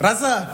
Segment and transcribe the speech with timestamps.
[0.00, 0.48] Raza,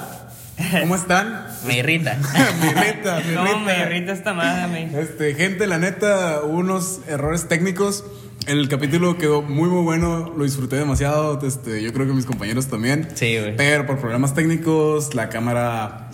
[0.81, 1.47] ¿cómo están?
[1.67, 2.19] Me irrita.
[2.61, 3.87] me irrita, me No, me irrita.
[3.87, 4.91] irrita esta madre.
[5.01, 8.05] Este, gente, la neta, hubo unos errores técnicos.
[8.49, 10.33] El capítulo quedó muy, muy bueno.
[10.37, 11.41] Lo disfruté demasiado.
[11.47, 13.09] Este, yo creo que mis compañeros también.
[13.15, 13.57] Sí, güey.
[13.57, 16.11] Pero por problemas técnicos, la cámara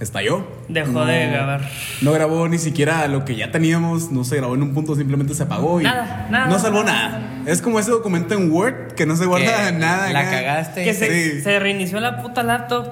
[0.00, 0.44] estalló.
[0.68, 1.68] Dejó de grabar.
[2.00, 4.10] No grabó ni siquiera lo que ya teníamos.
[4.10, 5.80] No se grabó en un punto, simplemente se apagó.
[5.80, 7.08] Y Nada, nada, No salvó nada.
[7.10, 7.42] nada.
[7.46, 10.10] Es como ese documento en Word que no se guarda Que nada.
[10.12, 10.30] La acá.
[10.30, 10.84] cagaste.
[10.84, 11.40] Que se, Sí.
[11.42, 12.88] se reinició la puta laptop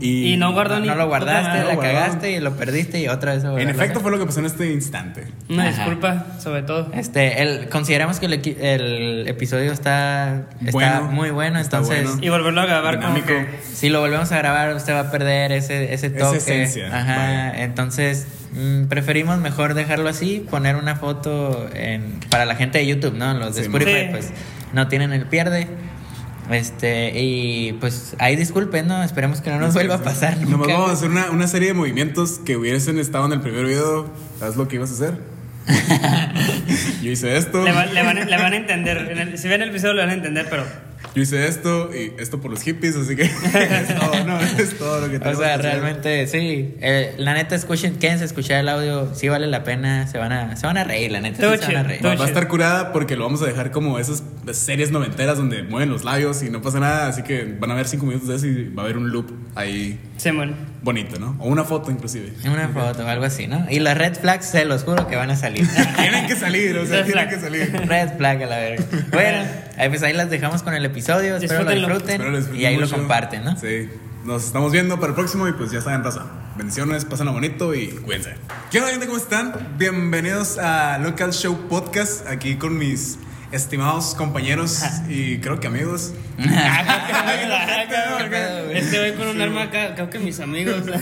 [0.00, 0.86] Y- y, no guardó no, ni.
[0.88, 1.80] no lo guardaste, la guardó.
[1.80, 4.70] cagaste y lo perdiste y otra vez En efecto, fue lo que pasó en este
[4.72, 5.26] instante.
[5.48, 5.70] Una Ajá.
[5.72, 6.90] disculpa, sobre todo.
[6.92, 12.20] Este, el, consideramos que el, el episodio está, está Bueno, muy bueno, está entonces bueno.
[12.24, 13.46] Y volverlo a grabar que.
[13.72, 16.36] si lo volvemos a grabar usted va a perder ese, ese Esa toque.
[16.38, 17.64] esencia, Ajá, vaya.
[17.64, 23.14] entonces mm, preferimos mejor dejarlo así, poner una foto en, para la gente de YouTube,
[23.14, 23.32] ¿no?
[23.34, 24.08] Los de Sí, Spotify sí.
[24.10, 24.30] pues
[24.72, 25.66] no tienen el pierde.
[26.50, 29.02] Este, y pues ahí disculpen, ¿no?
[29.02, 30.36] Esperemos que no nos vuelva a pasar.
[30.38, 30.72] Nomás nunca.
[30.74, 34.06] vamos a hacer una, una serie de movimientos que hubiesen estado en el primer video.
[34.38, 35.18] ¿Sabes lo que ibas a hacer?
[37.02, 37.64] Yo hice esto.
[37.64, 39.08] Le, va- le van, a- le van a entender.
[39.10, 40.64] En el- si ven el episodio, lo van a entender, pero.
[41.16, 45.00] Yo hice esto y esto por los hippies, así que es todo, no, es todo
[45.00, 45.64] lo que O tenemos sea, que hacer.
[45.64, 46.74] realmente sí.
[46.80, 49.14] Eh, la neta, escuchen, quédense a escuchar el audio.
[49.14, 50.06] Sí vale la pena.
[50.06, 51.36] Se van a, se van a reír, la neta.
[51.56, 52.02] sí se van a reír.
[52.02, 54.22] todo Va a estar curada porque lo vamos a dejar como esas
[54.52, 57.88] series noventeras donde mueven los labios y no pasa nada, así que van a ver
[57.88, 60.52] cinco minutos de eso y va a haber un loop ahí Se muere.
[60.82, 61.36] bonito, ¿no?
[61.38, 62.32] O una foto inclusive.
[62.50, 63.66] Una foto o algo así, ¿no?
[63.70, 65.66] Y las red flags, se los juro que van a salir.
[65.96, 67.28] Tienen que salir, o sea, Red tienen flag.
[67.30, 67.88] que salir.
[67.88, 68.84] red flag a la verga.
[69.12, 71.36] Bueno, ahí, pues ahí las dejamos con el episodio.
[71.36, 72.34] Espero lo disfruten.
[72.34, 72.86] Espero y ahí mucho.
[72.92, 73.56] lo comparten, ¿no?
[73.58, 73.88] Sí.
[74.24, 76.24] Nos estamos viendo para el próximo y pues ya saben, raza.
[76.56, 78.34] Bendiciones, pásenlo bonito y cuídense.
[78.70, 79.06] ¿Qué onda, gente?
[79.06, 79.52] ¿Cómo están?
[79.78, 83.18] Bienvenidos a Local Show Podcast, aquí con mis
[83.52, 86.12] estimados compañeros y creo que amigos.
[88.72, 90.82] Este voy con un arma acá, creo que mis amigos.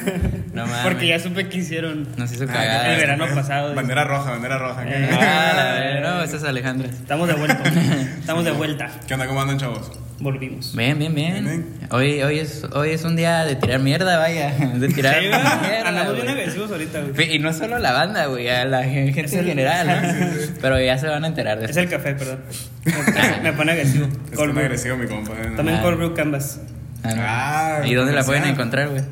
[0.55, 0.83] No mames.
[0.85, 2.07] Porque ya supe que hicieron.
[2.17, 3.75] Nos hizo el verano pasado.
[3.75, 4.85] Bandera roja, bandera roja.
[4.87, 5.11] Eh.
[5.11, 6.11] Ah, verga.
[6.11, 6.89] No, esa es Alejandra.
[6.89, 7.61] Estamos de vuelta.
[8.21, 8.89] Estamos de vuelta.
[9.05, 9.27] ¿Qué onda?
[9.27, 9.91] ¿Cómo andan, chavos?
[10.21, 10.75] Volvimos.
[10.77, 11.45] Bien, bien, bien.
[11.45, 11.67] Bien.
[11.91, 14.51] Hoy, hoy, es, hoy es un día de tirar mierda, vaya.
[14.77, 15.89] De tirar Sí, mierda.
[15.89, 17.35] Andamos bien agresivos ahorita, güey.
[17.35, 20.27] Y no solo la banda, güey, a la gen- gente Es en el- general, ¿no?
[20.63, 21.81] Pero ya se van a enterar de Es eso.
[21.81, 22.39] el café, perdón.
[23.43, 24.07] Me- pone agresivo.
[24.31, 25.33] Es Cold agresivo, mi compa.
[25.57, 25.83] También Ah.
[25.83, 26.61] cold brew canvas.
[27.03, 27.23] Ah, no.
[27.25, 29.03] Ah, ¿Y dónde la pueden encontrar, güey?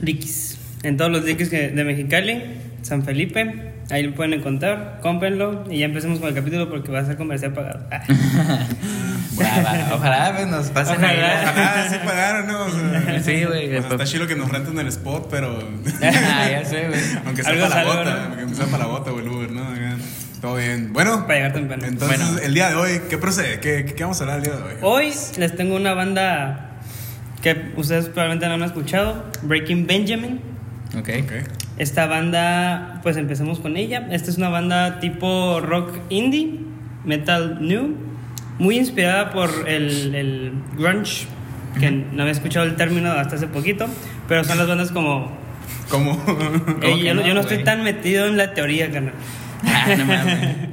[0.00, 0.58] Liquis.
[0.84, 2.42] En todos los liquis que- de Mexicali,
[2.82, 3.71] San Felipe.
[3.92, 4.98] Ahí lo pueden encontrar.
[5.02, 5.64] Cómprenlo.
[5.70, 7.80] Y ya empecemos con el capítulo porque va a ser comercial pagado.
[9.44, 9.88] Ah.
[9.94, 11.40] Ojalá pues, nos pasen Ojalá.
[11.40, 12.64] ahí Ojalá sí pagaron, ¿no?
[12.66, 13.70] O sea, Sí, güey.
[13.70, 15.58] pues está chido que nos renten el spot, pero.
[16.02, 17.00] Ah, ya sé, güey.
[17.24, 18.40] Aunque sea para la bota, ¿no?
[18.40, 19.62] aunque sea para la bota o el Uber, ¿no?
[19.62, 19.96] Acá,
[20.40, 20.92] Todo bien.
[20.92, 21.86] Bueno, Para llegar temprano.
[21.86, 22.40] entonces Bueno.
[22.42, 23.58] el día de hoy, ¿qué procede?
[23.60, 24.74] ¿Qué, qué, qué vamos a hablar el día de hoy?
[24.82, 26.78] Hoy les tengo una banda
[27.42, 29.24] que ustedes probablemente no han escuchado.
[29.42, 30.40] Breaking Benjamin.
[30.96, 31.08] Ok.
[31.24, 31.32] Ok.
[31.78, 34.06] Esta banda, pues empecemos con ella.
[34.10, 36.60] Esta es una banda tipo rock indie,
[37.04, 37.96] metal new,
[38.58, 41.26] muy inspirada por el, el grunge,
[41.80, 43.86] que no había escuchado el término hasta hace poquito,
[44.28, 45.32] pero son las bandas como...
[46.82, 49.14] Eh, que yo, no, no, yo no estoy tan metido en la teoría, carnal.
[49.64, 50.72] Ah, no.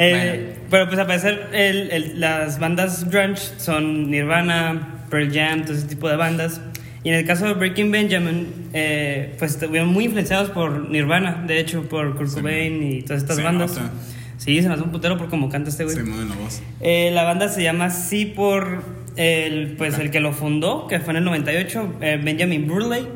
[0.00, 5.74] Eh, Pero pues a parecer el- el- las bandas grunge son Nirvana, Pearl Jam, todo
[5.76, 6.60] ese tipo de bandas.
[7.04, 11.60] Y en el caso de Breaking Benjamin, eh, pues estuvieron muy influenciados por Nirvana, de
[11.60, 13.70] hecho, por Kurt Cobain y todas estas Se bandas.
[13.76, 13.90] nota.
[14.36, 15.96] Sí, se me hace un putero por cómo canta este güey.
[15.96, 16.62] Se mueve la voz.
[16.80, 18.82] Eh, la banda se llama así por
[19.16, 23.06] el, pues, el que lo fundó, que fue en el 98, eh, Benjamin Burley.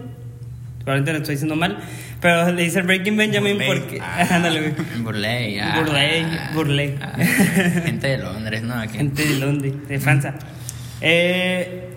[0.85, 1.79] Probablemente lo estoy diciendo mal,
[2.21, 3.81] pero le dice Breaking Benjamin Burley.
[3.81, 3.99] porque...
[4.01, 4.27] Ah.
[4.37, 5.03] Ándale, güey.
[5.03, 5.81] Burley, ah.
[5.81, 6.95] Burley, Burley.
[7.01, 7.17] Ah,
[7.85, 8.75] gente de Londres, ¿no?
[8.81, 8.97] Aquí.
[8.99, 10.35] Gente de Londres, de Francia.
[11.01, 11.89] Eh,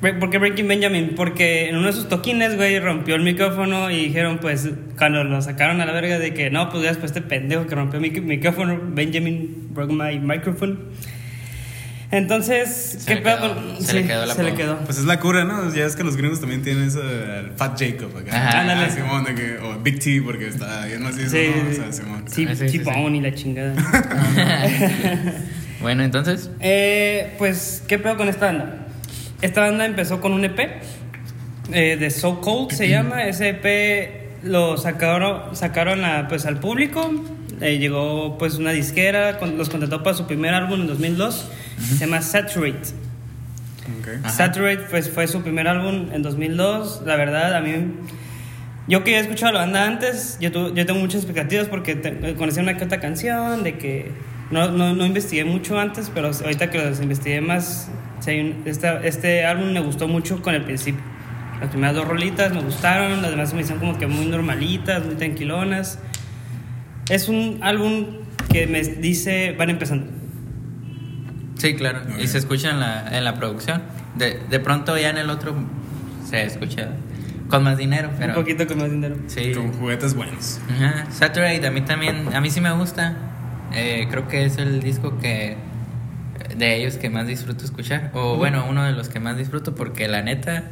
[0.00, 1.12] ¿Por qué Breaking Benjamin?
[1.16, 4.68] Porque en uno de sus toquines, güey, rompió el micrófono y dijeron, pues,
[4.98, 7.74] cuando lo sacaron a la verga de que no, pues ya después este pendejo que
[7.74, 10.78] rompió mi micrófono, Benjamin broke my microphone.
[12.12, 14.78] Entonces, Se ¿qué le pedo quedó- con- se le quedó el Se le quedó.
[14.84, 15.74] Pues es la cura, ¿no?
[15.74, 18.36] Ya es que los gringos también tienen ese el Fat Jacob acá.
[18.48, 18.60] Ajá.
[18.60, 18.84] Ándale.
[18.86, 21.68] Ah, Simón, de que, o Big T, porque está, ya no sé Sí, ¿no?
[21.68, 22.22] O sí, sea, Simón.
[22.26, 22.82] sí, Sí, sí,
[23.16, 23.74] y la chingada.
[25.80, 26.50] Bueno, entonces.
[26.60, 28.85] Eh, pues, ¿qué pedo con esta banda?
[29.42, 30.58] Esta banda empezó con un EP
[31.72, 33.24] eh, de So Cold, se llama.
[33.24, 37.10] Ese EP lo sacaron, sacaron a, pues, al público.
[37.60, 41.48] Eh, llegó pues una disquera, con- los contrató para su primer álbum en 2002.
[41.78, 42.88] Se llama Saturate.
[44.00, 44.08] Ok.
[44.24, 44.28] Ajá.
[44.30, 47.02] Saturate pues, fue su primer álbum en 2002.
[47.06, 47.72] La verdad, a mí.
[48.88, 52.34] Yo que había escuchado la banda antes, yo, tu- yo tengo muchas expectativas porque te-
[52.36, 54.12] conocía una que otra canción, de que
[54.52, 57.88] no, no, no investigué mucho antes, pero ahorita que los investigué más,
[58.26, 61.00] sí hay un- esta- este álbum me gustó mucho con el principio.
[61.60, 65.02] Las primeras dos rolitas me gustaron, las demás se me hicieron como que muy normalitas,
[65.06, 65.98] muy tranquilonas.
[67.08, 68.04] Es un álbum
[68.52, 70.06] que me dice, van empezando.
[71.56, 72.00] Sí, claro.
[72.08, 73.82] Muy Y se escucha en la, en la producción.
[74.16, 75.54] De, de pronto ya en el otro
[76.28, 76.90] se escucha
[77.48, 78.30] con más dinero, pero...
[78.34, 79.16] Un poquito con más dinero.
[79.28, 79.52] Sí.
[79.54, 80.60] Con juguetes buenos.
[80.70, 81.06] Ajá.
[81.10, 83.16] Saturday a mí también, a mí sí me gusta.
[83.72, 85.56] Eh, creo que es el disco que
[86.56, 88.10] de ellos que más disfruto escuchar.
[88.14, 90.64] O bueno, uno de los que más disfruto porque la neta,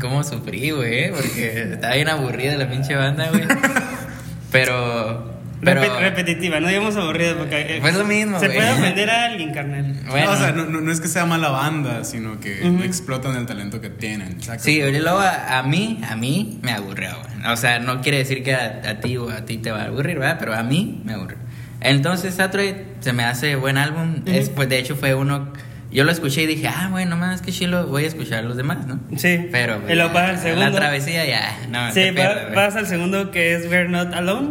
[0.00, 3.44] cómo sufrí, güey, porque estaba bien aburrida la pinche banda, güey.
[4.52, 5.36] Pero...
[5.60, 5.82] Pero...
[5.82, 7.60] Repe- repetitiva, no digamos aburrida porque...
[7.60, 9.92] eh, Pues lo mismo, Se puede ofender a alguien, carnal.
[10.08, 10.30] Bueno.
[10.30, 13.80] o sea, no, no- no es que sea mala banda, sino que explotan el talento
[13.80, 14.38] que tienen.
[14.58, 17.52] Sí, y luego a, a mí, a mí me aburrió, güey.
[17.52, 19.86] O sea, no quiere decir que a, a ti o a ti te va a
[19.86, 20.36] aburrir, ¿verdad?
[20.38, 21.38] Pero a mí me aburrió.
[21.80, 24.22] Entonces, Saturday se me hace buen álbum.
[24.26, 25.52] Es, pues, de hecho, fue uno...
[25.90, 28.86] Yo lo escuché y dije, ah, bueno, más que chilo, voy a escuchar los demás,
[28.86, 29.00] ¿no?
[29.16, 29.48] Sí.
[29.50, 29.80] Pero...
[29.88, 30.72] Y luego pasa la segundo.
[30.72, 34.50] travesía ya, no, Sí, pierdes, vas al segundo que es We're Not Alone.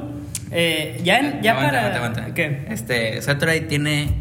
[0.49, 1.95] Eh, ya en- ya Aguanta, para...
[1.97, 2.33] aguanta, aguanta.
[2.33, 2.65] ¿Qué?
[2.71, 4.15] Este, Saturday tiene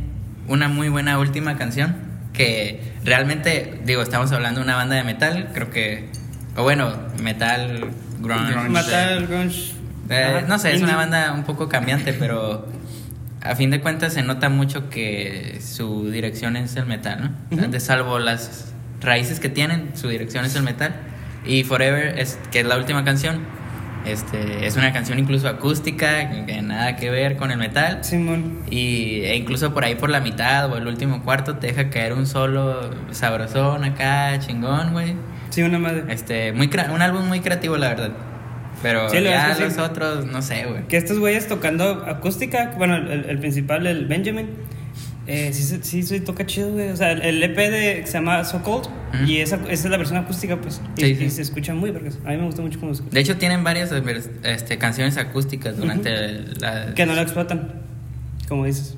[0.47, 1.97] una muy buena última canción
[2.35, 6.11] que realmente, digo, estamos hablando de una banda de metal, creo que...
[6.55, 6.93] O bueno,
[7.23, 8.53] metal, grunge.
[9.15, 9.73] El grunge.
[10.11, 12.67] Eh, no sé, es una banda un poco cambiante, pero
[13.51, 17.69] a fin de cuentas se nota mucho que su dirección es el metal, ¿no?
[17.69, 20.95] De salvo las raíces que tienen, su dirección es el metal.
[21.45, 23.41] Y Forever, es, que es la última canción,
[24.07, 28.05] este, es una canción incluso acústica, que nada que ver con el metal.
[28.05, 28.61] Simón.
[28.71, 32.13] Y, e incluso por ahí por la mitad o el último cuarto te deja caer
[32.13, 35.17] un solo sabrosón acá, chingón, güey.
[35.51, 36.05] Sí, una madre.
[36.09, 38.13] Este, muy un álbum muy creativo, la verdad.
[38.83, 39.81] Pero Sí, la ya verdad es que los sí.
[39.81, 40.87] otros, no sé, güey.
[40.89, 44.49] Que estos güeyes tocando acústica, bueno, el, el principal, el Benjamin,
[45.27, 46.91] eh, sí, se- sí, sí, toca chido, güey.
[46.91, 48.87] O sea, el, EP de, que se llama So Cold,
[49.27, 50.81] y esa, esa es la versión acústica, pues.
[50.97, 51.25] Y, Sí, sí.
[51.25, 53.15] y se escucha muy, porque a mí me gusta mucho cómo se escucha.
[53.15, 53.93] De hecho, tienen varias
[54.45, 56.11] este, canciones acústicas durante
[56.61, 56.95] la...
[56.95, 57.73] Que no lo explotan,
[58.49, 58.97] como dices.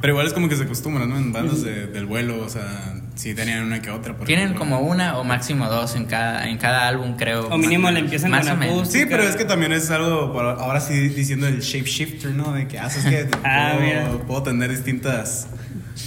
[0.00, 1.16] Pero igual es como que se acostumbran, ¿no?
[1.16, 4.16] En bandas de- del vuelo, o sea, sí tenían una que otra.
[4.16, 4.60] por Tienen ejemplo.
[4.60, 7.48] como una o máximo dos en cada, en cada álbum, creo.
[7.48, 8.88] O mínimo le empiezan Más con o menos.
[8.90, 12.52] Sí, pero es que también es algo, por ahora sí diciendo el shapeshifter, ¿no?
[12.52, 15.48] De que haces que Ah, puedo, puedo tener distintas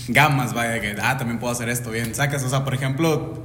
[0.07, 2.15] gamas, vaya, que, ah, también puedo hacer esto bien.
[2.15, 3.43] Sacas, o sea, por ejemplo,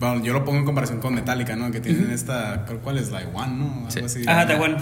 [0.00, 1.70] bueno, yo lo pongo en comparación con Metallica, ¿no?
[1.70, 3.10] Que tienen esta, ¿cuál es?
[3.12, 3.66] Like One, ¿no?
[3.86, 4.00] Algo Sí.
[4.04, 4.24] así.
[4.26, 4.46] Ajá.
[4.46, 4.76] The One.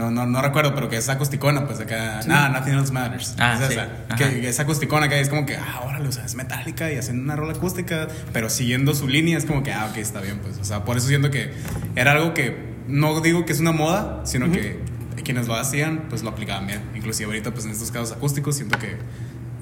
[0.00, 3.34] No, no, no recuerdo, pero que es acusticona, pues acá, nada, nothing else matters.
[3.38, 3.74] Ah, es sí.
[3.74, 4.16] esa.
[4.16, 6.96] Que, que es acusticona, que es como que, ah, órale, o sea, es metálica y
[6.96, 10.38] hacen una rola acústica, pero siguiendo su línea es como que, ah, ok, está bien,
[10.38, 10.56] pues.
[10.56, 11.52] O sea, por eso siento que
[11.96, 14.80] era algo que no digo que es una moda, sino que
[15.22, 16.80] quienes lo hacían, pues lo aplicaban bien.
[16.94, 18.96] Inclusive ahorita, pues en estos casos acústicos, siento que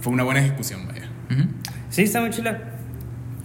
[0.01, 1.09] fue una buena ejecución, vaya.
[1.91, 2.78] Sí, está muy chila.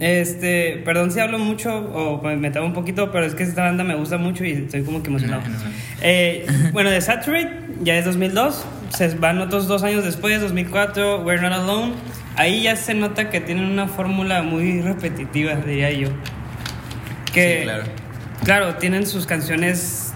[0.05, 3.85] Este, perdón si hablo mucho o me trabo un poquito, pero es que esta banda
[3.85, 5.44] me gusta mucho y estoy como que emocionado.
[5.44, 5.69] No, no, no.
[6.01, 11.41] Eh, bueno, de Saturate ya es 2002, se van otros dos años después, 2004, We're
[11.41, 11.94] Not Alone.
[12.35, 16.09] Ahí ya se nota que tienen una fórmula muy repetitiva, diría yo.
[17.31, 17.83] Que, Sí, claro.
[18.44, 20.13] claro, tienen sus canciones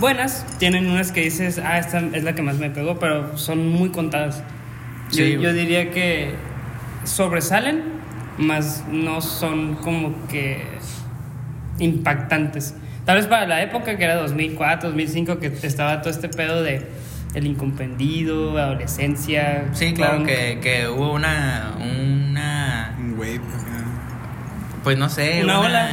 [0.00, 3.68] buenas, tienen unas que dices, ah, esta es la que más me pegó, pero son
[3.68, 4.42] muy contadas.
[5.10, 5.52] Yo, Sí, yo güey.
[5.52, 6.30] diría que
[7.04, 7.97] sobresalen,
[8.38, 10.62] más no son como que
[11.78, 12.74] impactantes.
[13.04, 16.86] Tal vez para la época que era 2004, 2005, que estaba todo este pedo de
[17.34, 19.66] el incomprendido, adolescencia.
[19.72, 21.74] Sí, claro, que, que hubo una...
[21.78, 23.40] una Un wave,
[24.84, 25.88] pues no sé, Una ola.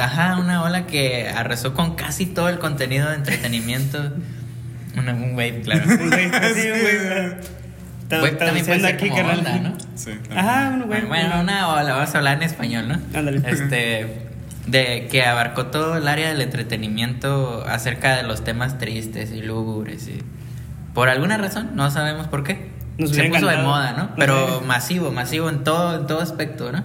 [0.00, 3.98] Ajá, una ola que arrasó con casi todo el contenido de entretenimiento.
[4.96, 5.84] Una, un wave, claro.
[5.88, 6.98] Un güey, sí, un güey.
[6.98, 7.36] Tra-
[8.16, 9.38] Wave también puede traduciendo ser aquí, como carnal.
[9.38, 9.76] onda, ¿no?
[9.94, 11.04] Sí, Ajá, un güey.
[11.06, 12.94] Bueno, una ola, vamos a hablar en español, ¿no?
[13.18, 13.42] Ándale.
[13.46, 14.28] Este,
[14.66, 20.08] de que abarcó todo el área del entretenimiento acerca de los temas tristes y lúgubres
[20.08, 20.22] y
[20.94, 22.70] por alguna razón, no sabemos por qué.
[22.98, 23.62] Nos Se puso de encantado.
[23.68, 24.10] moda, ¿no?
[24.16, 26.82] Pero masivo, masivo en todo, en todo aspecto, ¿no?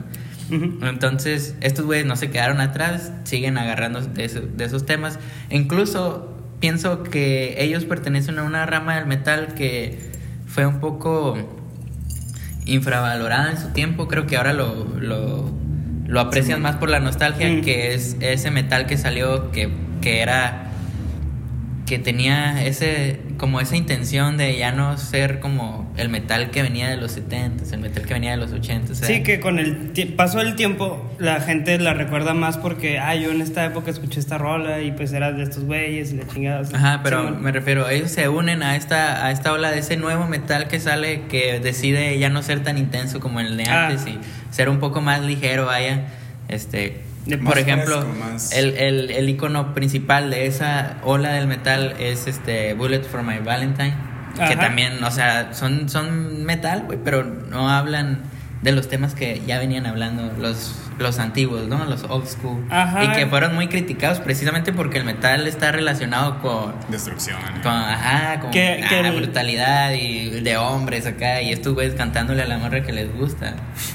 [0.87, 5.17] Entonces, estos güeyes no se quedaron atrás, siguen agarrando de, eso- de esos temas.
[5.49, 10.11] Incluso pienso que ellos pertenecen a una rama del metal que
[10.53, 11.35] fue un poco
[12.65, 14.07] infravalorada en su tiempo.
[14.07, 15.49] Creo que ahora lo, lo,
[16.05, 17.61] lo aprecian más por la nostalgia, Mm.
[17.61, 19.69] que es ese metal que salió, que,
[20.01, 20.67] que era
[21.85, 26.89] que tenía ese como esa intención de ya no ser como el metal que venía
[26.89, 29.75] de los 70 el metal que venía de los 80 Sí, que con el
[30.15, 34.21] paso del tiempo la gente la recuerda más porque, ah, yo en esta época escuché
[34.21, 36.61] esta rola y pues era de estos güeyes y la chingada.
[36.61, 39.79] o sea, Ajá, pero me refiero, ellos se unen a esta, a esta ola de
[39.79, 43.63] ese nuevo metal que sale que decide ya no ser tan intenso como el de
[43.69, 43.87] Ah.
[43.87, 44.17] antes y
[44.51, 46.05] ser un poco más ligero, vaya.
[46.47, 51.31] Este, De- Más Por ejemplo, fresco, más- el, el, el icono principal de esa ola
[51.33, 53.95] del metal es este Bullet for My Valentine.
[54.35, 54.55] Que Ajá.
[54.59, 58.23] también, o sea, son, son metal, güey, pero no hablan
[58.63, 61.85] de los temas que ya venían hablando los, los antiguos, ¿no?
[61.85, 62.65] Los old school.
[62.71, 63.03] Ajá.
[63.03, 67.37] Y que fueron muy criticados precisamente porque el metal está relacionado con, Destrucción.
[67.37, 67.59] ¿eh?
[67.61, 71.41] con, ajá, con Que- ah, que el- brutalidad y de hombres acá.
[71.41, 73.53] Y estos güeyes cantándole a la morra que les gusta.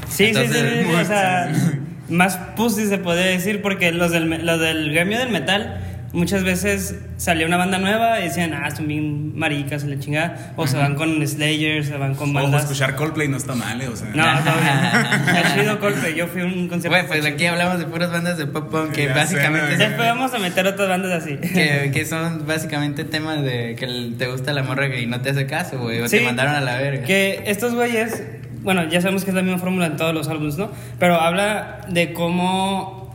[0.09, 1.51] Sí, Entonces, sí, sí, sí, muy- o sea,
[2.09, 6.95] más pussy se podría decir porque los del, los del gremio del metal muchas veces
[7.19, 10.95] salía una banda nueva y decían, ah, son bien maricas la chingada, o se van
[10.95, 12.63] con Slayer, se van con Ojo, bandas.
[12.63, 13.89] escuchar Coldplay no está mal, ¿eh?
[13.89, 15.27] O sea, No, todo bien.
[15.37, 16.89] Está chido Coldplay, yo fui a un concierto.
[16.97, 20.09] Güey, pues aquí hablamos de puras bandas de pop punk que Ya básicamente sé, Después
[20.09, 21.37] vamos a meter otras bandas así.
[21.37, 25.47] que, que son básicamente temas de que te gusta la morra y no te hace
[25.47, 27.03] caso, güey, o Sí, te mandaron a la verga.
[27.05, 28.23] Que estos güeyes,
[28.63, 30.71] bueno, ya sabemos que es la misma fórmula en todos los álbumes, ¿no?
[30.99, 33.15] Pero habla de cómo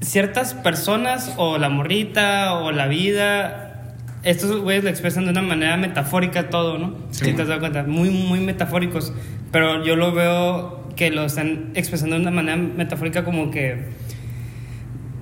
[0.00, 5.76] ciertas personas o la morrita o la vida, estos güeyes lo expresan de una manera
[5.76, 6.94] metafórica todo, ¿no?
[7.10, 7.26] Sí.
[7.26, 9.12] Si te has dado cuenta, muy, muy metafóricos.
[9.52, 13.84] Pero yo lo veo que lo están expresando de una manera metafórica como que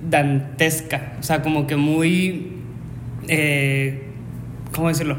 [0.09, 2.53] dantesca, o sea, como que muy,
[3.27, 4.03] eh,
[4.73, 5.17] ¿cómo decirlo?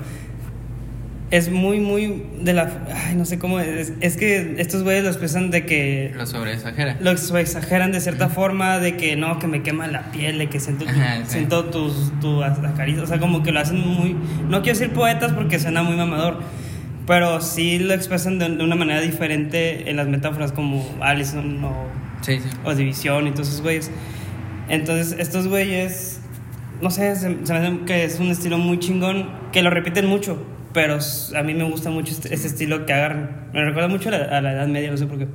[1.31, 2.71] Es muy, muy de la...
[3.09, 3.59] Ay, no sé cómo...
[3.59, 6.13] Es, es que estos güeyes lo expresan de que...
[6.17, 6.97] Lo sobreexagera.
[7.01, 10.49] Lo ex- exageran de cierta forma, de que no, que me quema la piel, de
[10.49, 11.01] que siento, tu- sí.
[11.27, 14.15] siento tus, tu o sea, como que lo hacen muy...
[14.49, 16.41] No quiero decir poetas porque suena muy mamador,
[17.07, 21.87] pero sí lo expresan de, de una manera diferente en las metáforas como Allison o,
[22.21, 22.49] Sí, sí.
[22.65, 23.91] o División y todos esos güeyes.
[24.69, 26.21] Entonces, estos güeyes,
[26.81, 30.07] no sé, se, se me hace que es un estilo muy chingón, que lo repiten
[30.07, 30.43] mucho,
[30.75, 30.99] pero
[31.37, 33.31] a mí me gusta mucho este, este estilo que agarran.
[33.55, 35.27] Me recuerda mucho a la, a la Edad Media, no sé por qué.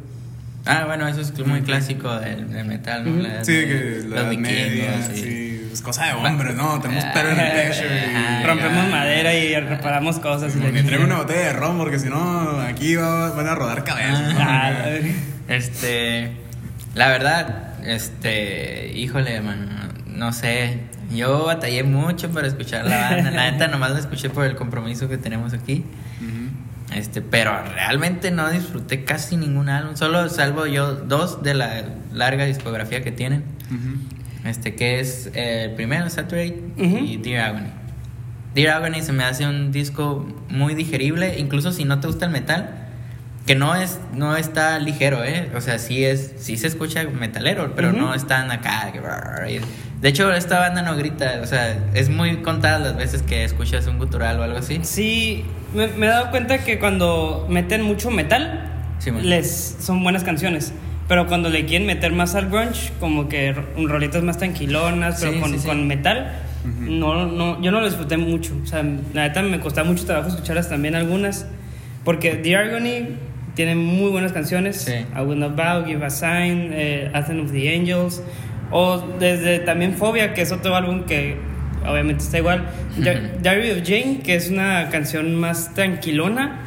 [0.66, 3.24] Ah, bueno, eso es muy clásico del, del metal, ¿no?
[3.24, 5.22] La Sí, que la los edad media, sí.
[5.22, 6.80] sí, es cosa de hombres, ¿no?
[6.82, 8.46] Tenemos Ah, pelo en el pecho y...
[8.46, 10.54] Rompemos madera y reparamos cosas.
[10.56, 11.06] Y la Me traigo chingada.
[11.06, 14.34] una botella de ron porque si no, aquí va- van a rodar cabezas.
[14.34, 14.40] ¿no?
[14.42, 14.72] Ah.
[15.48, 16.32] Este,
[16.94, 19.66] la verdad, este, híjole, mano,
[20.20, 20.82] no sé.
[21.16, 23.32] Yo batallé mucho para escuchar la banda.
[23.32, 25.86] La neta, nomás la escuché por el compromiso que tenemos aquí.
[26.94, 29.96] Este, pero realmente no disfruté casi ningún álbum.
[29.96, 31.84] Solo salvo yo dos de la
[32.14, 33.44] larga discografía que tienen.
[34.44, 37.70] Este, que es eh, el primero, Saturate, y Dear Agony.
[38.56, 42.32] Dear Agony se me hace un disco muy digerible, incluso si no te gusta el
[42.32, 42.89] metal,
[43.46, 45.50] que no es no está ligero, ¿eh?
[45.56, 47.98] O sea, sí es sí se escucha metalero, pero Ujú.
[47.98, 48.92] no están acá.
[50.02, 53.86] De hecho, esta banda no grita, o sea, es muy contadas las veces que escuchas
[53.88, 54.80] un gutural o algo así.
[54.84, 55.44] Sí,
[55.74, 58.66] me, me he dado cuenta que cuando meten mucho metal,
[59.00, 60.74] Sí, les son buenas canciones.
[61.08, 65.34] Pero cuando le quieren meter más al grunge, como que ro- rolitas más tranquilonas, pero
[65.34, 65.68] Sí, con, sí, sí.
[65.68, 68.56] con metal, no, no, yo no lo disfruté mucho.
[68.62, 71.46] O sea, la neta me costaba mucho trabajo escucharlas también algunas.
[72.06, 73.08] Porque The Agony
[73.60, 74.78] tiene muy buenas canciones.
[74.78, 74.94] Sí.
[74.94, 78.24] I Will Not Bow, Give a Sign, eh, Anthem of the Angels.
[78.72, 81.36] O desde también Phobia, que es otro álbum que
[81.86, 82.70] obviamente está igual.
[82.98, 86.58] Diary of Jane, que es una canción más tranquilona,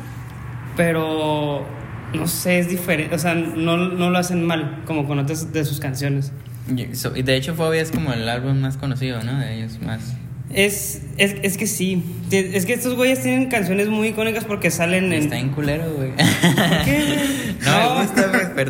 [0.76, 1.66] pero
[2.12, 3.14] no sé, es diferente.
[3.14, 6.30] O sea, no, no lo hacen mal como con otras de sus canciones.
[6.68, 9.38] Y de hecho, Phobia es como el álbum más conocido, ¿no?
[9.38, 10.14] De ellos más.
[10.52, 12.02] Es, es, es que sí.
[12.30, 15.24] Es que estos güeyes tienen canciones muy icónicas porque salen en.
[15.24, 16.10] Está en culero, güey.
[16.84, 17.52] qué, güey?
[17.64, 18.02] No,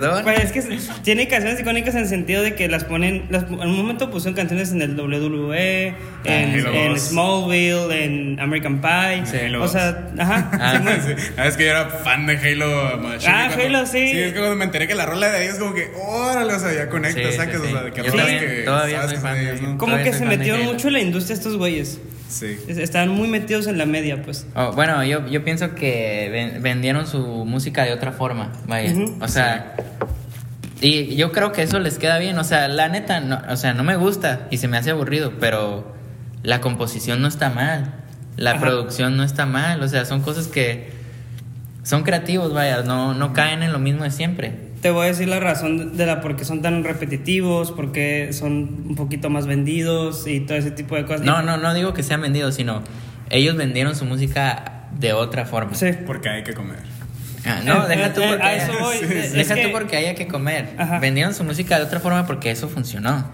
[0.01, 0.23] perdón.
[0.25, 3.27] Pues es que tiene canciones icónicas en el sentido de que las ponen.
[3.31, 5.95] Las, en un momento pusieron canciones en el WWE, en,
[6.25, 7.01] Ah, en 2.
[7.01, 9.23] Smallville, en American Pie.
[9.27, 10.51] Sí, Halo o sea, ajá.
[10.61, 10.81] Ah.
[11.07, 13.33] Sí, ah, es que yo era fan de Halo Machine.
[13.33, 14.09] Ah, cuando- Halo, sí.
[14.09, 16.59] Sí, es que cuando me enteré que la rola de ellos, como que, órale, o
[16.59, 17.69] sea, ya sí, sí.
[17.69, 19.61] o sea, de que Yo rolas también, que todavía sabes soy fan de ellos.
[19.63, 19.67] ¿no?
[19.79, 22.01] Como Todavía que se metieron mucho en la industria estos güeyes.
[22.33, 22.57] Sí.
[22.67, 24.47] Es- Están muy metidos en la media, pues.
[24.55, 28.95] Oh, bueno, yo, yo pienso que ven- vendieron su música de otra forma, vaya.
[29.21, 29.75] O sea,
[30.81, 32.39] y yo creo que eso les queda bien.
[32.39, 35.35] O sea, la neta, no, o sea, no me gusta y se me hace aburrido,
[35.39, 35.95] pero
[36.43, 37.95] la composición no está mal,
[38.37, 38.61] la Ajá.
[38.61, 39.83] producción no está mal.
[39.83, 40.91] O sea, son cosas que
[41.83, 44.72] son creativos, vaya, no, no caen en lo mismo de siempre.
[44.83, 48.31] Te voy a decir la razón de la por qué son tan repetitivos, por qué
[48.33, 51.23] son un poquito más vendidos y todo ese tipo de cosas.
[51.25, 52.83] No, no, no digo que sean vendidos, sino
[53.31, 55.75] ellos vendieron su música de otra forma.
[55.75, 55.91] Sí.
[56.05, 56.79] Porque hay que comer.
[57.47, 58.97] Ah, no, Eh, deja tú eh, porque, a eso voy.
[58.99, 60.71] Sí, deja que- tú porque haya que comer.
[60.77, 60.99] Ajá.
[60.99, 63.25] Vendieron su música de otra forma porque eso funcionó.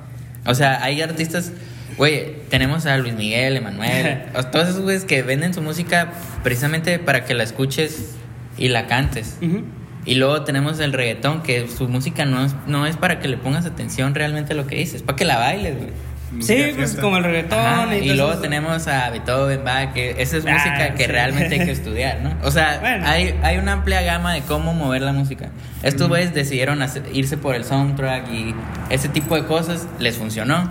[0.47, 1.53] O sea, hay artistas,
[1.97, 6.13] güey, tenemos a Luis Miguel, Emanuel, todos esos güeyes que venden su música
[6.43, 8.17] precisamente para que la escuches
[8.59, 9.39] y la cantes.
[9.43, 9.65] Ujú.
[10.09, 13.37] Y luego tenemos el reggaetón, que su música no es, no es para que le
[13.37, 15.91] pongas atención realmente a lo que dice, es para que la bailes, güey.
[16.31, 18.41] Música Sí, pues como el reggaetón Ajá, y, luego eso.
[18.43, 21.11] tenemos a Beethoven, va, que esa es Ah, música que sí.
[21.11, 22.35] realmente hay que estudiar, ¿no?
[22.43, 23.07] O sea, Bueno.
[23.07, 25.49] hay, hay una amplia gama de cómo mover la música.
[25.83, 28.55] Estos güeyes decidieron hacer- irse por el soundtrack y
[28.91, 30.71] ese tipo de cosas les funcionó.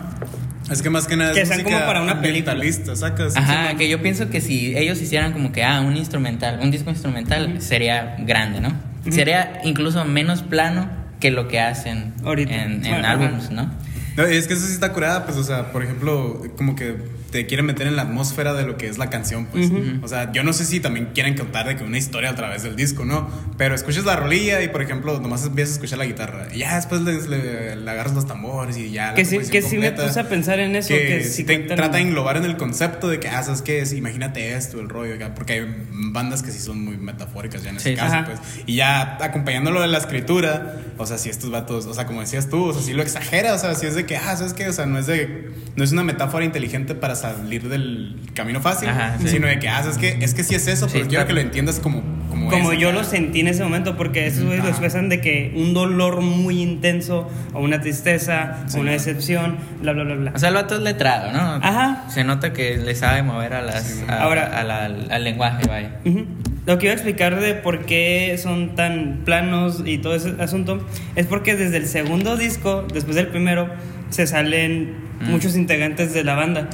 [0.72, 2.56] Es que más que nada Que es sean música como para una película.
[2.96, 3.36] sacas.
[3.36, 6.90] Ajá, que yo pienso que si ellos hicieran como que, ah, un instrumental, un disco
[6.92, 8.87] instrumental, sería grande, ¿no?
[9.12, 12.54] Sería incluso menos plano que lo que hacen Ahorita.
[12.54, 13.50] en, en Bueno, álbumes.
[13.52, 13.72] ¿no?
[14.16, 16.96] No, y es que eso sí está curada, pues, o sea, por ejemplo, como que
[17.32, 19.70] te quieren meter en la atmósfera de lo que es la canción, pues.
[20.02, 22.64] O sea, yo no sé si también quieren contar de que una historia a través
[22.64, 23.30] del disco, ¿no?
[23.58, 26.48] Pero escuchas la rolilla y, por ejemplo, nomás empiezas a escuchar la guitarra.
[26.54, 29.64] Y ya después le, le- le agarras los tambores y ya la Que sí, composición
[29.64, 30.90] que sí me puse a pensar en eso.
[30.90, 33.44] que, Que, sí sí te cuentan- trata de englobar en el concepto de que, ah,
[33.44, 33.80] ¿sabes qué?
[33.82, 33.94] es?
[33.94, 37.78] Imagínate esto, el rollo, acá, porque hay bandas que sí son muy metafóricas ya en
[37.78, 38.26] ese Sí, caso, ajá.
[38.26, 38.40] pues.
[38.66, 42.50] Y ya acompañándolo de la escritura, o sea, si estos vatos, o sea, como decías
[42.50, 44.68] tú, o sea, si lo exagera, o sea, si es de que, ah, ¿sabes qué?
[44.70, 48.90] O sea, no es de, no es una metáfora inteligente para salir del camino fácil,
[48.90, 49.28] Ajá, sí.
[49.28, 50.18] sino de que, ah, ¿sabes qué?
[50.22, 52.72] Es que sí es eso, Sí, pero quiero está- que lo entiendas como, como, Como
[52.72, 55.74] es, yo lo sentí en ese momento, porque esos güeyes lo expresan de que un
[55.74, 60.32] dolor muy intenso, o una tristeza, Sí, o una decepción, bla, bla, bla, bla.
[60.36, 61.40] O sea, el vato es letrado, ¿no?
[61.40, 62.06] Ajá.
[62.10, 65.68] Se nota que le sabe mover a las, Sí, a- Ahora- a la- al lenguaje,
[65.68, 66.00] vaya.
[66.06, 66.26] Ujú.
[66.66, 70.86] Lo que iba a explicar de por qué son tan planos y todo ese asunto
[71.16, 73.70] es porque desde el segundo disco, después del primero,
[74.10, 75.32] se salen Mm.
[75.32, 76.70] muchos integrantes de la banda.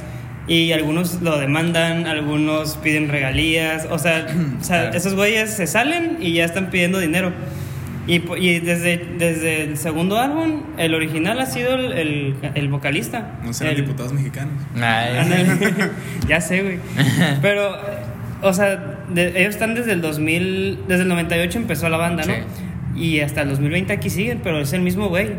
[0.46, 3.86] Y algunos lo demandan, algunos piden regalías.
[3.90, 4.26] O sea,
[4.60, 4.96] o sea, Claro.
[4.96, 7.32] esos güeyes se salen y ya están pidiendo dinero.
[8.06, 12.68] Y, po- y desde, desde el segundo álbum, el original ha sido el, el, el
[12.68, 13.38] vocalista.
[13.42, 14.52] No serán El- diputados mexicanos.
[16.28, 16.78] Ya sé, güey.
[17.40, 17.78] Pero,
[18.42, 22.34] o sea, de- ellos están desde el 2000, desde el 98 empezó la banda, ¿no?
[22.94, 25.30] Y hasta el 2020 aquí siguen, pero es el mismo güey.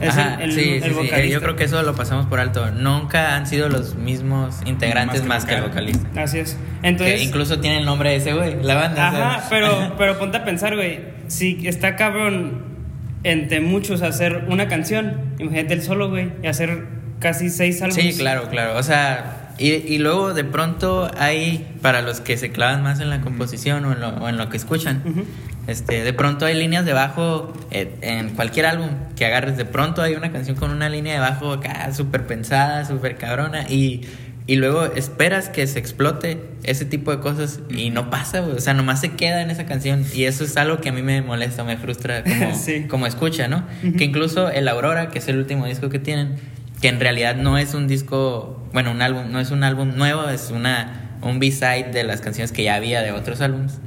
[0.00, 0.94] Es Ajá, el, el, sí, el sí, sí.
[0.94, 1.20] vocalista.
[1.20, 2.70] Eh, Yo creo que eso lo pasamos por alto.
[2.72, 5.84] Nunca han sido los mismos integrantes Más más que el vocal.
[5.86, 6.22] vocalista.
[6.22, 6.58] Así es.
[6.82, 9.08] Entonces, que incluso tiene el nombre de ese güey, la banda.
[9.08, 9.30] o sea.
[9.36, 11.00] ajá, pero, pero ponte a pensar, güey.
[11.28, 12.74] Si está cabrón
[13.22, 16.86] entre muchos hacer una canción, imagínate el solo, güey, y hacer
[17.20, 18.14] casi seis álbumes.
[18.16, 18.76] Sí, claro, claro.
[18.76, 23.08] O sea, y, y luego de pronto hay, para los que se clavan más en
[23.08, 25.24] la composición o en lo, o en lo que escuchan, Ujú.
[25.66, 29.56] Este, de pronto hay líneas de bajo eh, en cualquier álbum que agarres.
[29.56, 33.68] De pronto hay una canción con una línea de bajo acá súper pensada, súper cabrona
[33.68, 34.02] y...
[34.46, 38.42] Y luego esperas que se explote ese tipo de cosas y no pasa.
[38.42, 40.04] O sea, nomás se queda en esa canción.
[40.12, 42.84] Y eso es algo que a mí me molesta, me frustra como, Sí.
[42.86, 43.64] como escucha, ¿no?
[43.96, 46.34] Que incluso el Aurora, que es el último disco que tienen,
[46.82, 50.28] que en realidad no es un disco, bueno, un álbum, no es un álbum nuevo,
[50.28, 53.78] es una un B-side de las canciones que ya había de otros álbumes.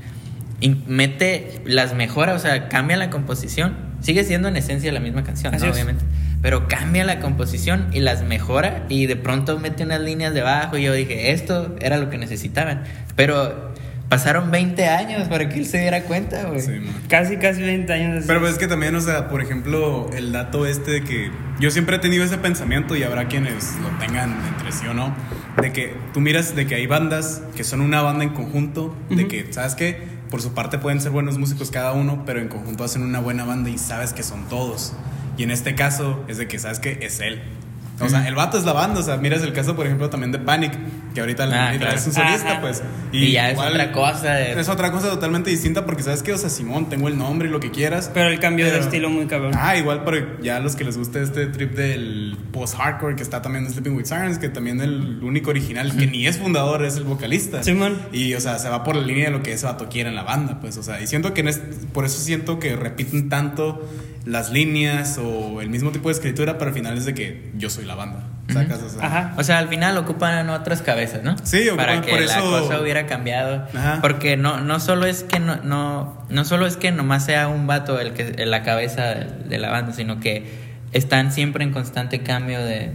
[0.60, 3.76] Y mete las mejora, o sea, cambia la composición.
[4.02, 5.70] Sigue siendo en esencia la misma canción, ¿no?
[5.72, 6.04] obviamente.
[6.42, 10.78] Pero cambia la composición y las mejora y de pronto mete unas líneas de bajo
[10.78, 12.84] y yo dije, esto era lo que necesitaban.
[13.16, 13.74] Pero
[14.10, 16.62] pasaron 20 años para que él se diera cuenta, güey.
[16.62, 16.72] Sí.
[17.10, 18.18] Casi, casi 20 años.
[18.20, 18.28] así.
[18.28, 21.72] Pero pues es que también, o sea, por ejemplo, el dato este de que yo
[21.72, 25.14] siempre he tenido ese pensamiento y habrá quienes lo tengan entre sí o no,
[25.62, 29.24] de que tú miras de que hay bandas que son una banda en conjunto, de
[29.24, 29.28] Ujú.
[29.28, 30.17] que, ¿sabes qué?
[30.30, 33.46] Por su parte pueden ser buenos músicos cada uno, pero en conjunto hacen una buena
[33.46, 34.94] banda y sabes que son todos.
[35.38, 37.00] Y en este caso es de que, ¿sabes qué?
[37.02, 37.42] Es él.
[38.00, 40.32] O sea, el vato es la banda, o sea, miras el caso, por ejemplo, también
[40.32, 40.72] de Panic,
[41.16, 41.98] que ahorita, Ah, ahorita claro.
[41.98, 42.62] es un solista, Ajá.
[42.62, 42.84] pues.
[43.12, 46.32] Y ya es otra cosa de- Es otra cosa totalmente distinta porque, ¿sabes qué?
[46.34, 48.12] O sea, Simón, tengo el nombre y lo que quieras.
[48.14, 49.54] Pero el cambio de Pero- estilo muy cabrón.
[49.56, 53.66] Ah, igual para ya los que les guste este trip del post-hardcore que está también
[53.66, 57.04] en Sleeping with Sirens, que también el único original que ni es fundador es el
[57.04, 57.64] vocalista.
[57.64, 57.98] Simón.
[58.12, 60.16] Y, o sea, se va por la línea de lo que ese vato quiere en
[60.16, 63.30] la banda, pues, o sea, y siento que en este- por eso siento que repiten
[63.30, 63.88] tanto
[64.28, 67.70] las líneas o el mismo tipo de escritura, pero al final es de que yo
[67.70, 68.82] soy la banda, ¿sacas?
[68.82, 69.34] O sea, Ajá.
[69.38, 71.36] O sea, al final ocupan otras cabezas, ¿no?
[71.44, 73.66] Sí, ocupan- para que por la eso- cosa hubiera cambiado.
[73.74, 74.00] Ajá.
[74.02, 77.68] Porque no, no solo es que no, no, no solo es que nomás sea un
[77.68, 82.60] vato el que la cabeza de la banda, sino que están siempre en constante cambio
[82.64, 82.92] de,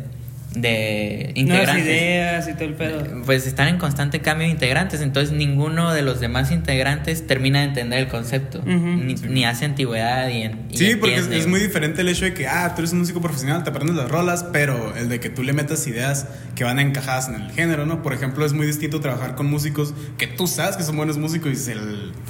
[0.55, 1.87] de Nuevas integrantes.
[1.87, 3.23] ideas y todo el pedo.
[3.25, 7.67] Pues están en constante cambio de integrantes, entonces ninguno de los demás integrantes termina de
[7.67, 8.69] entender el concepto, Ujú.
[8.71, 12.25] ni, ni hace antigüedad y, en- y Sí, porque es, es muy diferente el hecho
[12.27, 15.21] de que, ah, tú eres un músico profesional, te aprendes las rolas, pero el de
[15.21, 18.03] que tú le metas ideas que van encajadas en el género, ¿no?
[18.03, 21.51] Por ejemplo, es muy distinto trabajar con músicos que tú sabes que son buenos músicos
[21.53, 21.75] y, se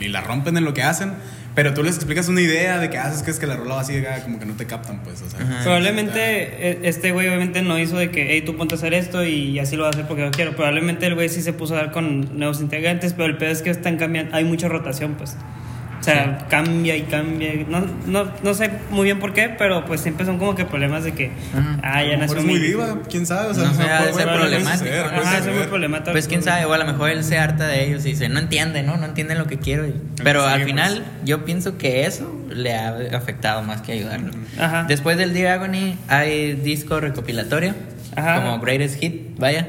[0.00, 1.12] y la rompen en lo que hacen,
[1.54, 3.80] pero tú les explicas una idea de que haces que es que la rola va
[3.82, 5.40] así, ah, como que no te captan, pues, o sea.
[5.62, 6.20] Probablemente
[6.70, 9.58] eh, este güey obviamente no hizo de que, hey, tú ponte a hacer esto y
[9.58, 10.54] así lo voy a hacer porque yo quiero.
[10.54, 13.62] Probablemente el güey sí se puso a dar con nuevos integrantes, pero el pedo es
[13.62, 15.36] que están cambiando, hay mucha rotación, pues.
[16.00, 17.52] O sea, cambia y cambia.
[17.68, 21.04] No, no, no sé muy bien por qué, pero pues siempre son como que problemas
[21.04, 21.30] de que.
[21.56, 21.78] Ajá.
[21.80, 23.50] Ah, ya nació es muy diva, quién sabe.
[23.50, 25.54] O sea, No sé, puede- ser puede problemático, puede Ajá, es suceder.
[25.60, 26.10] muy problemático.
[26.10, 28.40] Pues quién sabe, o a lo mejor él se harta de ellos y dice, no
[28.40, 28.96] entiende, ¿no?
[28.96, 29.86] No entiende lo que quiero.
[29.86, 29.94] y-
[30.24, 30.66] Pero Sí, al pues.
[30.66, 34.32] final yo pienso que eso le ha afectado más que ayudarlo.
[34.58, 34.86] Ajá.
[34.88, 37.76] Después del Dear Agony hay disco recopilatorio,
[38.16, 38.42] Ajá.
[38.42, 39.66] como Greatest Hit, vaya.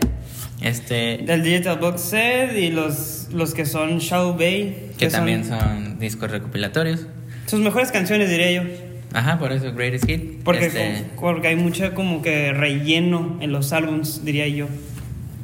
[0.62, 4.92] Este, Del Digital Box Set y los, los que son Shadow Bay.
[4.98, 7.08] que también son discos recopilatorios.
[7.48, 8.62] Sus mejores canciones, diría yo.
[9.14, 10.42] Ajá, por eso Greatest Hit.
[10.44, 14.68] Porque, Este, porque hay mucho como que relleno en los álbums, diría yo.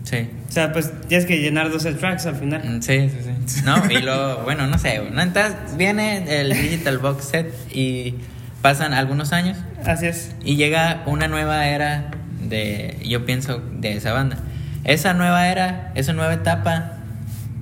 [0.03, 0.27] sí.
[0.47, 2.63] O sea, pues tienes que llenar 12 tracks al final.
[2.65, 3.61] Mm, Sí, sí, sí.
[3.65, 5.21] No, y luego, bueno, no sé, ¿no?
[5.21, 8.15] Entonces viene el Digital Box Set y
[8.63, 10.31] pasan algunos años Así es.
[10.43, 12.09] y llega una nueva era
[12.49, 14.37] de, yo pienso, de esa banda.
[14.83, 16.93] Esa nueva era, esa nueva etapa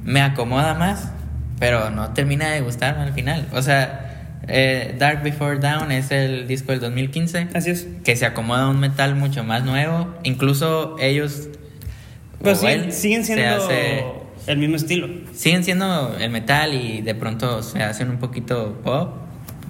[0.04, 1.12] me acomoda más,
[1.60, 3.48] pero no termina de gustarme al final.
[3.54, 4.04] O sea,
[4.48, 7.88] eh, Dark Before Dawn es el disco del 2015 Así es.
[8.04, 10.14] que se acomoda a un metal mucho más nuevo.
[10.24, 11.50] Incluso ellos...
[12.42, 14.04] Pero siguen, siguen siendo hace-
[14.46, 15.10] el mismo estilo.
[15.34, 19.16] siguen siendo el metal y de pronto se hacen un poquito pop,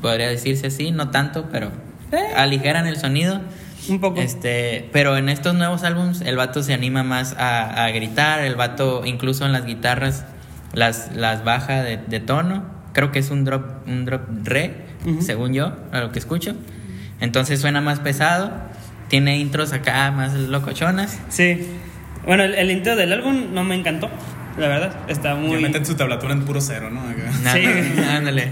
[0.02, 1.72] podría decirse así, no tanto, pero
[2.12, 2.18] Eh.
[2.36, 3.42] aligeran el sonido.
[3.90, 4.20] Un poco.
[4.22, 8.56] Este, pero en estos nuevos álbums el vato se anima más a, a gritar, el
[8.56, 10.26] vato incluso en las guitarras
[10.74, 14.86] las, las baja de, de tono, creo que es un drop, un drop re,
[15.22, 16.56] según yo, a lo que escucho.
[17.22, 18.52] Entonces suena más pesado,
[19.08, 21.20] tiene intros acá más locochonas.
[21.30, 21.66] Sí.
[22.26, 24.10] Bueno, el, el intro del álbum no me encantó,
[24.58, 24.94] la verdad.
[25.08, 25.62] Está Ya muy.
[25.62, 27.00] meten su tablatura en puro cero, ¿no?
[27.02, 27.54] Acá.
[27.54, 27.66] Sí.
[28.10, 28.50] Ándale.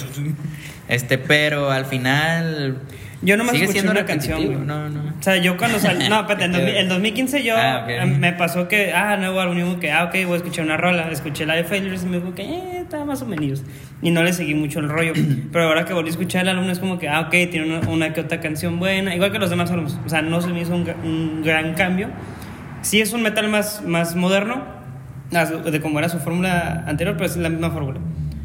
[0.88, 2.78] Este, pero al final
[3.22, 4.58] Yo nomás sigue escuché siendo una canción, güey.
[4.58, 5.02] No, no.
[5.20, 6.10] O sea, yo cuando salió.
[6.10, 7.90] No, espérate, en, 2000 en 2015 yo Ah, ok.
[7.90, 8.94] em, me pasó que.
[8.94, 9.80] Ah, nuevo álbum.
[9.80, 11.10] que, ah, ok, voy a escuchar una rola.
[11.10, 13.64] Escuché la de Failures y me dijo que, eh, estaba más o menos.
[14.02, 15.14] Y no le seguí mucho el rollo.
[15.52, 17.88] Pero ahora que volví a escuchar el álbum es como que, ah, ok, tiene una,
[17.90, 19.16] una que otra canción buena.
[19.16, 19.98] Igual que los demás álbumes.
[20.06, 22.10] O sea, no se me hizo un, un gran cambio.
[22.82, 24.64] Sí es un metal más, más moderno.
[25.32, 28.00] De como era su fórmula anterior, pero es la misma fórmula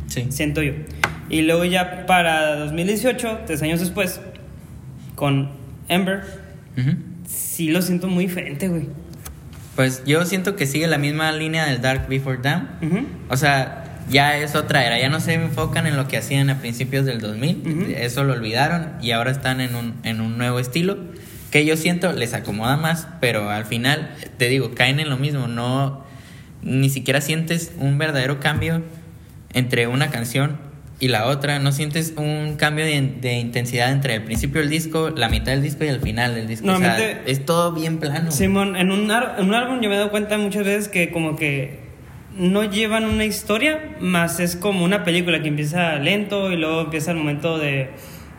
[0.07, 0.27] Sí.
[0.31, 0.73] siento yo.
[1.29, 4.21] Y luego ya para 2018, tres años después,
[5.21, 5.51] con
[5.89, 6.23] Ember,
[6.79, 6.97] Ujú.
[7.29, 8.89] sí lo siento muy diferente, güey.
[9.77, 12.69] Pues yo siento que sigue la misma línea del Dark Before Dawn.
[13.29, 16.59] O sea, ya es otra era, ya no se enfocan en lo que hacían a
[16.59, 17.93] principios del 2000, Ujú.
[17.97, 20.97] eso lo olvidaron y ahora están en un, en un nuevo estilo
[21.51, 25.49] que yo siento les acomoda más, pero al final, te digo, caen en lo mismo,
[25.49, 26.03] no,
[26.63, 28.83] ni siquiera sientes un verdadero cambio
[29.53, 30.57] entre una canción
[31.01, 35.11] y la otra, no sientes un cambio de, de intensidad entre el principio del disco,
[35.11, 36.67] la mitad del disco y el final del disco.
[36.67, 38.31] O sea, Normalmente- es todo bien plano.
[38.31, 41.37] Simón, en un, en un álbum yo me he dado cuenta muchas veces que como
[41.37, 41.81] que
[42.37, 47.11] no llevan una historia, más es como una película que empieza lento y luego empieza
[47.13, 47.89] el momento de,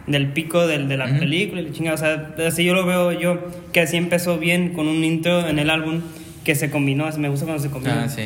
[0.08, 1.96] del pico del, de la película y la chingada.
[1.96, 3.40] O sea, así yo lo veo yo,
[3.74, 6.02] que así empezó bien con un intro en el álbum
[6.46, 8.04] que se combinó, me gusta cuando se combina.
[8.06, 8.24] Ah, sí.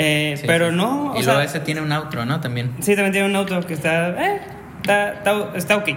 [0.00, 0.76] Eh, Sí, pero sí.
[0.76, 2.40] no, o Y sea, luego ese tiene un outro, ¿no?
[2.40, 2.70] También.
[2.78, 4.10] Sí, también tiene un auto que está.
[4.10, 4.40] Eh,
[4.80, 5.88] está, está, está ok.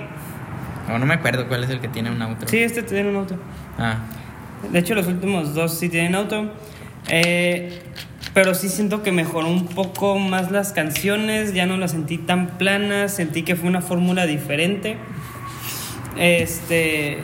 [0.89, 2.47] No me acuerdo cuál es el que tiene un outro.
[2.49, 3.35] Sí, este tiene un auto.
[3.77, 3.97] Ah,
[4.71, 6.51] De hecho, los últimos dos sí tienen auto.
[7.09, 7.79] Eh,
[8.33, 11.53] pero sí siento que mejoró un poco más las canciones.
[11.53, 13.13] Ya no las sentí tan planas.
[13.13, 14.97] Sentí que fue una fórmula diferente.
[16.17, 17.19] Este.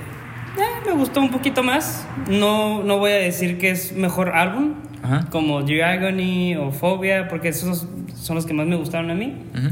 [0.87, 2.05] Me gustó un poquito más.
[2.29, 4.73] No, no voy a decir que es mejor álbum.
[5.03, 5.27] Ajá.
[5.29, 7.27] Como The Agony o Phobia.
[7.27, 9.35] Porque esos son los que más me gustaron a mí.
[9.55, 9.69] ujú.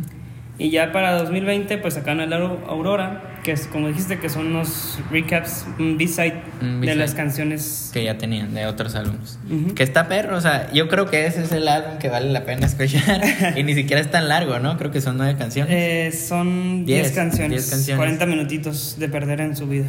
[0.57, 4.47] Y ya para 2020, pues sacaron el Auro- Aurora, que es como dijiste, que son
[4.47, 6.33] unos recaps, un B-side
[6.79, 7.89] de las canciones.
[7.93, 9.37] que ya tenían de otros álbumes.
[9.75, 12.45] Que está perro, o sea, yo creo que ese es el álbum que vale la
[12.45, 13.21] pena escuchar.
[13.57, 14.77] y ni siquiera es tan largo, ¿no?
[14.77, 15.73] Creo que son nueve canciones.
[15.73, 17.97] Eh, son 10 Diez, canciones, diez canciones.
[17.97, 19.87] 40 minutitos de perder en su vida.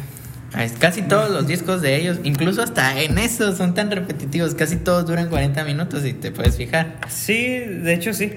[0.79, 4.55] Casi todos los discos de ellos, incluso hasta en eso, son tan repetitivos.
[4.55, 6.99] Casi todos duran 40 minutos y te puedes fijar.
[7.09, 8.33] Sí, de hecho sí.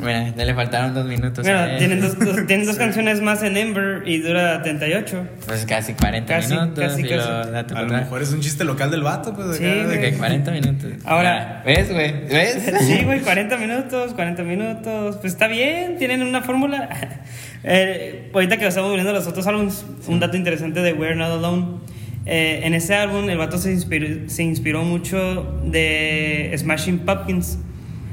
[0.00, 1.44] Mira, ya le faltaron dos minutos.
[1.44, 5.26] Mira, tienen dos, dos- tienen dos canciones más en Ember y dura 38.
[5.46, 6.78] Pues casi 40 Casi, minutos.
[6.84, 7.50] casi, casi.
[7.52, 9.56] date A lo mejor es un chiste local del vato, pues.
[9.56, 10.92] Sí, acá, de que- que 40 minutos.
[11.04, 11.62] Ahora-.
[11.66, 12.26] ¿Ves, güey?
[12.28, 12.72] ¿Ves?
[12.80, 15.16] Sí, güey, 40 minutos, 40 minutos.
[15.16, 16.88] Pues está bien, tienen una fórmula.
[17.64, 21.66] Eh, ahorita que estamos viendo los otros álbumes, un dato interesante de We're Not Alone.
[22.24, 27.58] Eh, en ese álbum, el vato se inspiró, se inspiró mucho de Smashing Pumpkins,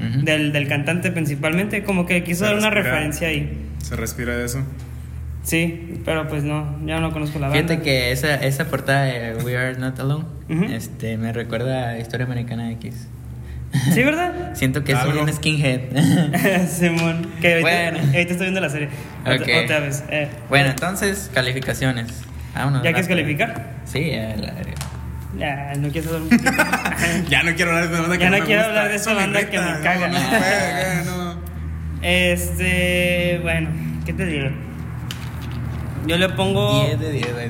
[0.00, 0.24] Ujú.
[0.24, 1.82] del, del cantante principalmente.
[1.84, 2.94] Como que quiso Se dar una respira.
[2.94, 3.58] referencia ahí.
[3.82, 4.62] Se respira eso.
[5.42, 7.62] Sí, pero pues no, ya no conozco la banda.
[7.62, 10.64] Fíjate que esa, esa portada de We Are Not Alone Ujú.
[10.64, 13.06] este, me recuerda a Historia Americana X.
[13.92, 14.50] ¿Sí, verdad?
[14.54, 15.22] Siento que Algo.
[15.22, 15.80] un skinhead.
[16.68, 17.28] Simón.
[17.40, 17.98] Que ahorita, Bueno.
[17.98, 18.88] ahorita estoy viendo la serie.
[19.20, 19.48] Otra, Ok.
[19.64, 20.02] otra vez.
[20.10, 22.08] Eh, bueno, entonces, calificaciones.
[22.54, 22.82] Vámonos.
[22.82, 23.74] ¿Ya quieres calificar?
[23.84, 24.72] Sí, ya, la verga.
[25.38, 26.36] Ya, no quiero saber mucho.
[27.28, 28.68] Ya no quiero hablar de esa banda que Ya no me quiero gusta.
[28.70, 30.08] hablar de esa banda que me caga.
[30.08, 31.36] No, se puede, no.
[32.02, 33.38] Este.
[33.42, 33.68] Bueno,
[34.04, 34.48] ¿qué te digo?
[36.06, 36.84] Yo le pongo.
[36.86, 37.48] 10 de 10, güey.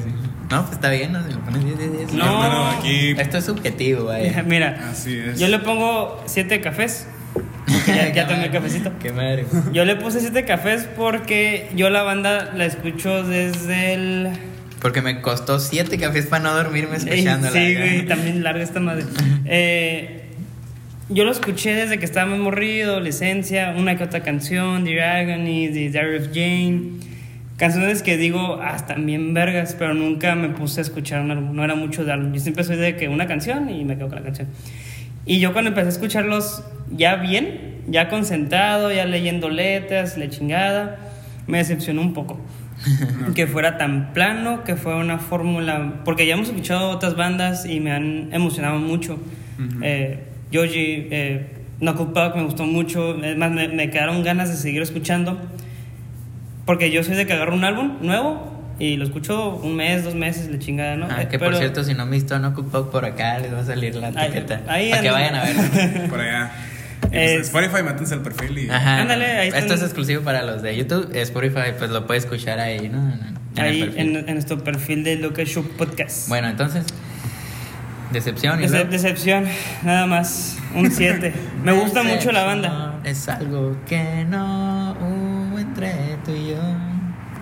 [0.51, 1.23] No, pues está bien, ¿no?
[1.25, 2.13] Si le pones 10 de 10.
[2.15, 2.25] No.
[2.25, 3.11] Hermano, aquí.
[3.19, 4.33] Esto es subjetivo, güey.
[4.47, 5.39] Mira, Así es.
[5.39, 7.09] yo le pongo 7 cafés.
[7.87, 8.93] Ya, ya tomé el cafecito.
[9.03, 9.45] Qué madre.
[9.73, 14.29] Yo le puse 7 cafés porque yo la banda la escucho desde el.
[14.81, 17.53] Porque me costó 7 cafés para no dormirme escuchándola.
[17.53, 18.07] Sí, güey.
[18.07, 19.05] también larga esta madre.
[19.47, 20.23] Eh,
[21.09, 25.69] yo lo escuché desde que estaba muy morrido, adolescencia, una que otra canción, The Agony,
[25.69, 26.83] The Diary of Jane.
[27.57, 31.55] Canciones que digo, ah, están bien vergas, pero nunca me puse a escuchar un álbum.
[31.55, 32.33] No era mucho de álbum.
[32.33, 34.49] Yo siempre soy de que una canción y me quedo con la canción.
[35.25, 40.99] Y yo cuando empecé a escucharlos ya bien, ya concentrado, ya leyendo letras, la chingada,
[41.47, 42.39] me decepcionó un poco.
[43.35, 46.01] Que fuera tan plano, que fuera una fórmula.
[46.05, 49.19] Porque ya hemos escuchado otras bandas y me han emocionado mucho.
[49.83, 51.47] eh, Yoji, eh,
[51.81, 53.23] Knuckle Puck me gustó mucho.
[53.25, 55.39] Es más, me, me quedaron ganas de seguir escuchando.
[56.65, 60.15] Porque yo soy de que agarro un álbum nuevo y lo escucho un mes, dos
[60.15, 61.07] meses, la chingada, ¿no?
[61.11, 63.61] Ah, Eh, que por cierto, si no han visto No Cook por acá, les va
[63.61, 64.61] a salir la Ahí- etiqueta.
[64.69, 66.09] ahí para que vayan a ver.
[66.11, 66.51] Por allá.
[67.17, 68.71] Pues, Es- Spotify, mátense al perfil y.
[68.71, 69.01] Ajá.
[69.03, 71.11] Ándale, ahí Esto es exclusivo para los de YouTube.
[71.15, 72.99] Spotify, pues lo puedes escuchar ahí, ¿no?
[72.99, 73.21] En
[73.57, 74.01] el Ahí perfil.
[74.01, 76.29] en, en nuestro perfil de Local Show Podcast.
[76.29, 76.85] Bueno, entonces,
[78.13, 78.61] decepción.
[78.61, 79.45] y Dece- luego- decepción,
[79.83, 80.59] nada más.
[80.75, 81.33] Un 7.
[81.65, 83.01] Me gusta mucho la banda.
[83.05, 85.93] Es algo que no hubo entre
[86.25, 86.57] tú y yo.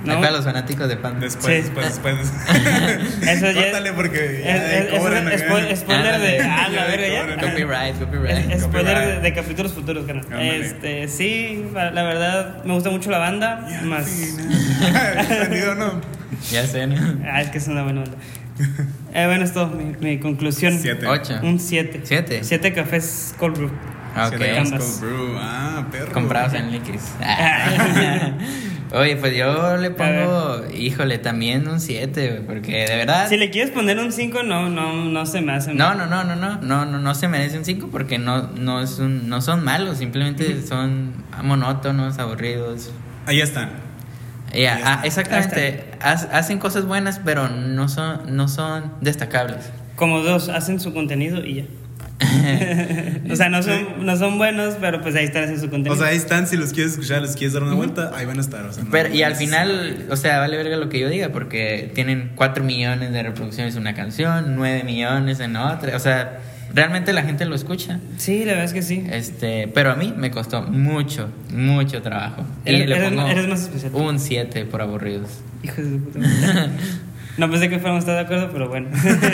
[0.05, 0.21] No.
[0.21, 1.21] Para los fanáticos de Panda.
[1.21, 1.63] Después, Sí.
[1.63, 2.15] después, después.
[3.29, 4.39] Eso ya- Córtale porque.
[4.41, 5.53] Es, ya es- es- cobran es- acá.
[5.55, 6.41] spo- spoiler de.
[6.43, 7.41] Ah, la verga ya.
[7.41, 8.51] Copyright, copyright.
[8.51, 10.25] Es- spoiler de, capítulos futuros, canal.
[10.25, 10.61] Ándale.
[10.61, 13.67] Este, sí, la verdad, me gusta mucho la banda.
[13.69, 14.07] Ya, más.
[14.07, 15.21] sí, no.
[15.21, 16.01] ¿Entendido no?
[16.51, 16.97] Ya sé, ¿no?
[17.27, 18.17] Ah, es que es una buena banda.
[19.15, 20.79] Eh, bueno, esto, mi, mi conclusión.
[20.81, 21.07] Siete.
[21.07, 21.35] Ocho.
[21.43, 22.01] Un 7.
[22.05, 22.41] ¿Siete?
[22.45, 23.69] 7 cafés cold brew.
[23.69, 24.29] Ok.
[24.29, 24.87] Siete gramos Ambas.
[25.01, 25.37] cold brew.
[25.41, 26.13] Ah, perro.
[26.13, 27.03] Comprados en Liquis.
[28.95, 33.29] Oye, pues yo le pongo, híjole, también un 7, porque de verdad.
[33.29, 35.75] Si le quieres poner un 5, no, no, no se me hace.
[35.75, 38.81] No, no, no, no, no, no, no, no se merece un 5 porque no, no,
[38.81, 42.93] es un- no son malos, simplemente son monótonos, aburridos.
[43.27, 43.71] Ahí están.
[44.53, 45.01] Ahí ah, está.
[45.07, 49.71] exactamente, ha- hacen cosas buenas, pero no son, no son destacables.
[49.97, 51.65] Como dos, hacen su contenido y ya.
[53.31, 55.95] o sea, no son, no son buenos, pero pues ahí están haciendo su contenido.
[55.95, 56.47] O sea, ahí están.
[56.47, 58.65] Si los quieres escuchar, les quieres dar una vuelta, ahí van a estar.
[58.67, 61.31] O sea, no- Pero, y al final, o sea, vale verga lo que yo diga,
[61.31, 66.41] porque tienen 4 millones de reproducciones en una canción, 9 millones en otra, o sea,
[66.73, 67.99] realmente la gente lo escucha.
[68.17, 69.05] sí, la verdad es que sí.
[69.11, 72.45] Este, pero a mí me costó mucho, mucho trabajo.
[72.65, 73.93] Y Eres- le pongo eres más especial.
[73.95, 75.29] un 7 por aburridos.
[75.63, 76.71] Hijo de puta madre.
[77.37, 78.89] No pensé que fuéramos estar de acuerdo, pero bueno.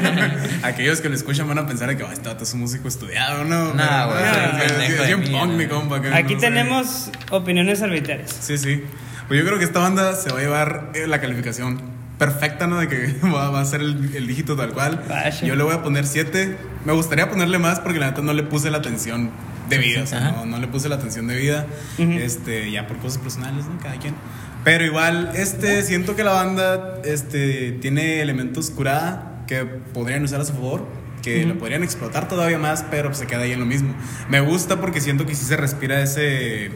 [0.63, 3.45] Aquellos que lo escuchan van a pensar que "Ay, este vato es un músico estudiado,
[3.45, 3.75] ¿no?
[3.75, 4.73] No, Pero, güey, es-
[5.09, 5.57] es un de punk, ¿no?
[5.57, 5.97] mi compa.
[6.15, 6.47] Aquí no sé.
[6.47, 8.37] tenemos opiniones arbitrarias.
[8.41, 8.85] Sí, sí.
[9.29, 11.81] Pues yo creo que esta banda se va a llevar eh, la calificación
[12.19, 12.79] perfecta, ¿no?
[12.79, 15.03] De que va, va a ser el, el dígito tal cual.
[15.09, 15.31] Vaya.
[15.47, 16.57] Yo le voy a poner 7.
[16.85, 19.31] Me gustaría ponerle más porque la neta no le puse la atención
[19.69, 20.03] debida.
[20.03, 21.67] O sea, no, no le puse la atención debida.
[21.99, 22.13] Ujú.
[22.13, 23.79] Este, ya por cosas personales, ¿no?
[23.81, 24.15] Cada quien.
[24.65, 30.45] Pero igual, este, siento que la banda este, tiene elementos curada que podrían usar a
[30.45, 30.87] su favor,
[31.23, 33.95] que lo podrían explotar todavía más, pero se queda ahí en lo mismo.
[34.29, 36.71] Me gusta porque siento que sí se respira ese,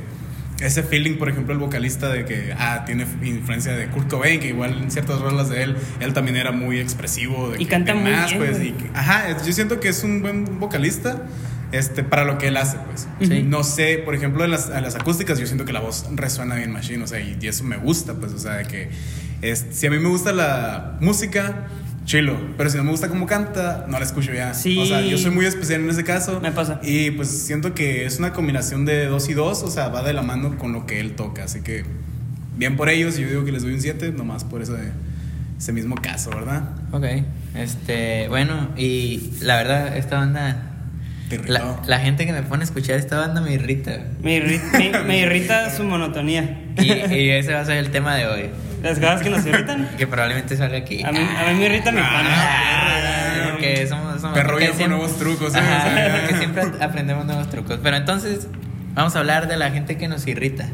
[0.60, 4.48] ese feeling, por ejemplo, el vocalista de que ah, tiene influencia de Kurt Cobain, que
[4.48, 7.50] igual en ciertas rolas de él, él también era muy expresivo.
[7.50, 9.88] De Y que- canta de muy más, bien, pues, y que- Ajá, yo siento que
[9.90, 11.22] es un buen vocalista.
[11.74, 13.08] Este, para lo que él hace, pues.
[13.20, 13.42] Sí.
[13.42, 16.54] No sé, por ejemplo, en las, en las acústicas yo siento que la voz resuena
[16.54, 18.90] bien machine, o sea, y, y eso me gusta, pues, o sea, de que
[19.42, 21.66] es, si a mí me gusta la música,
[22.04, 24.54] chilo, pero si no me gusta cómo canta, no la escucho ya.
[24.54, 24.78] Sí.
[24.78, 26.40] O sea, yo soy muy especial en ese caso.
[26.40, 26.80] Me pasa.
[26.82, 30.12] Y pues siento que es una combinación de dos y dos, o sea, va de
[30.12, 31.84] la mano con lo que él toca, así que
[32.56, 34.74] bien por ellos, yo digo que les doy un 7, nomás por ese,
[35.58, 36.70] ese mismo caso, ¿verdad?
[36.92, 37.04] Ok,
[37.56, 40.70] este, bueno, y la verdad, esta banda.
[41.46, 43.98] La, la gente que me pone a escuchar esta banda me irrita.
[44.22, 44.60] Me, irri-
[44.92, 46.60] me- me irrita su monotonía.
[46.78, 48.50] Y, y ese va a ser el tema de hoy,
[48.82, 49.88] Las cosas que nos irritan.
[49.98, 51.02] que probablemente salga aquí.
[51.02, 52.28] A mí, a mí me irrita mi pana.
[52.30, 55.58] Ah, porque somos, somos Perro porque viejo, siempre- nuevos trucos, ¿eh?
[55.58, 57.78] Ajá, porque siempre aprendemos nuevos trucos.
[57.82, 58.48] Pero entonces,
[58.94, 60.68] vamos a hablar de la gente que nos irrita.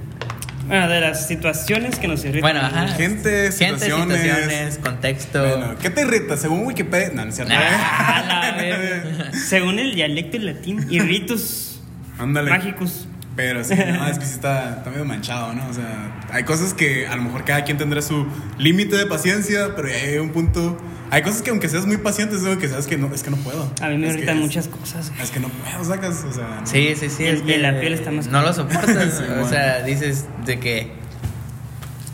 [0.71, 2.43] Bueno, de las situaciones que nos irritan.
[2.43, 2.87] Bueno, ajá.
[2.89, 4.21] Gente, Gente, situaciones.
[4.21, 5.41] situaciones, contexto.
[5.41, 6.37] Bueno, ¿qué te irrita?
[6.37, 7.11] Según Wikipedia.
[7.13, 7.53] No, no es cierto.
[7.57, 9.33] Ah, la.
[9.49, 11.81] Según el dialecto latín, irritus.
[12.19, 12.51] Ándale.
[12.51, 13.09] mágicos.
[13.37, 15.67] Pero sí, no, es que sí está, está medio manchado, ¿no?
[15.69, 18.27] O sea, hay cosas que a lo mejor cada quien tendrá su
[18.59, 20.77] límite de paciencia, pero ya hay un punto.
[21.13, 23.31] Hay cosas que aunque seas muy paciente, es algo que sabes que no, es que
[23.31, 23.73] no puedo.
[23.81, 25.11] A mí me irritan es- muchas cosas.
[25.23, 26.59] Es que no puedo, sacas, o sea.
[26.61, 26.67] no.
[26.67, 27.23] Sí, sí, sí.
[27.25, 29.15] Y- es y que la piel está más No lo soportas.
[29.19, 30.93] Sí, o sea, dices de que.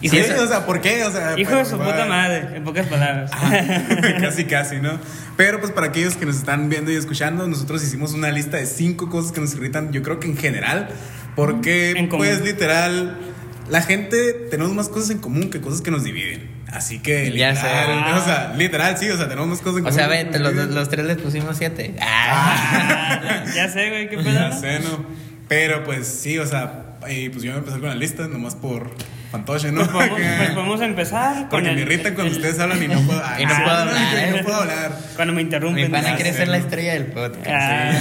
[0.03, 1.03] Y Sí, eso- o sea, ¿por qué?
[1.05, 3.31] O sea, Hijo de su puta madre, en pocas palabras.
[3.33, 3.51] Ajá,
[4.21, 4.99] casi, casi, ¿no?
[5.37, 8.67] Pero pues para aquellos que nos están viendo y escuchando, nosotros hicimos una lista de
[8.67, 10.89] cinco cosas que nos irritan, yo creo que en general,
[11.35, 13.19] porque En pues literal,
[13.69, 16.57] la gente tenemos más cosas en común que cosas que nos dividen.
[16.73, 18.13] Así que Ya literal, sé.
[18.21, 19.95] o sea, literal, sí, o sea, tenemos más cosas en O común.
[19.99, 21.95] sea, que vete, los, tres les pusimos siete.
[22.01, 24.33] Ah, ya sé, güey, qué pedo.
[24.33, 25.05] Ya sé, ¿no?
[25.49, 28.55] Pero pues sí, o sea, y pues yo voy a empezar con la lista, nomás
[28.57, 28.91] por
[29.31, 29.87] fantoche, ¿no?
[29.91, 32.89] Pues podemos, pues podemos empezar con Porque el- me irritan cuando el- ustedes hablan y
[32.89, 34.35] no puedo, Y no puedo hablar, y ¿eh?
[34.37, 34.99] no puedo hablar.
[35.17, 35.91] Cuando me Mi interrumpen.
[35.91, 36.65] pana Ya quiere ser la ¿no?
[36.65, 37.47] estrella del podcast.
[37.49, 37.93] Ah,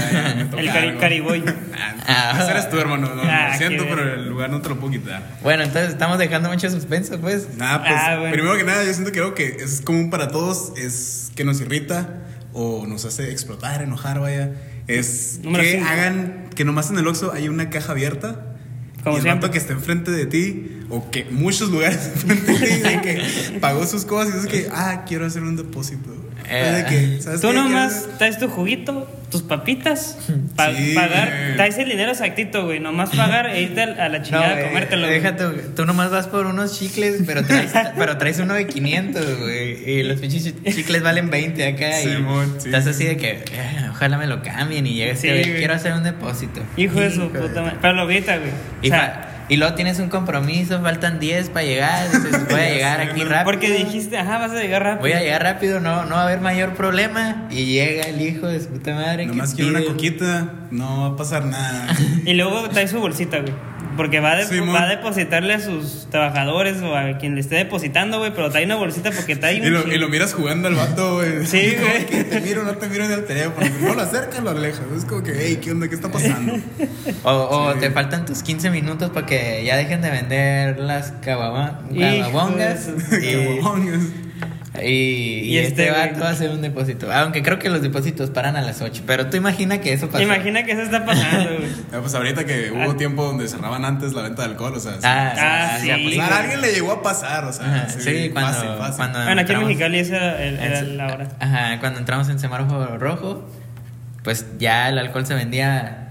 [0.51, 1.43] Sí, el cari cariboy.
[1.77, 2.39] Ah, Ah.
[2.41, 3.13] ese eres tú, hermano.
[3.15, 5.23] No, Ah, lo siento, pero el lugar no te lo puedo quitar.
[5.41, 7.55] Bueno, entonces estamos dejando mucho suspenso, pues.
[7.57, 8.31] Nada, pues, Ah, bueno.
[8.33, 11.59] primero que nada, yo siento que algo que es común para todos es que nos
[11.61, 12.09] irrita
[12.53, 14.51] o nos hace explotar, enojar, vaya.
[14.87, 15.87] Es Número que cinco.
[15.89, 18.39] hagan que nomás en el Oxxo hay una caja abierta.
[19.05, 19.51] Como y el siempre.
[19.51, 23.85] que está enfrente de ti, o que muchos lugares enfrente de ti, de que pagó
[23.85, 26.09] sus cosas y es que, ah, quiero hacer un depósito.
[26.49, 27.53] Eh, Es de que, ¿sabes Tú qué?
[27.53, 30.17] nomás traes tu juguito, tus papitas,
[30.55, 32.79] pa- Sí, pagar, traes el dinero exactito, güey.
[32.79, 35.07] Nomás pagar e irte a la No, chingada a comértelo.
[35.07, 35.19] güey.
[35.19, 39.39] Deja tú, tú nomás vas por unos chicles, pero traes, pero traes uno de 500,
[39.39, 39.89] güey.
[39.89, 42.01] Y los pinches chicles valen 20 acá.
[42.01, 44.85] y Simón, sí, estás sí, así de que, "Eh, ojalá me lo cambien.
[44.87, 45.55] Y llegas Sí, y güey.
[45.57, 46.61] quiero hacer un depósito.
[46.77, 47.77] Hijo de su puta madre.
[47.81, 48.51] Pero lo grita, güey.
[48.81, 52.11] Y, O sea, y luego tienes un compromiso, faltan 10 para llegar.
[52.11, 53.43] Dices, voy a llegar aquí rápido.
[53.43, 55.01] porque dijiste, ajá, vas a llegar rápido.
[55.01, 57.47] Voy a llegar rápido, no, no va a haber mayor problema.
[57.51, 59.23] Y llega el hijo de su puta madre.
[59.23, 61.87] que Nomás quiero una coquita, no va a pasar nada.
[62.25, 63.53] Y luego trae su bolsita, güey.
[63.97, 67.55] Porque va a, de- va a depositarle a sus trabajadores o a quien le esté
[67.55, 68.31] depositando, güey.
[68.35, 69.67] Pero trae una bolsita porque trae un.
[69.67, 71.45] Y lo, y lo miras jugando al vato, güey.
[71.45, 72.05] Sí, güey.
[72.25, 73.67] Te miro, no te miro en el teléfono.
[73.81, 74.81] No lo acercas, lo alejas.
[74.97, 75.87] Es como que, hey, ¿qué onda?
[75.87, 76.53] ¿Qué está pasando?
[77.23, 77.79] O, o Sí.
[77.79, 81.75] te faltan tus 15 minutos para que ya dejen de vender las cababongas.
[81.91, 83.55] Y.
[84.83, 86.13] y, y Y este, este, güey.
[86.13, 87.11] vato hace un depósito.
[87.11, 89.03] Aunque creo que los depósitos paran a las 8.
[89.05, 90.23] Pero tú imagina que eso pasó.
[90.23, 91.65] Imagina que eso está pasando, güey.
[91.65, 92.97] Eh, Pues ahorita que hubo Ah.
[92.97, 94.93] tiempo donde cerraban antes la venta de alcohol, o sea.
[94.93, 94.99] sí.
[95.03, 96.19] Ah, Ah, sí, sí.
[96.19, 97.65] a alguien le llegó a pasar, o sea.
[97.65, 98.95] Ajá, sí, cuando, fácil, fácil.
[98.97, 101.27] cuando Bueno, aquí en entramos- Mexicali esa era, el- era en- la hora.
[101.39, 103.49] Ajá, cuando entramos en semáforo rojo,
[104.23, 106.01] pues ya el alcohol se vendía.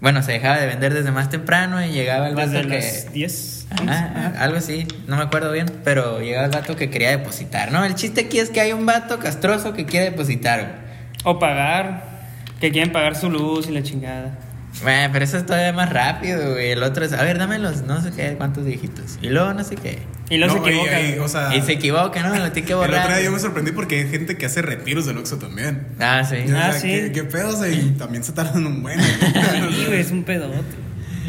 [0.00, 2.74] Bueno, se dejaba de vender desde más temprano y llegaba el vato Desde que.
[2.76, 3.63] las 10.
[3.82, 7.72] Ajá, ajá, algo así, no me acuerdo bien, pero llegaba el vato que quería depositar,
[7.72, 7.84] ¿no?
[7.84, 10.84] El chiste aquí es que hay un vato castroso que quiere depositar, güey.
[11.24, 12.12] O pagar.
[12.60, 14.38] Que quieren pagar su luz y la chingada.
[14.82, 16.70] Bueno, pero eso es todavía más rápido, güey.
[16.72, 19.18] El otro es, a ver, dame los no sé qué, cuántos dígitos.
[19.22, 20.00] Y luego no sé qué.
[20.30, 21.00] Y luego No, se equivoca.
[21.00, 22.34] y- y, o sea, Y se equivoca, ¿no?
[22.34, 23.08] Lo tiene que el otro borrar.
[23.08, 25.86] día yo me sorprendí porque hay gente que hace retiros del Oxxo también.
[26.00, 26.36] Ah, sí.
[26.44, 26.88] O sea, Ah, sí.
[26.88, 27.50] ¿qué, qué pedo?
[27.50, 28.98] O sea, y también se tardan un buen.
[29.00, 30.58] Sí, güey, es un pedote.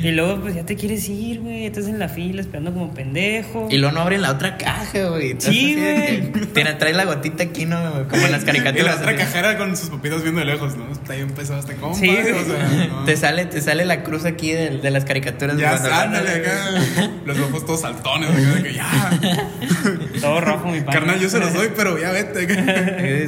[0.04, 1.66] Y luego, pues ya te quieres ir, güey.
[1.66, 3.68] Estás en la fila esperando como pendejo.
[3.72, 5.36] Y luego no abren la otra caja, güey.
[5.40, 6.32] Sí, güey.
[6.54, 8.08] Tiene, trae la gotita aquí, ¿no?
[8.10, 8.86] Como en las Y caricaturas.
[8.86, 9.18] la otra así.
[9.20, 10.92] cajera con sus papitas viendo de lejos, ¿no?
[10.92, 11.98] Está bien pesado este compa.
[11.98, 12.46] Sí, o güey.
[12.46, 13.06] sea, no.
[13.06, 15.58] Te sale, te sale la cruz aquí de, de las caricaturas.
[15.58, 16.70] Ya, cuando- ándale acá.
[17.26, 19.20] Los ojos todos saltones, acá, de que ya.
[20.22, 20.92] Todo rojo, mi pana.
[21.00, 22.48] Carnal, yo se los doy, pero ya vete.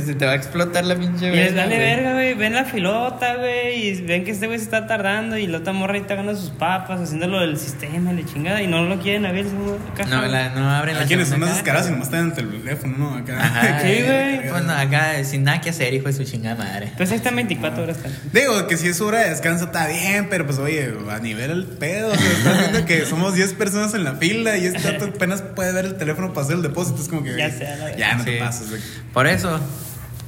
[0.02, 2.34] Se te va a explotar la pinche Y les vale verga, güey.
[2.34, 3.88] Ven la filota, güey.
[3.88, 5.38] Y ven que este güey se está tardando.
[5.38, 8.62] Y la otra morra ahí está ganando sus papas, haciéndolo del sistema, y la chingada.
[8.62, 9.46] Y no lo quieren abrir.
[9.46, 11.54] No, la, no abren la Hay quienes son caja.
[11.54, 13.16] descarados y nomás están en el teléfono, ¿no?
[13.16, 13.38] Acá.
[13.44, 13.80] Ajá.
[13.82, 14.50] Sí, güey.
[14.50, 16.92] Pues no, acá sin nada que hacer, hijo de su chingada madre.
[16.98, 17.98] Pues ahí están 24 horas.
[17.98, 18.12] tal.
[18.34, 21.66] Digo que si es hora de descanso está bien, pero pues oye, a nivel el
[21.66, 25.06] pedo, o sea, estás viendo que somos 10 personas en la fila y este dato
[25.06, 27.68] apenas puede ver el teléfono para hacer el depósito, es como que Ya güey, sé,
[27.68, 28.40] a la ya no te Sí.
[28.40, 28.70] pases.
[28.70, 28.82] güey.
[29.14, 29.60] Por eso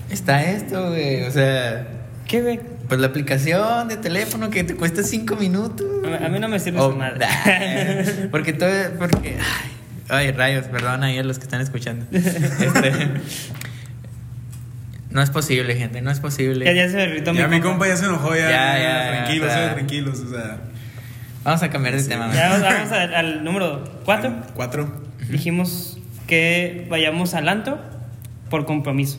[0.10, 1.24] está esto, güey.
[1.24, 1.88] O sea,
[2.28, 2.60] ¿Qué, güey?
[2.90, 5.88] Pues la aplicación de teléfono que te cuesta 5 minutos.
[6.22, 7.20] A a mí no me sirve Oh, su madre.
[7.20, 9.38] nah, porque todo, porque,
[10.10, 12.06] ay, ay, rayos, perdón ahí a los que están escuchando.
[12.12, 13.08] Este,
[15.12, 16.66] no es posible, gente, no es posible.
[16.66, 17.88] Ya, ya se irritó Ya mi compa.
[17.88, 19.74] ya se enojó, ya, Ya, ya, ya, tranquilos, o sea.
[19.74, 20.58] tranquilos, o sea,
[21.44, 22.28] Vamos a cambiar de tema.
[22.28, 22.36] man.
[22.36, 24.34] Ya vamos, vamos al, al número 4.
[24.54, 25.04] cuatro.
[25.30, 27.80] Dijimos que vayamos al antro
[28.50, 29.18] por compromiso.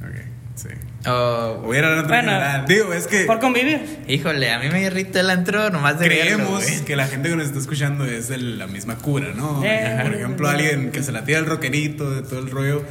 [0.00, 0.16] Ok,
[0.54, 0.68] sí.
[1.06, 2.64] O- Hubiera en Bueno, general.
[2.68, 3.98] Digo, es que Por convivir.
[4.06, 7.46] híjole, a mí me irrita el antro nomás de creemos que la gente que nos
[7.46, 9.62] está escuchando es de la misma cura, ¿no?
[9.64, 9.98] Eh.
[10.02, 12.84] Por ejemplo, alguien que se la tira el rockerito, de todo el rollo.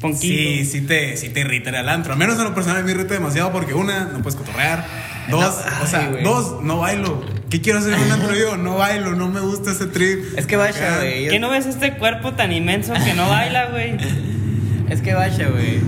[0.00, 0.20] Ponquito.
[0.22, 2.12] Sí, sí te, sí te irrita el antro.
[2.12, 4.84] Al menos en lo personal me irrita demasiado porque una, no puedes cotorrear.
[5.28, 7.24] Dos, No, o sea, dos, no bailo.
[7.50, 8.56] ¿qué quiero hacer en un antro yo?
[8.56, 10.38] No bailo, no me gusta ese trip.
[10.38, 11.26] Es que vaya, güey.
[11.28, 13.96] ¿Qué no ves este cuerpo tan inmenso que no baila, güey?
[14.88, 15.80] Es que vaya, güey.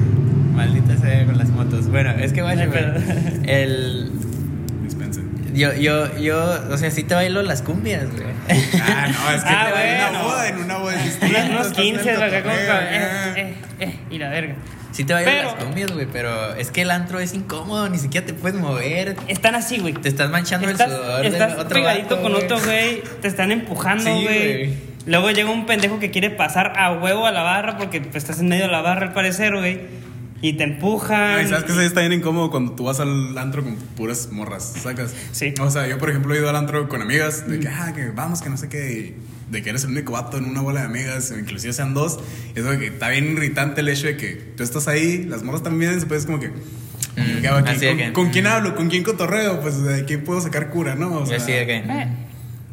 [0.66, 1.88] Maldita sea con las motos.
[1.88, 3.42] Bueno, es que vaya, perdón.
[3.46, 4.10] El.
[5.52, 8.24] Yo, yo, yo, o sea, sí te bailo las cumbias, güey.
[8.80, 10.24] Ah, no, es que Ah, en una bueno.
[10.28, 11.38] boda, en una boda es distinto.
[11.38, 12.54] Unos, unos estás en el 15, acá como.
[12.54, 14.54] cotorreo, Eh, eh, eh, y la verga.
[14.92, 17.98] Sí te bailo Pero- las cumbias, güey, pero es que el antro es incómodo, ni
[17.98, 19.16] siquiera te puedes mover.
[19.26, 19.92] Están así, güey.
[19.94, 22.44] Te estás manchando Estás, el sudor estás del otro pegadito vato, con güey.
[22.44, 24.56] otro güey, te están empujando, Sí, güey.
[24.66, 24.74] güey.
[25.06, 28.38] Luego llega un pendejo que quiere pasar a huevo a la barra porque pues, estás
[28.40, 29.80] en medio de la barra al parecer, güey.
[30.42, 31.38] Y te empujan.
[31.38, 34.72] Ay, ¿sabes que sí está bien incómodo cuando tú vas al antro con puras morras,
[34.82, 35.14] sacas?
[35.32, 35.52] Sí.
[35.60, 38.08] O sea, yo, por ejemplo, he ido al antro con amigas, de que, ah, que
[38.08, 40.80] vamos, que no sé qué, y de que eres el único vato en una bola
[40.80, 42.18] de amigas, o inclusive sean dos.
[42.56, 45.62] Y eso que está bien irritante el hecho de que tú estás ahí, las morras
[45.62, 46.48] también, después es como que.
[46.48, 48.74] Mm, ¿Con, que- con quién hablo?
[48.76, 49.60] ¿Con quién cotorreo?
[49.60, 51.12] Pues de quién puedo sacar cura, ¿no?
[51.18, 51.76] O sea, así de que.
[51.76, 52.08] Eh,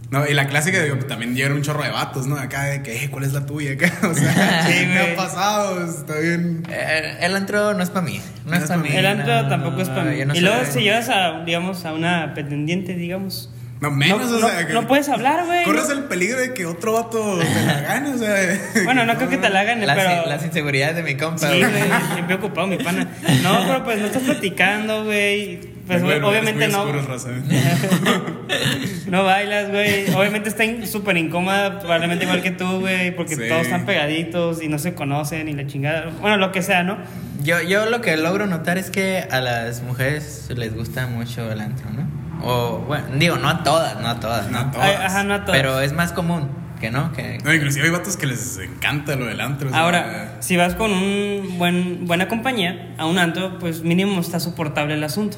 [0.09, 2.37] No, y la clásica, digo, también llegan un chorro de vatos, ¿no?
[2.37, 3.71] Acá de que, eh, ¿cuál es la tuya?
[3.73, 5.85] Acá, o sea, Sí, ¿qué me ha pasado?
[5.85, 6.63] Está bien.
[6.69, 8.21] Eh, el antro no es para mí.
[8.45, 8.89] No es para mí.
[8.93, 10.17] El antro no, tampoco es para mí.
[10.33, 13.51] y luego si llevas a, digamos, a una pretendiente, digamos.
[13.79, 15.63] No, menos, no, o sea, no- que- no puedes hablar, güey.
[15.65, 18.59] Corres el peligro de que otro vato te la gane, o sea.
[18.85, 20.25] Bueno, no creo que te la hagan, Las, pero.
[20.25, 21.71] las inseguridades de mi compa, Sí, güey,
[22.13, 23.07] siempre ocupado mi pana.
[23.43, 25.59] No, pero pues no estás platicando, güey.
[25.87, 26.81] Pues Bueno, obviamente no.
[26.83, 29.05] oscuro, raza, ¿eh?
[29.07, 30.09] No bailas, güey.
[30.13, 33.41] Obviamente está in- súper incómoda, probablemente igual que tú, güey, porque Sí.
[33.47, 36.09] todos están pegaditos y no se conocen y la chingada.
[36.21, 36.97] Bueno, lo que sea, ¿no?
[37.43, 41.61] Yo, yo lo que logro notar es que a las mujeres les gusta mucho el
[41.61, 42.07] antro, ¿no?
[42.43, 44.67] O, bueno, digo, no a todas, no a todas, No ¿no?
[44.69, 44.99] a todas.
[44.99, 45.59] Ajá, no a todas.
[45.59, 47.39] Pero es más común que no, que...
[47.43, 49.69] No, inclusive hay vatos que les encanta lo del antro.
[49.69, 54.19] o sea, Ahora, si vas con un buen, buena compañía a un antro, pues mínimo
[54.21, 55.37] está soportable el asunto.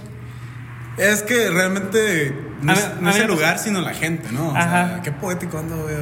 [0.99, 4.27] Es que realmente no A es, no a es el pues- lugar, sino la gente,
[4.31, 4.49] ¿no?
[4.49, 4.87] O Ajá.
[4.89, 5.95] sea, qué poético ando, güey.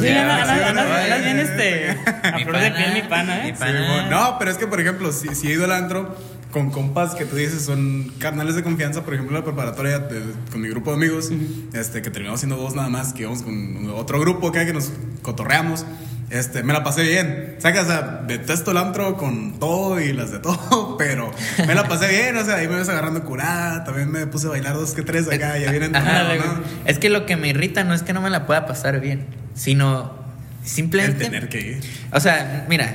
[0.00, 1.38] Sí, andas, bien.
[1.40, 1.90] este.
[2.22, 3.54] A Mi flor de piel, mi pana, mi ¿eh?
[3.58, 3.72] pana.
[3.78, 6.16] Sí, bueno, no, pero es que, por ejemplo, si, si he ido al antro
[6.54, 10.22] con compas que tú dices son carnales de confianza, por ejemplo, en la preparatoria de-
[10.50, 11.30] con mi grupo de amigos,
[11.74, 14.92] este, que terminamos siendo dos nada más, que íbamos con otro grupo acá que nos
[15.22, 15.84] cotorreamos.
[16.30, 17.56] Este, me la pasé bien.
[17.58, 21.30] Sacas, o sea, detesto el antro con todo y las de todo, pero
[21.66, 24.50] me la pasé bien, o sea, ahí me ves agarrando curada, también me puse a
[24.50, 26.62] bailar dos que tres acá, ya vienen Ajá, ¿no?
[26.86, 29.26] Es que lo que me irrita no es que no me la pueda pasar bien,
[29.54, 30.14] sino
[30.62, 31.24] El simplemente...
[31.24, 31.80] tener que ir.
[32.12, 32.94] O sea, mira,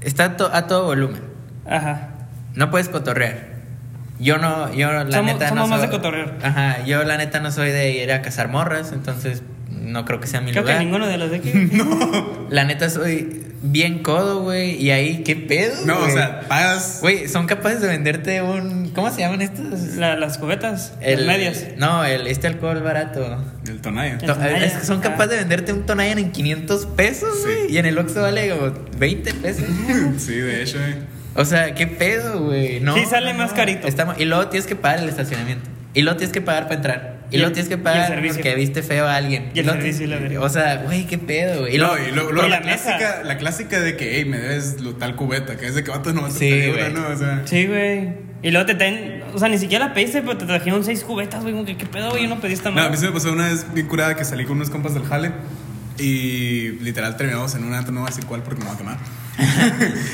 [0.00, 1.20] está to- a todo volumen.
[1.66, 2.07] Ajá.
[2.58, 3.56] No puedes cotorrear.
[4.18, 6.34] Yo no, yo la Somos- neta somos no más soy- de cotorrear.
[6.42, 10.26] Ajá, yo la neta no soy de ir a cazar morras, entonces no creo que
[10.26, 10.78] sea mi Creo lugar.
[10.78, 11.52] que ninguno de los de aquí.
[12.50, 16.12] La neta soy bien codo, güey, y ahí qué pedo, No, o güey?
[16.12, 16.98] sea, pagas.
[17.00, 19.94] Güey, son capaces de venderte un ¿cómo se llaman estos?
[19.96, 21.64] La- las cubetas, El- las medias.
[21.76, 23.40] No, el este alcohol barato.
[23.68, 24.14] El Tonaya.
[24.14, 25.10] El To- Tonaya, es que son ajá.
[25.10, 27.42] capaces de venderte un Tonayan en 500 pesos, Sí.
[27.44, 29.64] güey, y en el Oxxo vale como 20 pesos.
[30.18, 30.96] Sí, de hecho, eh.
[31.38, 32.80] O sea, ¿qué pedo, güey?
[32.80, 33.56] No, Sí, sale no, más no.
[33.56, 33.86] carito.
[33.88, 35.70] Está y luego tienes que pagar el estacionamiento.
[35.94, 37.18] Y luego tienes que pagar para entrar.
[37.30, 39.50] Y, Y luego tienes que y pagar porque viste feo a alguien.
[39.54, 40.40] Y el luego servicio y la.
[40.40, 41.74] O sea, güey, qué pedo, güey.
[41.74, 44.80] Y luego, y luego- luego y la, clásica, la clásica de que, hey, me debes
[44.80, 46.90] lo- tal cubeta, que es de que vatos no Sí, te güey.
[46.90, 47.08] una, ¿no?
[47.08, 48.08] O sea, Sí, güey.
[48.42, 49.22] Y luego te traen.
[49.34, 51.52] O sea, ni siquiera la pediste, pero te trajeron seis cubetas, güey.
[51.54, 52.24] como que, ¿Qué pedo, güey?
[52.24, 52.96] Yo no pedí esta no, a mí madre.
[53.00, 55.30] se me pasó una vez bien curada que salí con unos compas del jale
[55.98, 58.78] y literal terminamos en un antro, no voy a decir cuál porque me va a
[58.78, 58.96] quemar.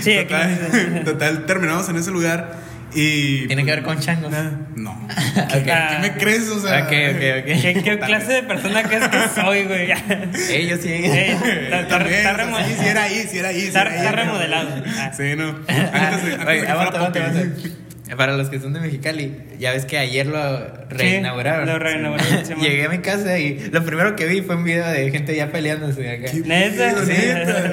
[0.01, 2.57] Sí, total, total, terminamos en ese lugar
[2.95, 3.47] y.
[3.47, 4.33] Tiene que ver con changos.
[4.77, 5.09] No.
[5.53, 6.49] ¿Qué, qué me crees?
[6.51, 6.85] O sea.
[6.85, 6.93] Ok, ok,
[7.41, 7.61] ok.
[7.63, 9.91] ¿Qué, qué clase de persona crees que soy, güey?
[10.51, 10.89] Ey, yo sí.
[10.93, 13.61] Está- está- También, está o sea, remo- sí, sí era ahí, sí era ahí.
[13.63, 14.69] Está- remodelado.
[14.99, 15.11] Ah.
[15.17, 15.49] Sí, no.
[15.49, 17.19] Antes, de- Ah, antes de que fuera aguanta, aguanta, Poppy.
[17.19, 17.69] aguanta.
[18.17, 21.67] Para los que son de Mexicali, ya ves que ayer lo reinauguraron.
[21.67, 22.63] lo reinauguraron, sí, man.
[22.63, 25.51] Llegué a mi casa y lo primero que vi fue un video de gente ya
[25.51, 26.31] peleándose acá.
[26.31, 27.13] ¿Qué Neta, sí.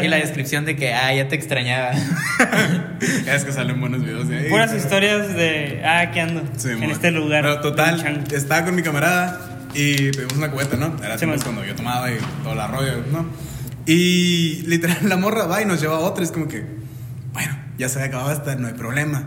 [0.03, 1.91] Y la descripción de que, ah, ya te extrañaba.
[3.27, 4.49] Es que salen buenos videos de ahí.
[4.49, 5.81] Puras historias de.
[5.83, 6.43] Ah, aquí ando.
[6.55, 6.91] Sí, en mon.
[6.91, 7.41] este lugar.
[7.43, 10.95] Pero total, estaba con mi camarada y pedimos una cubeta, ¿no?
[11.03, 13.25] Era Sí, cuando yo tomaba y todo el rollo, ¿no?
[13.85, 16.23] Y literal, la morra va y nos lleva a otra.
[16.23, 16.63] Es como que,
[17.33, 19.23] bueno, ya se había acabado esta, no hay problema.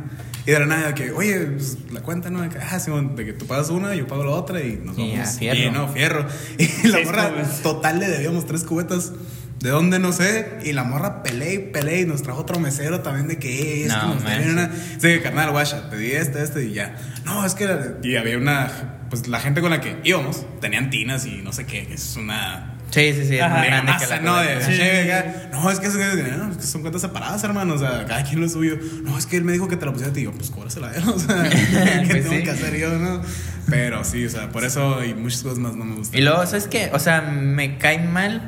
[0.47, 2.43] Y de la nada, que, oye, pues, la cuenta, ¿no?
[2.43, 4.99] De que, Ah, Simón, de que tú pagas una, yo pago la otra y nos
[4.99, 5.17] Y vamos.
[5.17, 5.59] ya, fierro.
[5.61, 6.27] Y no, fierro.
[6.59, 7.33] Y la morra,
[7.63, 9.13] total, le debíamos tres cubetas.
[9.61, 9.99] ¿De dónde?
[9.99, 10.59] No sé.
[10.63, 13.87] Y la morra pelea y pelea y nos trajo otro mesero también de que, "Eh,
[13.87, 14.71] es No, que nos deben una...
[14.99, 16.95] Sí, carnal, guacha, pedí este, este y ya.
[17.25, 17.67] No, es que...
[18.03, 18.99] Y había una...
[19.09, 22.74] Pues la gente con la que íbamos tenían tinas y no sé qué, es una...
[22.95, 24.37] Sí, sí, sí, es más de grande que la ¿no?
[24.37, 27.75] De Sí, sí, es que, es, no, es que son cuentas separadas, hermano.
[27.75, 28.79] O sea, cada quien lo suyo.
[29.03, 30.23] No, es que él me dijo que te la pusiera a ti.
[30.23, 31.03] Yo, pues cóbrasela a él.
[31.09, 32.43] O sea, ¿qué Pues tengo sí.
[32.45, 33.21] que hacer yo, no?
[33.69, 36.19] Pero sí, o sea, por eso y muchas cosas más no me gustan.
[36.21, 36.91] Y luego, ¿sabes qué?
[36.93, 38.43] O sea, me cae mal.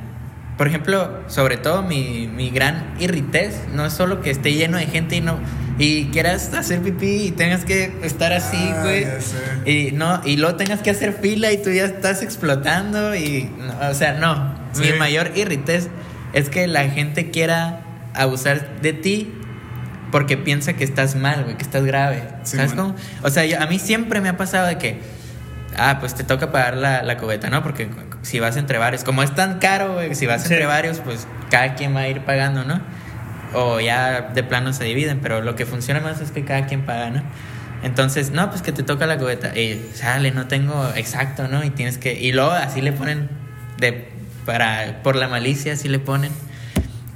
[0.56, 4.86] Por ejemplo, sobre todo mi, mi gran irritez, no es solo que esté lleno de
[4.86, 5.38] gente y no
[5.78, 9.06] y quieras hacer pipí y tengas que estar así, Ah, güey.
[9.66, 13.88] y no, y luego tengas que hacer fila y tú ya estás explotando y no,
[13.90, 14.54] o sea, no.
[14.72, 14.82] Sí.
[14.92, 15.88] Mi mayor irritez
[16.32, 17.80] es que la gente quiera
[18.14, 19.32] abusar de ti
[20.12, 22.22] porque piensa que estás mal, güey, que estás grave.
[22.44, 22.94] Sí, ¿Sabes cómo?
[23.22, 24.98] O sea, yo- a mí siempre me ha pasado de que,
[25.76, 27.62] ah, pues te toca pagar la, la cubeta, ¿no?
[27.62, 27.88] Porque
[28.22, 30.52] si vas entre varios, como es tan caro, güey, si vas Sí.
[30.54, 32.80] entre varios, pues cada quien va a ir pagando, ¿no?
[33.54, 36.82] O ya de plano se dividen, pero lo que funciona más es que cada quien
[36.82, 37.22] paga, ¿no?
[37.82, 39.56] Entonces, no, pues que te toca la cubeta.
[39.56, 41.64] Y sale, no tengo exacto, ¿no?
[41.64, 42.20] Y tienes que.
[42.20, 43.28] Y luego así le ponen
[43.78, 44.08] de.
[44.44, 46.32] Para, por la malicia, así le ponen.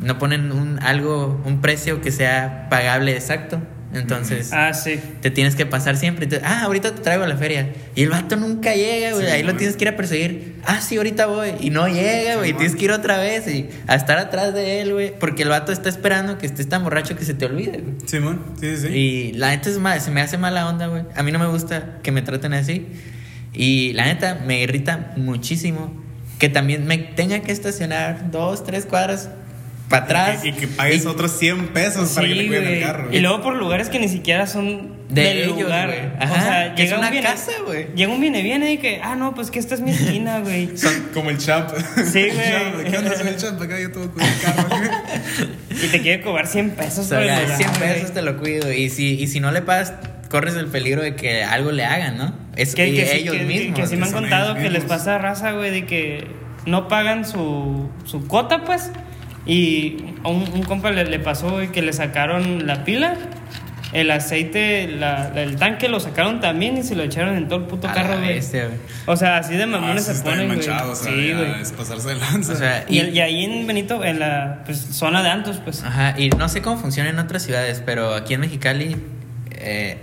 [0.00, 3.60] No ponen un algo, un precio que sea pagable exacto.
[3.92, 5.00] Entonces, Ah, sí.
[5.20, 6.24] te tienes que pasar siempre.
[6.24, 7.72] Entonces, ah, ahorita te traigo a la feria.
[7.96, 9.26] Y el vato nunca llega, güey.
[9.26, 10.56] Sí, Ahí lo tienes que ir a perseguir.
[10.64, 11.50] Ah, sí, ahorita voy.
[11.60, 12.50] Y no llega, güey.
[12.50, 15.12] Sí, tienes que ir otra vez y a estar atrás de él, güey.
[15.18, 17.94] Porque el vato está esperando que estés tan borracho que se te olvide, güey.
[18.06, 18.86] Simón, sí, sí.
[18.86, 18.94] sí.
[18.94, 21.02] Y la neta es mal, se me hace mala onda, güey.
[21.16, 22.86] A mí no me gusta que me traten así.
[23.52, 25.92] Y la neta me irrita muchísimo
[26.38, 29.28] que también me tenga que estacionar dos, tres cuadras
[29.90, 30.44] para atrás.
[30.44, 32.80] Y, y que pagues Y- otros 100 pesos para que Sí, te cuiden el güey.
[32.82, 33.08] carro.
[33.12, 35.88] Y luego por lugares que ni siquiera son De del ellos, lugar.
[35.88, 35.98] güey.
[36.00, 37.86] O Ajá, sea, que es llega una un viene, casa, güey.
[37.94, 40.70] Llega un viene viene y que, ah, no, pues que esta es mi esquina, güey.
[41.12, 41.68] Como el champ.
[42.10, 42.90] Sí, El güey.
[42.90, 43.16] ¿Qué onda?
[43.18, 43.60] Soy el champ.
[43.60, 44.68] Acá yo todo con el carro.
[45.70, 47.80] y te quiere cobrar 100 O pesos sea, por el lugar, 100 güey.
[47.94, 48.72] pesos te lo cuido.
[48.72, 49.92] Y si, y si no le pagas,
[50.30, 52.32] corres el peligro de que algo le hagan, ¿no?
[52.56, 53.80] Es Que, que sí, ellos que- que- mismos.
[53.80, 56.26] que sí me han contado que les pasa raza, güey, de que
[56.66, 58.90] no pagan su, su cuota, pues.
[59.46, 63.16] Y a un, un compa le, le pasó, que le sacaron la pila,
[63.92, 67.58] el aceite, la, la- el tanque lo sacaron también y se lo echaron en todo
[67.60, 68.34] el puto A carro, güey.
[68.34, 68.78] bestia, güey.
[69.06, 70.58] O sea, así de mamones Ah, se ponen, güey.
[70.60, 71.60] o sea, sí, güey.
[71.60, 72.52] Es pasarse de lanza.
[72.52, 75.82] O sea, Y, y ahí en Benito, en la pues, zona de Antos, pues.
[75.82, 78.96] Ajá, y no sé cómo funciona en otras ciudades, pero aquí en Mexicali,
[79.52, 79.98] eh,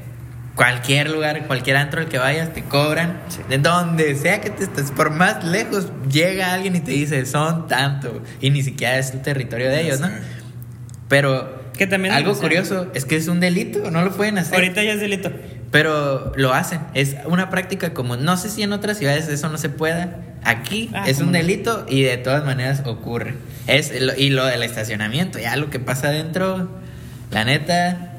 [0.58, 3.22] cualquier lugar, cualquier antro al que vayas, te cobran.
[3.47, 7.68] De donde sea que te estés, por más lejos, llega alguien y te dice, son
[7.70, 8.22] tanto.
[8.41, 10.10] Y ni siquiera es el territorio de ellos, ¿no?
[11.08, 14.38] Pero Que también- algo o sea, curioso es que es un delito, no lo pueden
[14.38, 14.55] hacer.
[14.55, 15.32] Ahorita ya es delito.
[15.72, 16.80] Pero lo hacen.
[16.93, 18.16] Es una práctica como.
[18.16, 20.16] No sé si en otras ciudades eso no se pueda.
[20.43, 21.32] Aquí Ah, es un no.
[21.34, 23.36] delito y de todas maneras ocurre.
[23.68, 26.70] Es lo- y lo del estacionamiento, ya lo que pasa adentro,
[27.32, 28.14] la neta.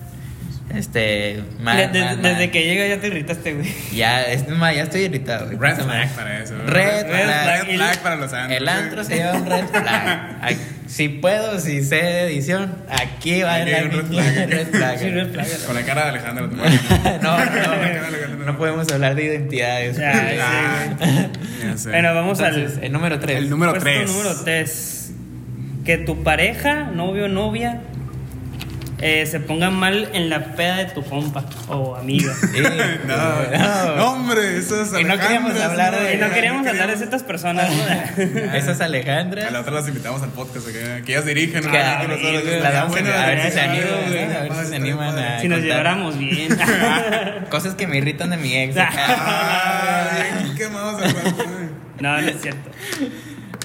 [0.75, 1.43] Este.
[1.61, 3.73] ma- De- de- ma- ma- desde que llega ya te irritaste, güey.
[3.95, 5.47] Ya, es, ya estoy irritado.
[5.47, 5.59] güey.
[5.59, 6.55] Red flag para eso.
[6.67, 7.67] Red Red flag.
[7.67, 8.61] Red flag para los antros.
[8.61, 10.39] El antro se lleva un red flag.
[10.89, 14.35] Si puedo, si sé de edición, aquí va Aquí un red flag.
[14.49, 14.99] red flag.
[14.99, 15.47] Sí, red flag.
[15.67, 16.47] Con la cara de Alejandro.
[16.49, 16.57] no,
[17.23, 19.99] no, no, no podemos hablar de identidades.
[19.99, 20.97] Ya,
[21.63, 21.91] ya sé.
[21.91, 23.37] Bueno, vamos Entonces, al el número 3.
[23.37, 24.11] El número puesto 3.
[24.11, 25.11] número 3.
[25.85, 27.83] Que tu pareja, novio o novia,
[29.01, 32.33] eh, se ponga mal en la peda de tu compa o amiga.
[33.07, 36.91] No, no, hombre, eso es Y no queríamos Alejandra, hablar de- y no queríamos hablar
[36.91, 37.71] de ciertas personas.
[37.71, 37.83] ¿no?
[38.55, 39.49] Esa es A la Alejandra.
[39.61, 41.65] otra las invitamos al podcast, que, que ellas dirigen.
[41.65, 41.71] ¿no?
[41.71, 43.99] Que- a ver si se animan,
[44.33, 46.57] a ver si se animan a- si nos lleváramos bien.
[47.51, 48.77] Cosas que me irritan de mi ex.
[48.79, 50.09] Ah,
[50.43, 51.01] bien quemados
[52.01, 52.71] no, no es cierto.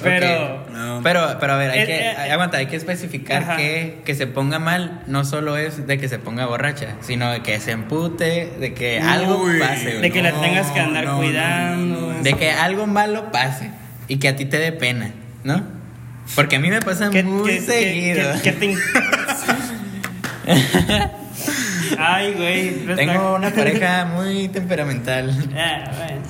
[0.03, 0.65] Pero.
[0.71, 1.01] No.
[1.03, 4.27] Pero, pero a ver, hay Eh, que, eh, aguanta, hay que especificar que que se
[4.27, 8.53] ponga mal no solo es de que se ponga borracha, sino de que se empute,
[8.59, 10.01] de que algo Uy, pase, güey.
[10.01, 12.13] De que la No, tengas que andar no, cuidando.
[12.21, 13.71] De que algo malo pase
[14.07, 15.11] y que a ti te dé pena,
[15.43, 15.63] ¿no?
[16.35, 18.33] Porque a mí me pasa muy que- que- seguido.
[18.41, 18.75] que- que te
[21.97, 22.85] Ay, güey.
[22.85, 25.31] red Tengo una pareja muy temperamental.
[25.55, 26.21] Ah, bueno.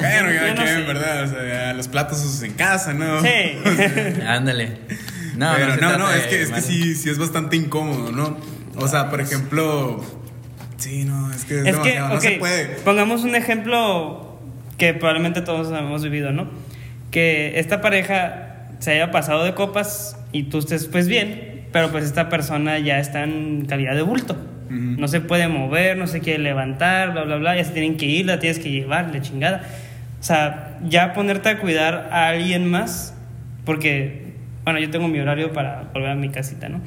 [0.00, 0.74] Bueno, Yo ya no que, sé.
[0.74, 3.20] en verdad, o sea, los platos usos en casa, ¿no?
[3.22, 3.28] Sí.
[4.26, 4.78] Ándale.
[5.36, 8.36] No, Pero no, no, es que, es que sí, sí es bastante incómodo, ¿no?
[8.76, 10.04] O sea, por ejemplo,
[10.78, 12.64] sí, no, es que es, Es que, demasiado, no se puede.
[12.84, 14.38] pongamos un ejemplo
[14.78, 16.48] que probablemente todos hemos vivido, ¿no?
[17.10, 22.04] Que esta pareja se haya pasado de copas y tú estés pues bien, pero pues
[22.04, 24.34] esta persona ya está en calidad de bulto.
[24.66, 24.76] Ujú.
[24.76, 28.06] No se puede mover, no se quiere levantar, bla, bla, bla, ya se tienen que
[28.06, 29.62] ir, la tienes que llevar, la chingada.
[30.20, 33.14] O sea, ya ponerte a cuidar a alguien más,
[33.64, 34.32] porque,
[34.64, 36.80] bueno, yo tengo mi horario para volver a mi casita, ¿no?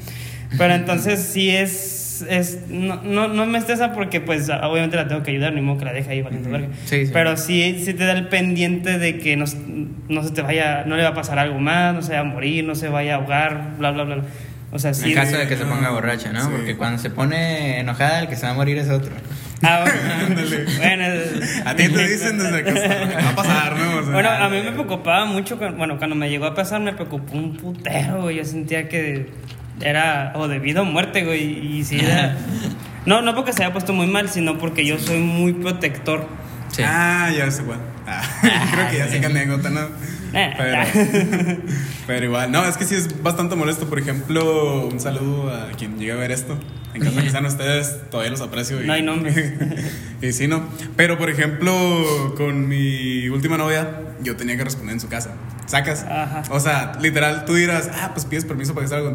[0.58, 5.24] Pero entonces sí es es, no, no, no me estresa porque pues obviamente la tengo
[5.24, 6.68] que ayudar, ni modo que la deje ahí valiendo verga.
[6.86, 7.12] Sí, sí.
[7.14, 9.46] Pero sí, sí te da el pendiente de que no,
[10.10, 12.24] no se te vaya, no le va a pasar algo más, no se va a
[12.24, 14.16] morir, no se vaya a ahogar, bla, bla, bla.
[14.16, 14.26] bla.
[14.72, 15.10] O sea, sí.
[15.10, 16.42] En caso de que se ponga borracha, ¿no?
[16.44, 16.48] sí.
[16.52, 19.12] Porque cuando se pone enojada, el que se va a morir es otro.
[19.64, 20.42] Ah, bueno.
[20.78, 21.04] bueno,
[21.66, 22.72] A ti te dicen desde que
[23.24, 23.98] va a pasar, ¿no?
[23.98, 26.80] O sea, Bueno, a mí me preocupaba mucho, cu- bueno, cuando me llegó a pasar
[26.82, 28.38] me preocupó un putero, güey.
[28.38, 29.30] Yo sentía que
[29.82, 31.78] era o de vida o muerte, güey.
[31.80, 32.38] Y sí, era-
[33.06, 36.28] No, no porque se haya puesto muy mal, sino porque yo soy muy protector.
[36.72, 36.84] Sí.
[36.86, 37.80] Ah, ya sé cuál.
[38.08, 38.22] Ah,
[38.72, 39.82] creo que ya sé qué anécdota, ¿no?
[40.34, 40.54] Eh.
[40.58, 41.62] Pero,
[42.08, 43.88] pero igual, no, es que sí es bastante molesto.
[43.88, 46.58] Por ejemplo, un saludo a quien llegue a ver esto.
[46.94, 48.84] En caso de que sean ustedes, todavía los aprecio.
[48.84, 49.54] Y, No hay nombres.
[50.22, 50.64] y sí, no.
[50.96, 55.36] Pero por ejemplo, con mi última novia, yo tenía que responder en su casa.
[55.68, 56.04] ¿Sacas?
[56.04, 56.44] Ajá.
[56.50, 59.10] O sea, literal, tú dirás, ah, pues pides permiso para que salga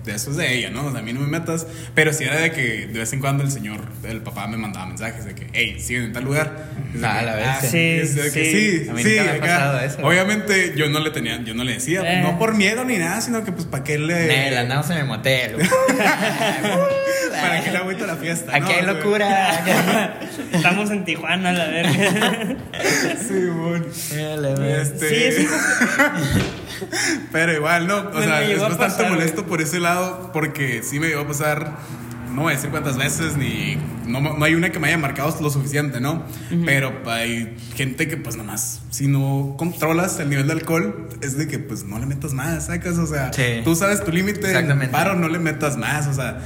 [0.00, 0.16] contigo.
[0.16, 0.86] Eso es de ella, ¿no?
[0.86, 1.66] O sea, a mí no me metas.
[1.94, 4.86] Pero si era de que de vez en cuando el señor, el papá me mandaba
[4.86, 6.66] mensajes de que, hey, siguen en tal lugar.
[6.94, 7.70] De Ah, la bestia.
[7.70, 8.84] Sí, es de que sí.
[8.84, 9.40] sí, A mí sí, me ha acá.
[9.40, 9.98] pasado eso.
[10.06, 12.22] Obviamente yo no le tenía, yo no le decía, Eh.
[12.22, 14.26] no por miedo ni nada, sino que pues para que le.
[14.26, 15.54] Nel, andamos en el motel.
[15.54, 15.66] güey.
[17.40, 18.52] para que le agüite la fiesta.
[18.54, 18.78] Aquí ¿no?
[18.78, 19.64] hay locura.
[20.52, 22.56] Estamos en Tijuana, la verga.
[23.28, 23.84] Sí, bueno.
[24.80, 25.48] Este, Sí, es
[27.32, 30.82] Pero igual, no, o Me- sea, me es bastante pasar, molesto por ese lado porque
[30.82, 31.76] sí me llegó a pasar,
[32.34, 35.36] no voy a decir cuántas veces, ni no, no hay una que me haya marcado
[35.40, 36.24] lo suficiente, ¿no?
[36.64, 41.46] Pero hay gente que pues nomás, si no controlas el nivel de alcohol, es de
[41.48, 43.60] que pues no le metas más, sacas, o sea, Sí.
[43.64, 44.52] tú sabes tu límite,
[44.90, 46.40] paro, no le metas más, o sea...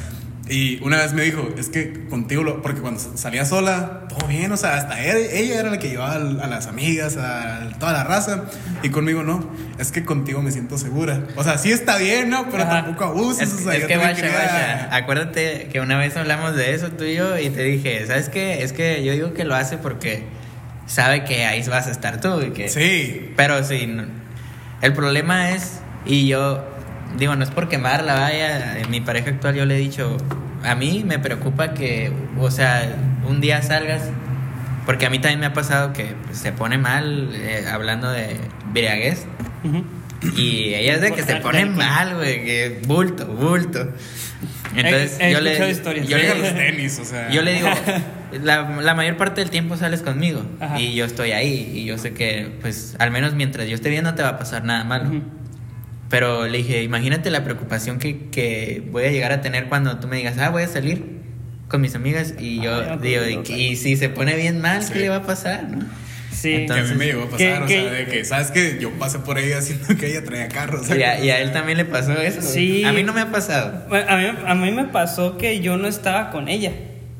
[0.46, 4.52] Y una vez me dijo, es que contigo, lo, porque cuando salía sola, todo bien,
[4.52, 7.94] o sea, hasta ella, ella era la que llevaba al- a las amigas, a toda
[7.94, 8.44] la raza,
[8.82, 11.22] y conmigo no, es que contigo me siento segura.
[11.36, 12.50] O sea, sí está bien, ¿no?
[12.50, 12.82] Pero Ajá.
[12.84, 14.94] tampoco abuses, Es, o sea, es que guacha, quería- guacha.
[14.96, 18.62] Acuérdate que una vez hablamos de eso tú y yo y te dije, ¿sabes qué?
[18.62, 20.24] Es que yo digo que lo hace porque
[20.86, 22.68] sabe que ahí vas a estar tú y que...
[22.68, 24.04] Sí, Pero sí, no-
[24.82, 26.62] el problema es, y yo
[27.18, 30.16] digo, no es por quemarla, vaya, mi pareja actual yo le he dicho,
[30.62, 32.94] a mí me preocupa que, o sea,
[33.28, 34.02] un día salgas,
[34.86, 38.36] porque a mí también me ha pasado que se pone mal eh, hablando de
[38.72, 39.26] briaguez.
[39.64, 39.84] Ujú.
[40.36, 43.88] Y ella es de que se pone mal, güey, que bulto, bulto.
[44.74, 46.08] Entonces He- he yo le historias.
[46.08, 47.30] yo le, los tenis, o sea.
[47.30, 47.68] yo le digo,
[48.42, 50.80] la, la mayor parte del tiempo sales conmigo Ajá.
[50.80, 54.04] y yo estoy ahí y yo sé que, pues, al menos mientras yo esté bien
[54.04, 55.10] no te va a pasar nada malo.
[56.10, 60.06] Pero le dije, imagínate la preocupación que, que voy a llegar a tener cuando tú
[60.08, 61.02] me digas, ah, voy a salir
[61.68, 64.92] con mis amigas y yo no, digo, pues, y, si se pone bien mal, Sí.
[64.92, 65.68] ¿qué le va a pasar?
[65.70, 65.84] no?
[66.30, 66.50] Sí.
[66.50, 68.50] que a Entonces, mí me llegó a pasar, ¿qué- o qué- sea, de que, ¿sabes
[68.50, 70.88] que Yo pasé por ella haciendo que ella traía carros.
[70.90, 72.42] Y a, y a él también le pasó eso.
[72.42, 72.84] Sí.
[72.84, 73.86] A mí no me ha pasado.
[73.90, 76.72] A, mí, a mí me pasó que yo no estaba con ella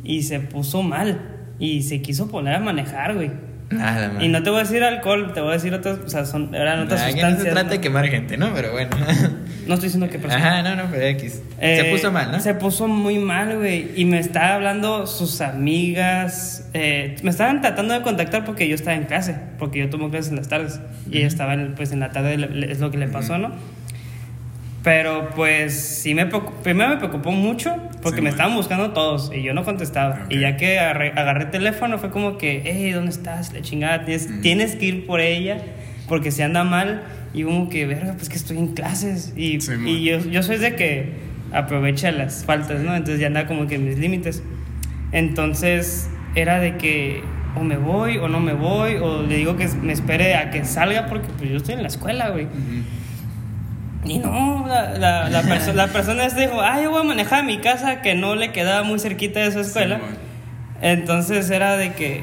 [0.05, 3.31] y se puso mal y se quiso poner a manejar, güey.
[3.71, 4.23] Nada más.
[4.23, 6.55] Y no te voy a decir alcohol, te voy a decir otras, o sea, son,
[6.55, 7.39] eran otras Nah, sustancias.
[7.39, 7.71] no se trata ¿no?
[7.71, 8.53] de quemar gente, ¿no?
[8.55, 8.91] Pero bueno.
[9.67, 10.47] No estoy diciendo que persona.
[10.47, 11.41] Ajá, no, no, pero X.
[11.59, 12.39] Eh, se puso mal, ¿no?
[12.41, 13.93] Se puso muy mal, güey.
[13.97, 16.69] Y me estaba hablando sus amigas.
[16.75, 19.37] eh, me estaban tratando de contactar porque yo estaba en clase.
[19.59, 20.81] Porque yo tomo clases en las tardes.
[21.11, 22.35] Y ella estaba en, pues, en la tarde,
[22.71, 23.53] es lo que le pasó, ¿no?
[24.85, 28.33] Pero pues sí me preocu- primero me preocupó mucho porque Sí, me man.
[28.33, 30.27] estaban buscando todos y yo no contestaba.
[30.29, 31.13] Y ya que agarré,
[31.45, 33.53] el teléfono fue como que, hey, ¿dónde estás?
[33.55, 35.57] La chingada, tienes, tienes que ir por ella
[36.07, 37.03] porque si anda mal.
[37.33, 39.33] Y como que, verga, pues que estoy en clases.
[39.37, 41.15] Y, Sí, y yo, yo soy de que
[41.53, 42.95] aprovecha las faltas, ¿no?
[42.95, 44.43] Entonces ya anda como que en mis límites.
[45.13, 47.23] Entonces era de que
[47.57, 50.65] o me voy o no me voy o le digo que me espere a que
[50.65, 52.49] salga porque pues yo estoy en la escuela, güey.
[54.05, 57.43] Y no, la, la, la, perso- la persona dijo, ah, yo voy a manejar a
[57.43, 59.99] mi casa que no le quedaba muy cerquita de su escuela.
[60.83, 62.23] Entonces era de que,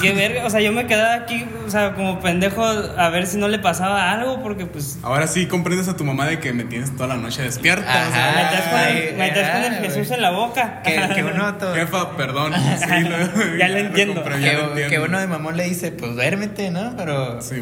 [0.00, 3.36] qué verga, o sea, yo me quedaba aquí, o sea, como pendejo a ver si
[3.38, 4.98] no le pasaba algo porque pues...
[5.02, 7.82] Ahora sí comprendes a tu mamá de que me tienes toda la noche despierta.
[8.08, 8.50] o sea, Me Ajá.
[8.50, 10.82] traes con Ay, el, con el ajá, Jesús en la boca.
[10.82, 12.52] Que, que uno to- Jefa, perdón.
[12.54, 14.22] Sí, lo- Ya lo entiendo.
[14.22, 14.90] compré, ya lo que, entiendo.
[14.90, 16.94] que uno de mamón le dice, pues duérmete, ¿no?
[16.96, 17.34] Pero.
[17.38, 17.52] Pues,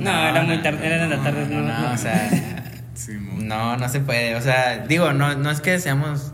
[0.00, 1.46] No, era muy tarde, era en la tarde.
[1.48, 1.92] No, no, no, no.
[1.94, 2.28] o sea.
[2.94, 3.48] Simón.
[3.48, 4.34] No, no se puede.
[4.36, 6.32] O sea, digo, no, no es que seamos.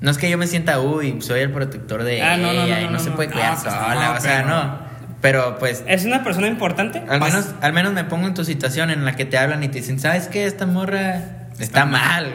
[0.00, 2.76] No es que yo me sienta, uy, soy el protector de Ah, no, no, ella
[2.76, 3.94] no, y no, no, se puede No, cuidar pues, sola.
[3.94, 4.90] no, o sea, pero- no.
[5.20, 5.84] Pero pues.
[5.86, 7.02] ¿Es una persona importante?
[7.06, 9.68] Al menos, al menos me pongo en tu situación en la que te hablan y
[9.68, 10.46] te dicen, ¿sabes qué?
[10.46, 12.32] Esta morra está, mal.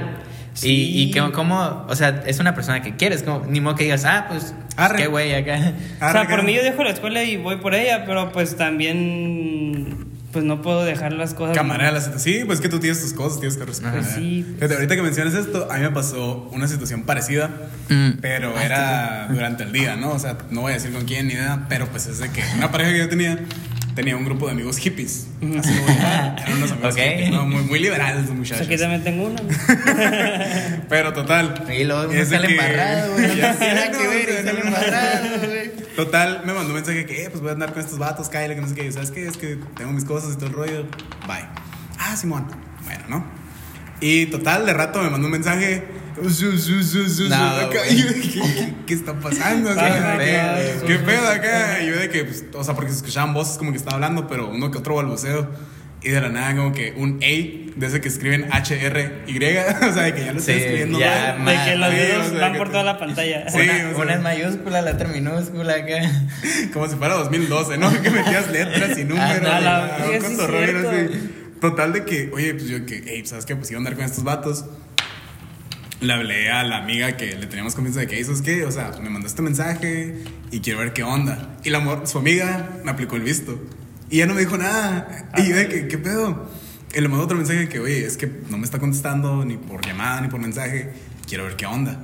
[0.54, 0.70] Sí.
[0.96, 3.86] Y, y que, como, o sea, es una persona que quieres, como, ni modo que
[3.86, 4.98] digas, ah, pues, Arre.
[5.00, 5.74] qué güey acá.
[6.00, 10.06] O sea, por mí yo dejo la escuela y voy por ella, pero pues también
[10.36, 11.56] pues no puedo dejar las cosas.
[11.56, 12.36] Camarada la situación.
[12.40, 14.02] Sí, pues que tú tienes tus cosas, tienes que responder.
[14.02, 14.46] Pues sí.
[14.56, 17.50] Fíjate, ahorita que mencionas esto, a mí me pasó una situación parecida,
[17.90, 18.18] Mm.
[18.22, 20.12] pero era durante el día, ¿no?
[20.12, 22.44] O sea, no voy a decir con quién ni nada, pero pues es de que
[22.58, 23.40] una pareja que yo tenía
[23.96, 25.28] tenía un grupo de amigos hippies.
[25.58, 26.36] Así lo voy a llamar.
[26.46, 27.46] Eran unos amigos hippies, ¿no?
[27.46, 28.68] muy, muy liberales los Pues muchachos.
[28.68, 29.42] aquí también tengo una.
[30.90, 31.64] Pero total.
[31.70, 33.38] Y luego uno sale que- embarrado, güey.
[33.38, 35.55] Ya que no, ver y o sea, sale no, embarrado, güey.
[35.96, 38.56] Total, me mandó un mensaje que, eh, pues voy a andar con estos vatos, cállale,
[38.56, 38.92] que no sé qué.
[38.92, 39.28] ¿Sabes qué?
[39.28, 40.84] Es que tengo mis cosas y todo el rollo.
[41.28, 41.48] Bye.
[42.00, 42.46] Ah, Simón.
[42.84, 43.26] Bueno, ¿no?
[44.02, 45.88] Y total, de rato me mandó un mensaje.
[46.22, 47.68] "Su, su, su, su, su", No, acá.
[47.80, 47.90] güey.
[47.96, 49.74] Y yo dije, ¿qué, qué está pasando?
[49.74, 50.84] Dios.
[50.86, 51.82] ¿Qué pedo acá?
[51.82, 54.28] Y yo de que, pues, o sea, porque se escuchaban voces como que estaba hablando,
[54.28, 55.50] pero uno que otro balbuceo.
[56.06, 59.38] Y de la nada, como que un A, de ese que escriben H-R-Y,
[59.90, 61.00] o sea, de que ya lo estoy Sí, escribiendo.
[61.00, 61.58] ya, mal.
[61.58, 63.50] De que los dedos o sea, van por te- toda la pantalla.
[63.50, 66.02] Sí, Una, o sea- una en mayúscula, la otra minúscula acá.
[66.74, 67.90] Como si fuera 2012, ¿no?
[68.04, 69.38] Que metías letras y números.
[69.40, 71.30] Y la- así.
[71.60, 73.56] Total de que, oye, pues yo que, hey, ¿sabes qué?
[73.56, 74.66] Pues iba a andar con estos vatos.
[76.02, 78.66] Le hablé a la amiga que le teníamos confianza de que, ¿sabes qué?
[78.66, 80.20] O sea, me mandó este mensaje
[80.52, 81.56] y quiero ver qué onda.
[81.64, 83.60] Y la, su amiga me aplicó el visto.
[84.16, 85.28] Y ya no me dijo nada.
[85.36, 86.50] Y yo de que, ¿qué pedo?
[86.94, 89.86] Y le mandó otro mensaje que, oye, es que no me está contestando ni por
[89.86, 90.94] llamada ni por mensaje.
[91.28, 92.00] Quiero ver qué onda.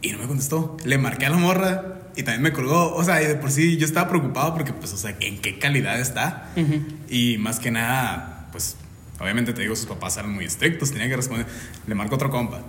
[0.00, 0.76] Y no me contestó.
[0.84, 2.94] Le marqué a la morra y también me colgó.
[2.94, 5.58] O sea, y de por sí yo estaba preocupado porque, pues, o sea, ¿en qué
[5.58, 6.52] calidad está?
[7.10, 8.76] Y más que nada, pues,
[9.18, 11.44] obviamente te digo, sus papás eran muy estrictos, tenía que responder.
[11.88, 12.60] Le marco otro compa.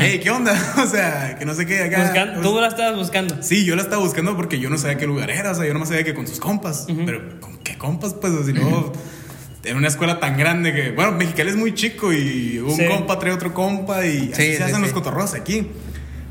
[0.00, 0.54] Hey, ¿qué onda?
[0.82, 2.40] O sea, que no sé qué acá.
[2.42, 3.42] Tú la estabas buscando.
[3.42, 5.74] Sí, yo la estaba buscando porque yo no sabía qué lugar era, o sea, yo
[5.74, 6.86] no sabía que con sus compas.
[7.04, 8.14] Pero, ¿con qué compas?
[8.14, 8.92] Pues, si no,
[9.64, 12.86] en una escuela tan grande que, bueno, Mexicali es muy chico y un Sí.
[12.86, 14.82] compa trae otro compa y así Sí, se hacen sí.
[14.82, 15.68] los cotorros aquí.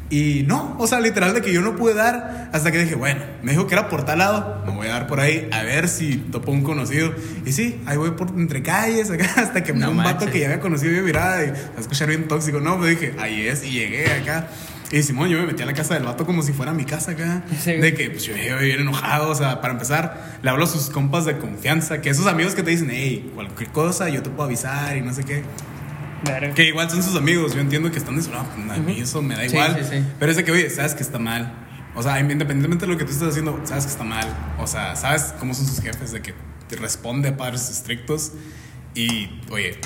[0.09, 3.21] Y no, o sea, literal de que yo no pude dar hasta que dije, bueno,
[3.41, 5.87] me dijo que era por tal lado, me voy a dar por ahí a ver
[5.87, 7.11] si topo un conocido.
[7.45, 10.27] Y sí, ahí voy por entre calles acá hasta que me No dio un vato
[10.27, 12.59] que ya había conocido yo mirada y a escuchar bien tóxico.
[12.59, 14.47] No, me dije, ahí es, y llegué acá.
[14.91, 17.11] Y Simón, yo me metí a la casa del vato como si fuera mi casa
[17.11, 17.43] acá.
[17.59, 17.73] Sí.
[17.73, 19.29] De que pues, yo bien enojado.
[19.31, 22.61] O sea, para empezar, le hablo a sus compas de confianza, que esos amigos que
[22.61, 25.43] te dicen, hey, cualquier cosa, yo te puedo avisar y no sé qué.
[26.23, 26.53] Verga.
[26.53, 29.35] Que igual son sus amigos, yo entiendo que están lado, pues, a mí eso me
[29.35, 29.77] da Sí, igual.
[29.83, 30.03] sí, sí.
[30.19, 31.53] Pero es de que, oye, sabes que está mal.
[31.93, 34.27] O sea, independientemente de lo que tú estés haciendo, sabes que está mal.
[34.59, 36.33] O sea, sabes cómo son sus jefes, de que
[36.67, 38.31] te responde a padres estrictos.
[38.95, 39.77] Y, oye,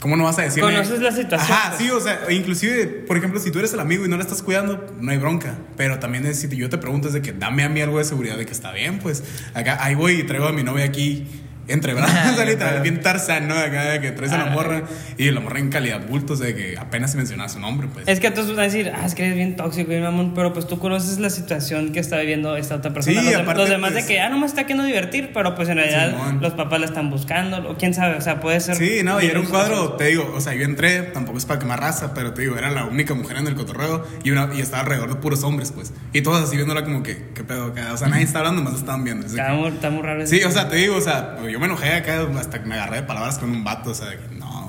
[0.00, 0.70] ¿cómo no vas a decirle?
[0.72, 1.82] Conoces la situación, Ajá, pues.
[1.82, 4.42] sí, o sea, inclusive, por ejemplo, si tú eres el amigo y no la estás
[4.42, 5.56] cuidando, no hay bronca.
[5.76, 8.04] Pero también es, si yo te pregunto, es de que dame a mí algo de
[8.04, 9.22] seguridad de que está bien, pues
[9.54, 11.26] acá, ahí voy y traigo a mi novia aquí
[11.68, 13.54] entre brazos, o sea, literal, bien Tarzán, ¿no?
[13.56, 14.82] Acá de que traes a la morra
[15.16, 18.06] y la morra en calidad bultos de que apenas se menciona su nombre, pues.
[18.08, 20.52] Es que tú vas a decir, ah, es que eres bien tóxico, bien mamón, pero
[20.52, 23.20] pues tú conoces la situación que está viviendo esta otra persona.
[23.20, 25.54] Sí, los, aparte, los demás pues- de que, ah, no me está queriendo divertir, pero
[25.54, 26.38] pues en realidad Simón.
[26.40, 28.76] los papás la están buscando, o quién sabe, o sea, puede ser.
[28.76, 31.58] Sí, no, y era un cuadro, te digo, o sea, yo entré, tampoco es para
[31.58, 34.60] quemar raza, pero te digo, era la única mujer en el cotorreo y, una, y
[34.60, 35.92] estaba alrededor de puros hombres, pues.
[36.12, 37.92] Y todos así viéndola como que, ¿qué pedo acá?
[37.92, 39.26] O sea, nadie está hablando, más estaban viendo.
[39.26, 40.26] Está que- muy, está muy raro.
[40.26, 42.96] Sí, o sea, te digo, o sea, yo me enojé acá hasta que me agarré
[42.96, 44.66] de palabras con un vato, o sea, que no.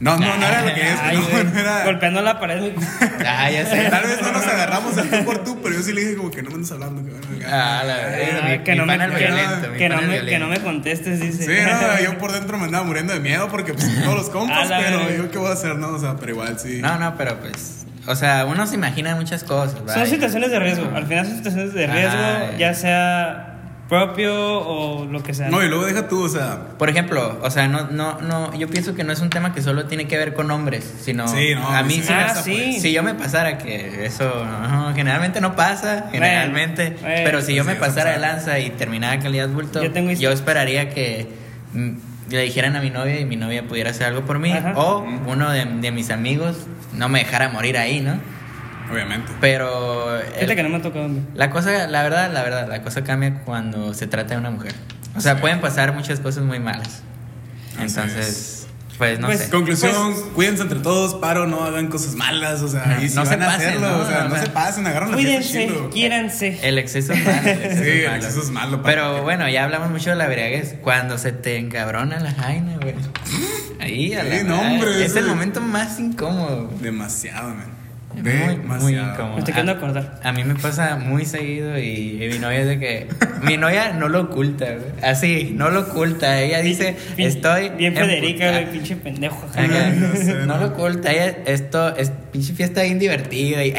[0.00, 1.84] No, no, no era lo que es, Ay, no, güey, no era.
[1.84, 2.72] Golpeando la pared.
[3.26, 3.82] Ah, ya sé.
[3.90, 6.30] Tal vez no nos agarramos al tú por tú, pero yo sí le dije como
[6.30, 7.80] que no me andas hablando, que bueno, acá.
[7.80, 9.28] Ah, la Ah, que, no me, el que,
[9.90, 11.42] no- el me, que no me contestes, dice.
[11.44, 14.32] Sí, no, yo por dentro me andaba muriendo de miedo porque pues todos los A
[14.32, 16.78] compas, pero yo qué voy a hacer, no, o sea, pero igual sí.
[16.80, 17.84] No, no, pero pues.
[18.06, 19.76] O sea, uno se imagina muchas cosas.
[19.76, 20.06] Son vaya.
[20.06, 20.90] situaciones de riesgo.
[20.96, 21.92] Al final son situaciones de Ajá.
[21.94, 23.59] riesgo, ya sea
[23.90, 25.50] propio o lo que sea.
[25.50, 28.68] No, y luego deja tú, o sea, Por ejemplo, o sea, no, no, no, yo
[28.68, 31.54] pienso que no es un tema que solo tiene que ver con hombres, sino Sí,
[31.54, 32.80] no, a mí sí, sí, Ah, sí.
[32.80, 37.64] si yo me pasara que eso no, generalmente no pasa, generalmente, bueno, pero si yo
[37.64, 41.28] sí, me pasara de lanza y terminara calidad bulto, Yo tengo yo esperaría que
[41.74, 41.90] mm,
[42.30, 44.72] le dijeran a mi novia y mi novia pudiera hacer algo por mí, Ajá.
[44.76, 46.56] o uno de, de mis amigos
[46.94, 48.14] no me dejara morir ahí, ¿no?
[48.92, 49.30] Obviamente.
[49.40, 51.08] Pero el- Fíjate que no me ha tocado.
[51.34, 54.74] la cosa, la verdad, la verdad, la cosa cambia cuando se trata de una mujer.
[55.16, 55.40] O sea, Sí.
[55.40, 57.02] pueden pasar muchas cosas muy malas.
[57.76, 58.66] Así Entonces,
[58.98, 59.50] pues no Pues, sé.
[59.50, 63.14] Conclusión, Pues- cuídense entre todos, paro, no hagan cosas malas, o sea, No, y si
[63.16, 63.98] no se van a pasen, hacerlo, ¿no?
[64.00, 66.58] o sea, no sea, se pasen, agarran la Cuídense, quiéranse.
[66.62, 67.38] El exceso es malo.
[67.40, 68.16] El exceso Sí, es el malo.
[68.16, 70.74] exceso es malo, para Pero que- bueno, ya hablamos mucho de la briaguez.
[70.82, 72.94] Cuando se te encabrona la jaina, güey.
[73.80, 74.68] Ahí, a la Sí, no, madre.
[74.74, 76.70] hombre, Es ese- el momento más incómodo.
[76.80, 77.79] Demasiado, man.
[78.22, 79.12] Muy, muy Demasiado.
[79.12, 79.32] incómodo.
[79.34, 80.20] Me estoy queriendo acordar.
[80.22, 83.08] A mí me pasa muy seguido y, y mi novia es de que.
[83.42, 84.92] Mi novia no lo oculta, güey.
[85.02, 86.40] Así, no lo oculta.
[86.40, 87.70] Ella dice, estoy.
[87.70, 88.60] Bien Federica, emputada".
[88.60, 89.46] güey, pinche pendejo.
[89.52, 90.58] Acá, No sé, no no.
[90.58, 91.12] lo oculta.
[91.12, 93.64] Ella, esto es pinche fiesta bien divertida.
[93.64, 93.74] Y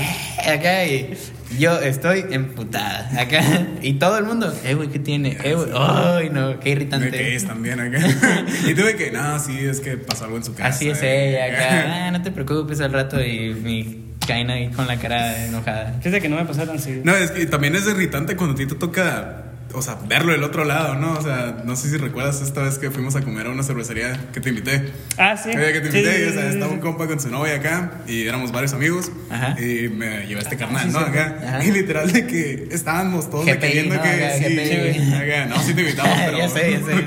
[0.47, 1.13] acá, y
[1.59, 3.09] yo estoy emputada.
[3.19, 3.41] Acá,
[3.81, 5.37] y todo el mundo, eh, güey, ¿qué tiene?
[5.43, 7.11] Eh, güey, ay, no, qué De irritante.
[7.11, 7.99] que es también acá.
[8.67, 10.69] y tuve que, no, sí, es que pasó algo en su casa.
[10.69, 11.29] Así es eh.
[11.29, 12.05] ella, acá.
[12.07, 13.21] Ah, no te preocupes al rato.
[13.23, 15.93] Y mi Kaina ahí con la cara enojada.
[16.01, 17.03] Fíjate que no me pasó tan seguido.
[17.05, 19.43] No, es que también es irritante cuando a ti te toca,
[19.73, 21.13] o sea, verlo del otro lado, ¿no?
[21.13, 24.27] O sea, no sé si recuerdas esta vez que fuimos a comer a una cervecería
[24.33, 24.91] que te invité.
[25.17, 25.49] Ah, sí.
[25.49, 26.73] Oye, que te invité, sí, y, o sea, estaba sí.
[26.75, 29.11] un compa con su novia acá y éramos varios amigos.
[29.29, 29.59] Ajá.
[29.59, 30.99] Y me llevé este carnal, sí, ¿no?
[30.99, 31.37] Acá.
[31.43, 31.65] Ajá.
[31.65, 34.01] Y literal de que estábamos todos viendo ¿no?
[34.01, 34.09] que.
[34.09, 35.13] Acá, sí, GPI.
[35.13, 35.45] acá.
[35.47, 36.37] No, sí te invitamos, pero.
[36.37, 37.05] ya sé, ya sé.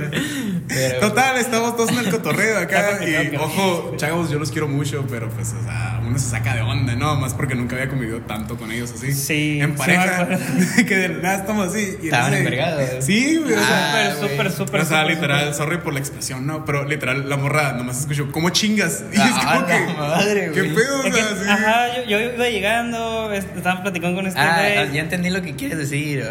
[0.66, 2.98] Pero- Total, estamos todos en el cotorreo acá.
[3.04, 6.62] Y ojo, chavos, yo los quiero mucho, pero pues, o sea, uno se saca de
[6.62, 7.16] onda, ¿no?
[7.16, 9.12] Más porque nunca había convivido tanto con ellos así.
[9.12, 10.26] Sí, En pareja.
[10.88, 11.96] que de nada estamos así.
[12.02, 13.04] y Estaban ese- envergados.
[13.04, 13.54] Sí, güey.
[13.58, 14.80] Ah, Súper, súper, súper.
[14.80, 16.64] o sea, súper, literal, sorry por la expresión, ¿no?
[16.64, 19.04] Pero literal, la morra nomás escuchó, ¿cómo chingas?
[19.12, 19.92] Y es Ah, como la que.
[19.94, 20.74] madre, ¿Qué güey.
[20.74, 21.00] pedo?
[21.00, 21.48] O Es que, sea, sí.
[21.48, 24.92] Ajá, yo, yo iba llegando, est- estaba platicando con este Ah, güey.
[24.94, 26.24] ya entendí lo que quieres decir.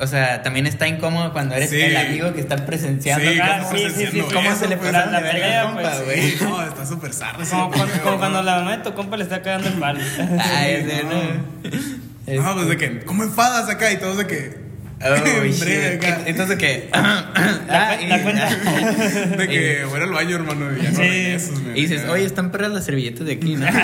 [0.00, 1.80] O sea, también está incómodo cuando eres Sí.
[1.80, 3.28] el amigo que está presenciando.
[3.30, 4.20] Sí, Ah, ¿cómo sí, sí, sí.
[4.32, 6.30] ¿Cómo se le Pues, pasan la verga al compa, pues, güey?
[6.30, 7.42] Sí, no, está súper zarro.
[7.42, 7.70] ese Como,
[8.04, 9.98] como cuando la mamá de tu compa le está cagando el mal.
[10.40, 12.34] Ah, ese, no.
[12.34, 12.42] no.
[12.42, 13.90] No, pues de que, ¿cómo enfadas acá?
[13.90, 14.67] Y todos de que.
[15.00, 16.02] Oh, shit.
[16.26, 16.88] Entonces, ¿qué?
[16.92, 17.30] La,
[17.68, 18.48] Ah, cu- la cuenta.
[19.36, 20.76] De que voy al baño, hermano.
[20.76, 21.52] Y ya no Sí.
[21.74, 23.66] Y dices, oye, están perras las servilletas de aquí, ¿no?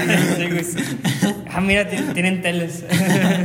[1.56, 2.82] Ah, mira, tienen, teles.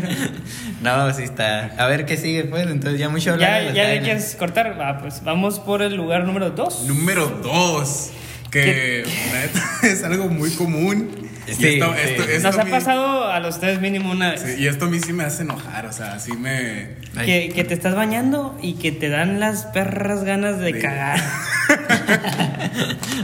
[0.81, 1.65] no, sí está.
[1.77, 2.65] A ver qué sigue, pues.
[2.67, 4.75] Entonces, ya mucho hablar de ¿Ya, las ya quieres cortar?
[4.79, 6.85] Va, pues vamos por el lugar número 2.
[6.87, 8.09] Número dos.
[8.49, 11.28] Que neta, es algo muy común.
[11.49, 11.99] Y Sí, esto, sí.
[12.03, 14.41] esto- esto Nos ha mí- pasado a los tres mínimo una vez.
[14.41, 15.85] sí, y esto a mí sí me hace enojar.
[15.85, 16.97] O sea, sí me.
[17.25, 20.79] Que, que te estás bañando y que te dan las perras ganas de Sí.
[20.79, 21.19] cagar.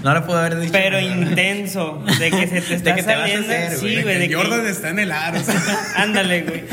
[0.03, 0.71] No lo puedo haber dicho.
[0.73, 2.03] Pero intenso.
[2.19, 3.47] De que se te De está que te vas a saliendo.
[3.47, 3.79] hacer, güey.
[3.79, 4.13] sí, de güey.
[4.15, 5.39] que de que- Jordan está en el aro.
[5.39, 5.61] O sea,
[5.97, 6.63] Ándale, güey.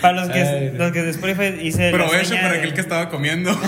[0.00, 3.08] Para los que, Ay, los que de Spotify hice provecho para de- aquel que estaba
[3.08, 3.58] comiendo.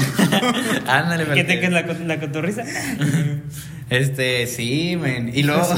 [0.86, 2.62] Ándale, ¿Qué te que la, la cotorriza?
[3.90, 5.30] Este, sí, men.
[5.34, 5.62] Y luego.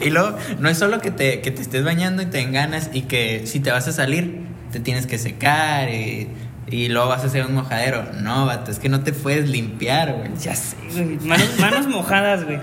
[0.00, 2.90] Y luego, no es solo que te, que te estés bañando y te den ganas
[2.92, 4.40] y que si te vas a salir,
[4.70, 6.28] te tienes que secar y,
[6.66, 8.04] y luego vas a hacer un mojadero.
[8.20, 10.30] No, vato, es que no te puedes limpiar, güey.
[10.42, 11.16] Ya sé, güey.
[11.22, 12.58] Manos, manos mojadas, güey.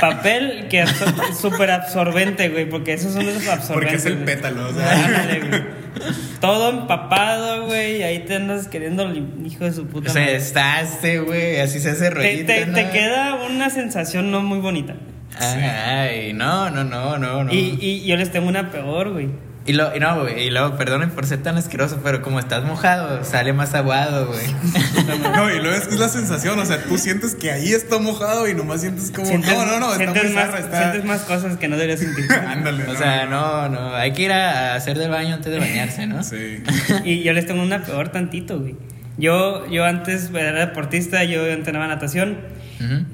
[0.00, 3.68] Papel que absor- súper absorbente, güey, porque esos son los absorbentes.
[3.72, 4.26] Porque es el güey.
[4.26, 4.68] pétalo.
[4.68, 5.62] O sea, Ándale, güey.
[6.40, 9.10] Todo empapado, güey, y ahí te andas queriendo,
[9.44, 10.36] hijo de su puta O sea, madre.
[10.36, 12.46] estaste, güey, así se hace Te, rollito.
[12.46, 12.74] te- ¿no?
[12.74, 14.94] te queda una sensación no muy bonita.
[15.38, 17.52] Ay, no, no, no, no, no.
[17.52, 19.28] Y, y yo les tengo una peor, güey.
[19.70, 23.22] Y, lo, y no, y luego, perdonen por ser tan asqueroso, pero como estás mojado,
[23.24, 24.46] sale más aguado, güey.
[25.36, 26.58] no, y luego es que es la sensación.
[26.58, 29.28] O sea, tú sientes que ahí está mojado y nomás sientes como.
[29.28, 29.92] Sientes- no, no, no.
[29.92, 30.58] Está sientes muy más, zarra.
[30.58, 30.78] Está.
[30.80, 32.26] sientes más cosas que no deberías sentir.
[32.48, 32.84] Ándale.
[32.88, 36.22] O sea, no, no, hay que ir a hacer del baño antes de bañarse, ¿no?
[36.24, 36.62] Sí.
[37.04, 38.74] Y yo les tengo una peor tantito, güey.
[39.18, 42.38] Yo, yo antes era deportista, yo entrenaba natación.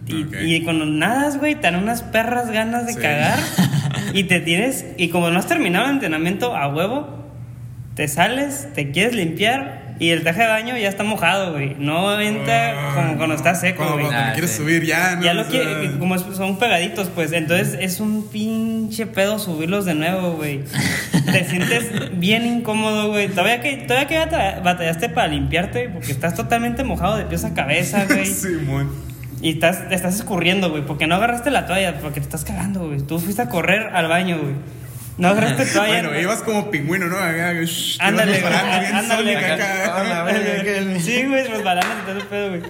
[0.07, 0.35] Y, Ok.
[0.43, 3.01] y cuando nadas, güey, te dan unas perras ganas de Sí.
[3.01, 3.39] cagar.
[4.19, 4.85] Y te tienes.
[4.97, 7.25] Y como no has terminado el entrenamiento a huevo,
[7.95, 9.87] te sales, te quieres limpiar.
[9.99, 11.75] Y el traje de baño ya está mojado, güey.
[11.79, 14.07] No entra como cuando está seco, Cuando, güey.
[14.09, 14.59] cuando Ah, quieres sí.
[14.59, 15.23] subir ya, ¿no?
[15.23, 17.33] Ya O lo sea, quiere, como es- son pegaditos, pues.
[17.33, 20.61] Entonces es un pinche pedo subirlos de nuevo, güey.
[21.33, 23.29] Te sientes bien incómodo, güey.
[23.29, 27.55] Todavía que, todavía que bata- batallaste para limpiarte, porque estás totalmente mojado de pies a
[27.55, 28.27] cabeza, güey.
[28.27, 28.91] Simón.
[29.47, 33.01] Y estás, estás escurriendo, güey, porque no agarraste la toalla, porque te estás cagando, güey.
[33.03, 34.55] Tú fuiste a correr al baño, güey.
[35.19, 35.93] No agarraste toalla.
[35.95, 36.23] Bueno, güey.
[36.23, 37.17] ibas como pingüino, ¿no?
[37.17, 39.43] Ándale, Ándale,
[40.83, 41.01] güey.
[41.01, 42.63] Sí, güey, resbalando y todo el pedo, güey.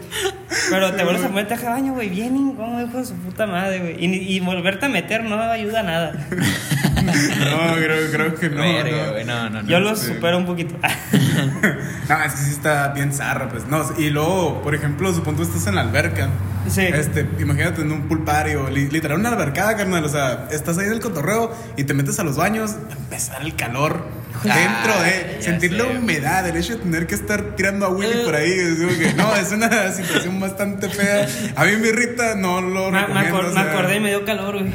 [0.70, 3.46] Pero te vuelves a meter traje de baño, güey, bien incómodo, hijo de su puta
[3.46, 4.04] madre, güey.
[4.04, 6.12] Y, ni- y volverte a meter no ayuda a nada.
[7.04, 8.60] No, creo, creo que no.
[8.62, 9.12] Verga, no.
[9.12, 9.68] güey, no, no, no.
[9.68, 10.06] Yo lo sí.
[10.14, 10.74] supero un poquito.
[12.08, 13.66] No, es que sí está bien zarra, pues.
[13.66, 16.28] No, y luego, por ejemplo, supongo tú estás en la alberca.
[16.68, 16.82] Sí.
[16.82, 20.04] Este, imagínate en un pool party o li- literal una albercada, carnal.
[20.04, 23.42] O sea, estás ahí en el cotorreo y te metes a los baños, a empezar
[23.42, 24.06] el calor
[24.48, 28.22] Ah, dentro de sentir la humedad, el hecho de tener que estar tirando a Willy
[28.24, 28.52] por ahí.
[28.52, 31.26] es como que, no, es una situación bastante fea.
[31.56, 33.38] A mí me irrita, no lo me, me recomiendo.
[33.40, 34.74] acor- o me acordé y me dio calor, güey.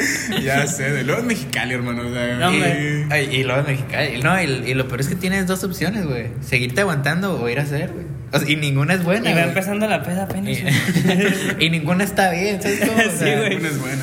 [0.42, 2.02] Ya sé, de luego en Mexicali, hermano.
[2.08, 4.22] O sea, No, y- Ay, y luego en Mexicali.
[4.22, 6.28] No, y, y lo peor es que tienes dos opciones, güey.
[6.40, 8.06] Seguirte aguantando o ir a hacer, güey.
[8.32, 9.30] O sea, y ninguna es buena.
[9.30, 10.56] Y va empezando la peda apenas,
[11.58, 12.92] Y, ninguna está bien, ¿sabes cómo?
[13.06, 13.56] O Sí, sea, güey.
[13.56, 14.02] Una es buena.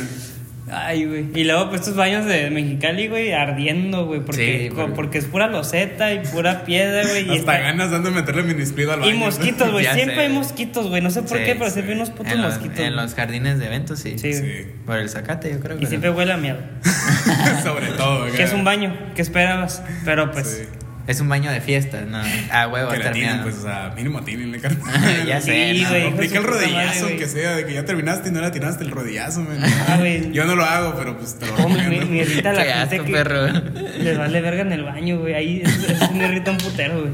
[0.70, 1.26] Ay, güey.
[1.34, 4.20] Y luego, pues estos baños de Mexicali, güey, ardiendo, güey.
[4.20, 4.94] Porque, Sí, co- güey.
[4.94, 7.20] porque es pura loseta y pura piedra, güey.
[7.26, 9.12] y Hasta está- ganas dando de meterle minisplit al baño.
[9.14, 9.84] Y mosquitos, güey.
[9.88, 10.22] Ya Siempre sé.
[10.24, 11.02] hay mosquitos, güey.
[11.02, 11.74] No sé por Sí, qué, pero sí.
[11.76, 12.80] siempre hay unos putos En los, mosquitos.
[12.80, 13.04] en güey.
[13.06, 14.20] los jardines de eventos, sí.
[14.20, 14.42] Sí, güey.
[14.64, 14.66] Sí.
[14.86, 15.76] Por el zacate, yo creo.
[15.76, 16.58] Y pero- siempre huele a miedo.
[17.64, 18.32] Sobre todo.
[18.32, 19.82] Que es un baño, ¿qué esperabas?
[20.06, 20.48] Pero pues.
[20.70, 20.77] Sí.
[21.08, 22.22] Es un baño de fiesta, no.
[22.52, 24.78] Ah, huevo, Que la tienen, pues, o sea, mínimo tienen la carne.
[25.26, 26.04] Ya sé, Sí, no, güey.
[26.04, 28.84] No, aplica el madre, rodillazo, que sea, de que ya terminaste y no la tiraste
[28.84, 29.48] el rodillazo.
[29.88, 30.32] Ah, güey.
[30.34, 32.06] Yo no lo hago, pero pues te lo Oh, me, recomiendo.
[32.08, 33.48] me irrita la Qué gente asco, que perro.
[34.00, 35.34] les vale verga en el baño, güey.
[35.34, 37.14] Ahí eso, eso me irrita un putero, güey.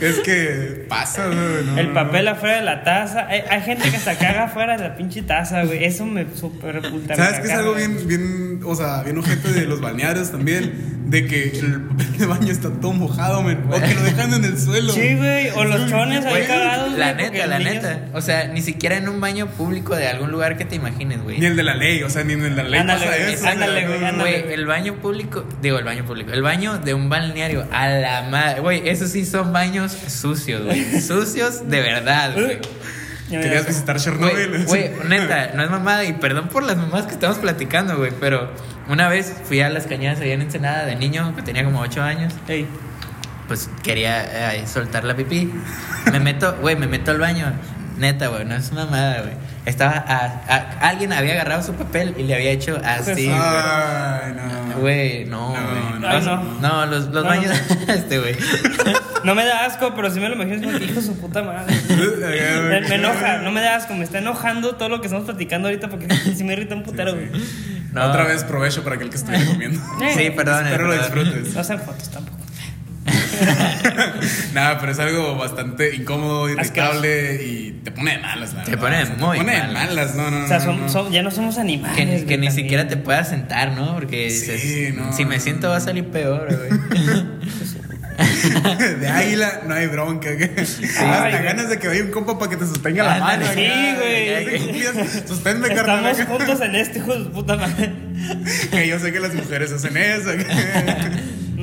[0.00, 1.38] Es que pasa, güey.
[1.66, 2.32] no, El papel no.
[2.32, 3.26] afuera de la taza.
[3.28, 5.84] Hay, hay gente que se caga afuera de la pinche taza, güey.
[5.84, 7.14] Eso me super puta.
[7.16, 7.86] ¿Sabes que es algo güey.
[7.86, 8.08] bien,
[8.56, 10.94] bien, o sea, bien ojete de los balnearios también?
[11.04, 13.62] De que el papel de baño está todo mojado, men.
[13.70, 14.90] O que lo dejan en el suelo.
[14.92, 15.50] Sí, güey.
[15.50, 18.06] O los chones ahí Güey, cagados, La neta, la niños- neta.
[18.14, 21.38] O sea, ni siquiera en un baño público de algún lugar que te imagines, güey.
[21.38, 23.46] Ni el de la ley, o sea, ni en la ley Ándale, pasa güey, eso.
[23.46, 24.14] ándale, güey.
[24.18, 28.22] Güey, el baño público, digo el baño público, el baño de un balneario, a la
[28.30, 32.58] madre, güey, esos sí son baños sucios, güey, sucios de verdad, güey.
[33.28, 34.64] Querías visitar Chernobyl.
[34.66, 38.50] güey, neta, no es mamada y perdón por las mamás que estamos platicando, güey, pero
[38.88, 42.02] una vez fui a las cañadas allá en Ensenada de niño, que tenía como 8
[42.02, 42.66] años, Ey.
[43.48, 45.50] pues quería eh, soltar la pipí.
[46.12, 47.52] Me meto, güey, me meto al baño.
[47.96, 49.34] Neta, güey, no es mamada, güey.
[49.66, 53.30] Estaba, a- a- alguien había agarrado su papel y le había hecho así, güey.
[53.32, 54.80] Ay, no.
[54.80, 56.00] Güey, no, No, güey.
[56.00, 56.20] no.
[56.20, 56.60] No.
[56.60, 57.52] no, los, los No, baños.
[57.86, 57.92] no.
[57.94, 58.36] este, güey.
[59.22, 61.74] No me da asco, pero sí me lo imagino como que hijo su puta madre.
[61.88, 65.68] Me, me enoja, no me da asco, me está enojando todo lo que estamos platicando
[65.68, 67.30] ahorita porque sí me irrita un putero, güey.
[67.92, 68.04] No.
[68.06, 69.80] Otra vez provecho para aquel que estuviera comiendo.
[70.16, 70.66] Sí, perdón.
[70.66, 71.24] Espero lo perdón.
[71.24, 71.54] disfrutes.
[71.54, 72.33] No hacen fotos tampoco.
[74.54, 77.04] Nada, pero es algo bastante incómodo, Asqueroso.
[77.04, 79.72] irritable y te pone de malas, la Te pone sea, muy Te pone de malas.
[79.88, 81.10] malas, no, no, O sea, no.
[81.10, 81.96] ya no somos animales.
[81.96, 82.52] Que, ni también.
[82.52, 83.94] siquiera te puedas sentar, ¿no?
[83.94, 85.70] Porque Sí, dices, no, si me siento no.
[85.72, 87.24] va a salir peor, güey.
[89.00, 90.28] De águila no hay bronca.
[90.30, 91.44] Hasta Ay, güey.
[91.44, 93.54] ganas de que vaya un compa para que te sostenga la Ándale, mano.
[93.56, 95.26] sí, güey.
[95.26, 96.06] Sosténme, carnal.
[96.06, 97.92] Estamos juntos en este hijo de puta madre.
[98.70, 100.30] Que yo sé que las mujeres hacen eso.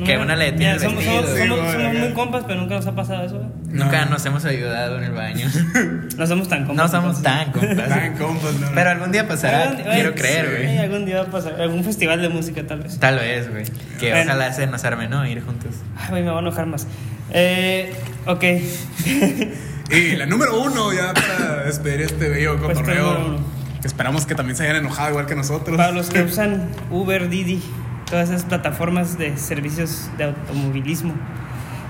[0.06, 1.94] Que una le el somos, somos, Sí, somos- somos acá.
[2.00, 3.36] muy compas, pero nunca nos ha pasado eso.
[3.38, 3.48] güey.
[3.70, 4.12] Nunca No.
[4.12, 5.48] nos hemos ayudado en el baño.
[6.18, 6.92] No somos tan No compas.
[6.92, 7.24] somos entonces.
[7.24, 7.90] tan compas.
[8.02, 8.68] Tan compas, no.
[8.70, 8.76] no.
[8.76, 10.78] Pero algún día pasará, Algún- quiero creer, sí, güey.
[10.78, 11.62] Algún día va a pasar.
[11.62, 13.00] Algún festival de música, tal vez.
[13.00, 13.64] Tal vez, güey.
[14.00, 14.32] Que Bueno.
[14.32, 15.26] ojalá se nos arme, ¿no?
[15.26, 15.72] Ir juntos.
[15.98, 16.88] Ay, güey, me voy a enojar más.
[17.32, 17.94] Eh,
[18.26, 18.44] ok.
[19.92, 23.36] Y la número uno, ya para despedir este bello Pues, cotorreo.
[23.82, 25.76] que esperamos que también se hayan enojado igual que nosotros.
[25.76, 27.62] Para los que usan Uber, Didi,
[28.12, 31.14] todas esas plataformas de servicios de automovilismo,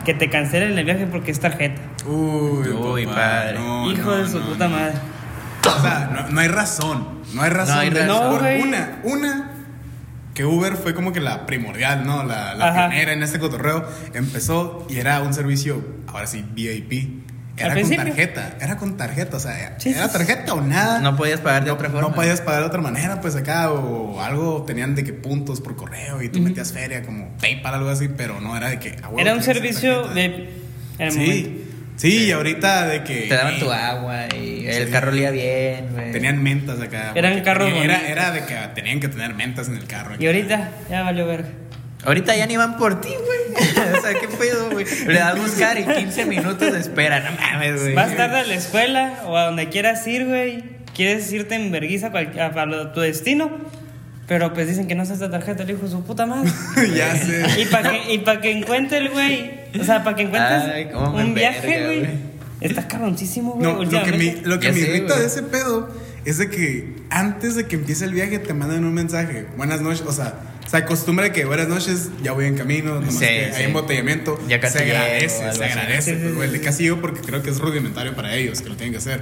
[0.05, 1.82] que te cancelen el viaje porque es tarjeta.
[2.05, 3.59] Uy, Uy, papá, padre.
[3.59, 4.76] no, Hijo no, de su no, puta no.
[4.78, 4.93] madre.
[5.65, 7.07] O sea, no, no hay razón.
[7.34, 7.78] No hay razón.
[7.80, 8.38] hay razón.
[8.38, 9.51] por una, una,
[10.36, 12.24] que Uber fue como que la primordial, ¿no?
[12.24, 13.88] La, la pionera en este cotorreo.
[14.13, 17.30] Empezó y era un servicio, ahora sí, VIP.
[17.57, 20.99] Era con tarjeta, era con tarjeta, o sea, era tarjeta o nada.
[20.99, 22.07] No podías pagar de No- otra forma.
[22.09, 25.75] No podías pagar de otra manera, pues acá, o algo tenían de que puntos por
[25.75, 28.95] correo y tú metías feria como PayPal, algo así, pero no era de que.
[29.03, 30.49] a huevo Era un servicio de.
[30.97, 31.15] Momento.
[31.21, 31.65] Sí,
[31.97, 33.21] sí, y ahorita de que.
[33.27, 34.91] Te daban eh, tu agua y el Sí.
[34.91, 36.11] carro olía bien, güey.
[36.11, 37.11] Tenían mentas acá.
[37.15, 40.15] Eran carros Era, era de que tenían que tener mentas en el carro.
[40.17, 41.49] Y ahorita ya valió verga.
[42.03, 43.40] Ahorita ya ni van por ti, güey.
[43.97, 44.85] o sea, ¿qué pedo, güey?
[45.07, 47.19] Le das buscar y 15 minutos de espera.
[47.19, 47.93] No mames, güey.
[47.95, 50.63] Vas tarde a la escuela o a donde quieras ir, güey.
[50.95, 53.49] Quieres irte en vergüenza a, a- a tu destino.
[54.27, 56.49] Pero pues dicen que no está esta tarjeta, el hijo de su puta madre.
[56.95, 57.43] ya sé.
[57.61, 59.51] Y para que, y pa que encuentre el güey.
[59.79, 62.31] O sea, para que encuentres Ay, un viaje, güey.
[62.61, 63.63] Está cabroncísimo, güey.
[63.63, 65.19] No, lo que, me, lo que me sé, irrita güey.
[65.21, 65.89] de ese pedo
[66.25, 69.47] es de que antes de que empiece el viaje te mandan un mensaje.
[69.57, 70.03] Buenas noches.
[70.07, 70.35] O sea,
[70.72, 73.57] se acostumbra que buenas noches, ya voy en camino, nomás Sí, que sí.
[73.57, 74.39] hay embotellamiento.
[74.47, 75.63] Ya casi se agradece, se así.
[75.63, 76.01] agradece.
[76.01, 78.69] Sí, sí, pues, güey, el de casi porque creo que es rudimentario para ellos, que
[78.69, 79.22] lo tienen que hacer.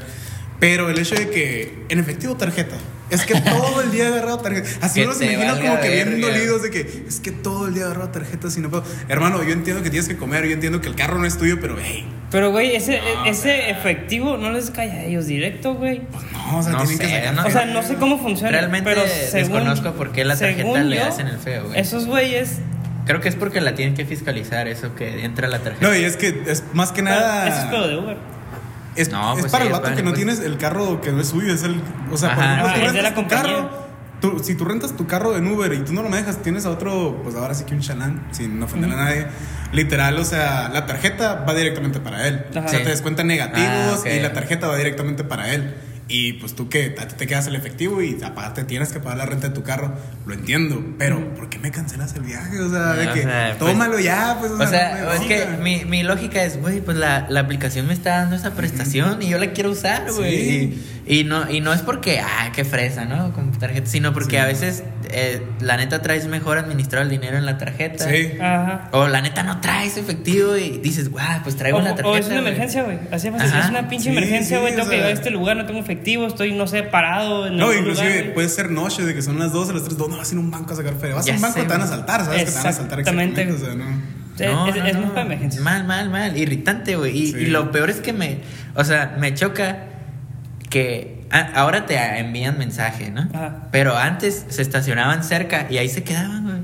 [0.59, 2.75] Pero el hecho de que en efectivo tarjeta.
[3.09, 4.69] Es que todo el día he agarrado tarjeta.
[4.81, 7.83] Así uno se imagina como que bien dolidos de que es que todo el día
[7.83, 8.83] he agarrado tarjetas y no puedo.
[9.07, 11.59] Hermano, yo entiendo que tienes que comer, yo entiendo que el carro no es tuyo,
[11.59, 16.01] pero hey, Pero, güey, ese, No, ese efectivo no les cae a ellos directo, güey.
[16.01, 17.33] pues no, o sea, No tienen que sé, sacar.
[17.33, 18.51] no O sea, no sé cómo funciona.
[18.51, 21.79] Realmente pero según, desconozco por qué la tarjeta le yo, hacen el feo, güey.
[21.79, 22.59] Esos güeyes.
[23.05, 25.87] Creo que es porque la tienen que fiscalizar, eso que entra la tarjeta.
[25.87, 27.47] No, y es que es más que nada.
[27.47, 28.17] Eso es pedo de Uber.
[28.95, 30.57] Es, No, es pues para sí, el es vato para- que no pues- tienes el
[30.57, 31.81] carro que no es suyo, es el.
[32.11, 32.53] O sea, por Ajá.
[32.53, 33.88] ejemplo, Ah, tú es de rentas la tu carro.
[34.21, 36.69] Tú- si tú rentas tu carro en Uber y tú no lo manejas, tienes a
[36.69, 39.27] otro, pues ahora sí que un chalán, sin ofender a nadie.
[39.71, 42.45] Literal, o sea, la tarjeta va directamente para él.
[42.55, 42.65] Ajá.
[42.65, 44.07] O sea, te descuentan negativos Ah, ok.
[44.15, 45.75] y la tarjeta va directamente para él.
[46.11, 49.49] Y pues tú que te quedas el efectivo y aparte tienes que pagar la renta
[49.49, 49.93] de tu carro,
[50.25, 50.83] lo entiendo.
[50.97, 52.59] Pero, ¿por qué me cancelas el viaje?
[52.61, 54.51] O sea, de O que sea, pues- tómalo ya, pues.
[54.53, 57.93] O sea, no es que mi, mi lógica es, güey, pues la, la aplicación me
[57.93, 60.31] está dando esa prestación y yo la quiero usar, güey.
[60.71, 60.83] Sí.
[61.11, 63.33] Y, no, y no es porque, ah, qué fresa, ¿no?
[63.33, 64.37] Con tarjeta, sino porque Sí.
[64.37, 68.07] a veces, eh, la neta, traes mejor administrado el dinero en la tarjeta.
[68.07, 68.33] Sí.
[68.39, 68.89] Ajá.
[68.91, 72.19] O la neta no traes efectivo y dices, guau, pues traigo O, la o tarjeta.
[72.19, 72.47] es una güey".
[72.47, 72.99] emergencia, güey.
[73.11, 73.59] Así es, Ajá.
[73.61, 74.73] es una pinche Sí, emergencia, sí, güey.
[74.73, 77.47] o tengo que sea- llegar a este lugar, no tengo efectivo, estoy, no sé, parado
[77.47, 80.09] en No, inclusive lugar, puede ser noche, de que son las 12, las 3, no,
[80.15, 81.15] vas a ir a un banco a sacar feria.
[81.15, 82.39] Vas Ya a un banco, sé, te van a saltar, ¿sabes?
[82.41, 83.51] Que te van a saltar Exactamente.
[83.51, 83.85] O sea, no.
[84.37, 85.63] Sí, es, es más para emergencias.
[85.63, 86.37] Mal, mal, mal.
[86.37, 87.17] Irritante, güey.
[87.17, 87.37] Y, Sí.
[87.39, 88.37] y lo peor es que me.
[88.75, 89.85] O sea, me choca
[90.69, 91.25] que.
[91.31, 93.27] a- ahora te envían mensaje, ¿no?
[93.33, 93.67] Ajá.
[93.71, 96.57] Pero antes se estacionaban cerca y ahí se quedaban, güey.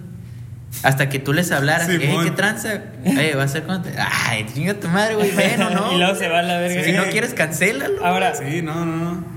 [0.84, 1.88] Hasta que tú les hablaras.
[1.88, 2.74] "Ey, ¿qué tranza?
[3.06, 5.92] Eh, va a ser cuando te- Ay, chinga tu madre, güey, ven o no.
[5.94, 6.84] y luego se va a la verga.
[6.84, 8.06] Si no quieres, cancélalo.
[8.06, 9.35] Ahora, Sí, no, no, no.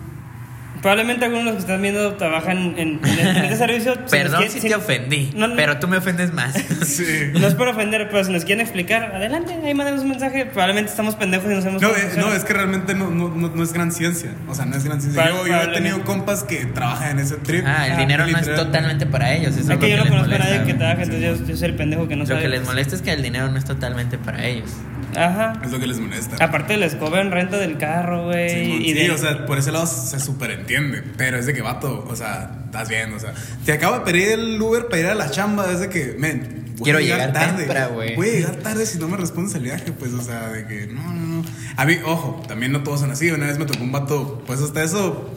[0.81, 3.95] Probablemente algunos de los que están viendo trabajan en, en, en este servicio.
[3.95, 5.57] Si nos Perdón quieren- si si- te ofendí, No, no.
[5.57, 6.55] pero tú me ofendes más.
[6.87, 7.05] Sí.
[7.35, 10.47] No es por ofender, pero si nos quieren explicar, adelante, ahí mandemos un mensaje.
[10.47, 13.49] Probablemente estamos pendejos y no sabemos No, eh, no, es que realmente no, no, no,
[13.49, 14.31] no es gran ciencia.
[14.49, 15.29] O sea, no es gran ciencia.
[15.29, 17.65] Yo, yo he tenido compas que trabajan en ese trip.
[17.67, 19.57] Ah, el Ah, dinero no es totalmente para ellos.
[19.57, 20.79] Es que yo no conozco a nadie que güey.
[20.79, 22.43] trabaje, entonces yo, yo soy el pendejo que no Lo sabe.
[22.43, 24.71] que les molesta es que el dinero no es totalmente para ellos.
[25.17, 25.55] Ajá.
[25.65, 26.43] Es lo que les molesta.
[26.45, 28.51] Aparte les cobran renta del carro, güey.
[28.51, 31.03] Sí, y sí, de- o sea, por ese lado se superentiende.
[31.17, 33.33] Pero es de que vato, o sea, estás viendo, o sea,
[33.65, 36.85] te acabo de pedir el Uber para ir a la chamba desde que, men, voy
[36.85, 37.95] Quiero llegar, llegar tarde.
[37.95, 38.17] güey.
[38.17, 40.87] Voy a llegar tarde si no me respondes el viaje, pues, o sea, de que
[40.87, 41.45] no, no, no.
[41.77, 43.31] A mí, ojo, también no todos son así.
[43.31, 45.33] Una vez me tocó un vato, pues hasta eso,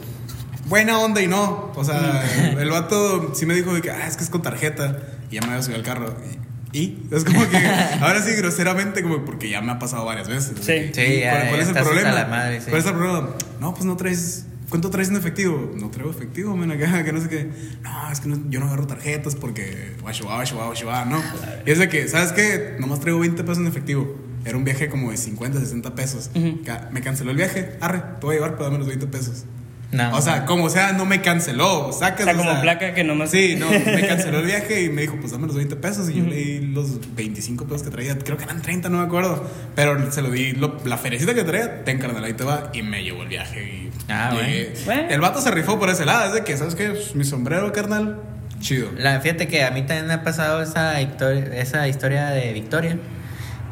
[0.66, 1.72] buena onda y no.
[1.74, 2.24] O sea,
[2.60, 4.98] el vato sí me dijo de que, ah, es que es con tarjeta.
[5.30, 6.14] Y ya me había subido al carro.
[6.30, 7.56] Y, y es como que,
[8.00, 10.54] ahora sí, groseramente, como porque ya me ha pasado varias veces.
[10.60, 10.90] Sí.
[10.94, 12.12] Sí, ¿y ya- ¿Cuál, ya es el problema?
[12.12, 12.66] la madre, sí.
[12.68, 13.28] ¿Cuál es el problema?
[13.60, 14.46] No, pues no traes.
[14.68, 15.70] ¿Cuánto traes en efectivo?
[15.78, 17.50] No traigo efectivo, men, acá, que no sé qué.
[17.82, 19.92] No, es que no- yo no agarro tarjetas porque.
[20.00, 21.22] Guachua, guachua, guachua, no.
[21.66, 22.76] Y es de que, ¿sabes qué?
[22.80, 24.16] Nomás traigo 20 pesos en efectivo.
[24.46, 26.30] Era un viaje como de 50, 60 pesos.
[26.34, 26.62] Ujú.
[26.64, 27.76] Ca- Me canceló el viaje.
[27.80, 29.44] Arre, te voy a llevar, pero dame los 20 pesos.
[29.92, 30.16] No.
[30.16, 31.92] O sea, como sea, no me canceló.
[31.92, 35.02] Sacas, O sea, como placa que nomás- Sí, no, me canceló el viaje y me
[35.02, 36.08] dijo, pues dame los 20 pesos.
[36.08, 38.16] Y yo le di los 25 pesos que traía.
[38.18, 39.46] Creo que eran 30, no me acuerdo.
[39.74, 42.70] Pero se lo di, lo- la ferecita que traía, ten carnal, ahí te va.
[42.72, 43.62] Y me llevó el viaje.
[43.64, 44.72] Y Ah, llegué.
[44.86, 45.08] bueno.
[45.10, 46.24] El vato se rifó por ese lado.
[46.26, 46.88] Es de que, ¿sabes qué?
[46.88, 48.18] Pues, mi sombrero, carnal,
[48.60, 48.88] chido.
[48.96, 52.96] La, fíjate que a mí también me ha pasado esa historia, esa historia de Victoria.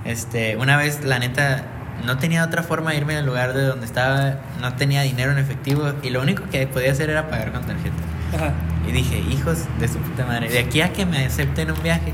[0.05, 1.65] Este, una vez, la neta,
[2.05, 5.39] no tenía otra forma de irme del lugar de donde estaba, no tenía dinero en
[5.39, 7.97] efectivo y lo único que podía hacer era pagar con tarjeta.
[8.35, 8.53] Ajá.
[8.89, 12.13] Y dije, hijos de su puta madre, de aquí a que me acepten un viaje.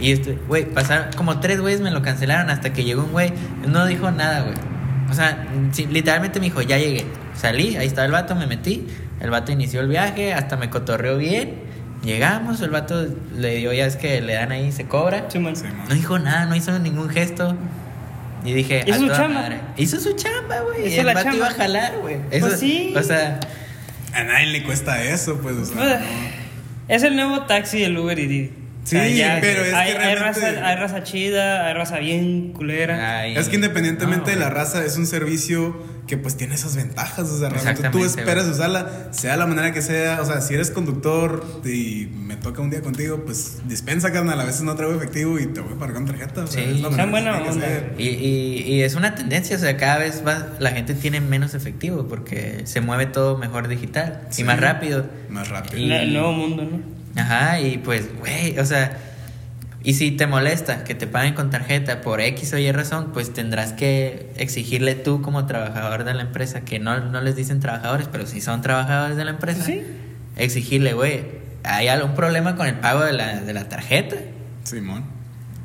[0.00, 3.32] Y este, güey, pasaron como tres güeyes me lo cancelaron hasta que llegó un güey,
[3.66, 4.54] no dijo nada, güey.
[5.10, 5.46] O sea,
[5.90, 7.06] literalmente me dijo, ya llegué.
[7.34, 8.86] Salí, ahí estaba el vato, me metí.
[9.20, 11.54] El vato inició el viaje, hasta me cotorreó bien.
[12.02, 13.06] Llegamos, el vato
[13.36, 15.26] le dio, ya es que le dan ahí, se cobra.
[15.28, 15.56] Sí, man.
[15.56, 15.86] Sí, man.
[15.88, 17.56] No dijo nada, no hizo ningún gesto.
[18.44, 19.40] Y dije, Hizo su chamba.
[19.40, 19.60] madre.
[19.76, 20.88] Hizo su chamba, güey.
[20.88, 21.36] Hizo El la chamba.
[21.36, 22.16] iba a jalar, güey.
[22.30, 22.92] Eso- Pues sí.
[22.96, 23.40] O sea,
[24.12, 25.56] A nadie le cuesta eso, pues.
[25.56, 26.06] O sea, Pues, no.
[26.88, 28.52] Es el nuevo taxi del Uber y Didi.
[28.84, 28.96] Sí,
[29.40, 30.18] pero es que hay, hay realmente-
[30.52, 33.20] raza, hay raza chida, hay raza bien culera.
[33.20, 35.74] ay, Es que independientemente no, de la raza, es un servicio
[36.06, 37.30] que pues tiene esas ventajas.
[37.30, 40.20] O sea, realmente tú esperas usarla, sea la manera que sea.
[40.20, 44.38] O sea, si eres conductor y me toca un día contigo, pues dispensa, carnal.
[44.38, 46.44] A veces no traigo efectivo y te voy a pagar con tarjeta.
[46.44, 46.70] O sea, Sí.
[46.72, 47.66] es la manera que buena que onda.
[47.96, 51.54] Y, y, y es una tendencia, o sea, cada vez va, la gente tiene menos
[51.54, 54.42] efectivo porque se mueve todo mejor digital Sí.
[54.42, 55.06] y más rápido.
[55.30, 55.78] Más rápido.
[55.78, 57.03] Y- El nuevo mundo, ¿no?
[57.16, 58.96] Ajá, y pues, güey, o sea,
[59.82, 63.32] y si te molesta que te paguen con tarjeta por X o Y razón, pues
[63.32, 68.08] tendrás que exigirle tú como trabajador de la empresa, que no, no les dicen trabajadores,
[68.10, 69.82] pero si son trabajadores de la empresa, Sí.
[70.36, 71.24] exigirle, güey,
[71.62, 74.16] hay algún problema con el pago de la, de la tarjeta
[74.64, 75.04] Simón.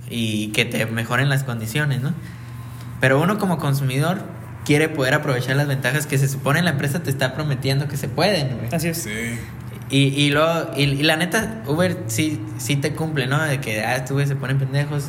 [0.09, 2.13] y que te mejoren las condiciones, ¿no?
[3.01, 4.21] Pero uno como consumidor
[4.65, 8.07] quiere poder aprovechar las ventajas que se supone la empresa te está prometiendo que se
[8.09, 8.67] pueden, güey.
[8.73, 8.97] Así es.
[9.01, 9.39] Sí.
[9.89, 13.41] Y, y, luego, y, y la neta, Uber sí, sí te cumple, ¿no?
[13.43, 15.05] De que, ah, este se ponen pendejos,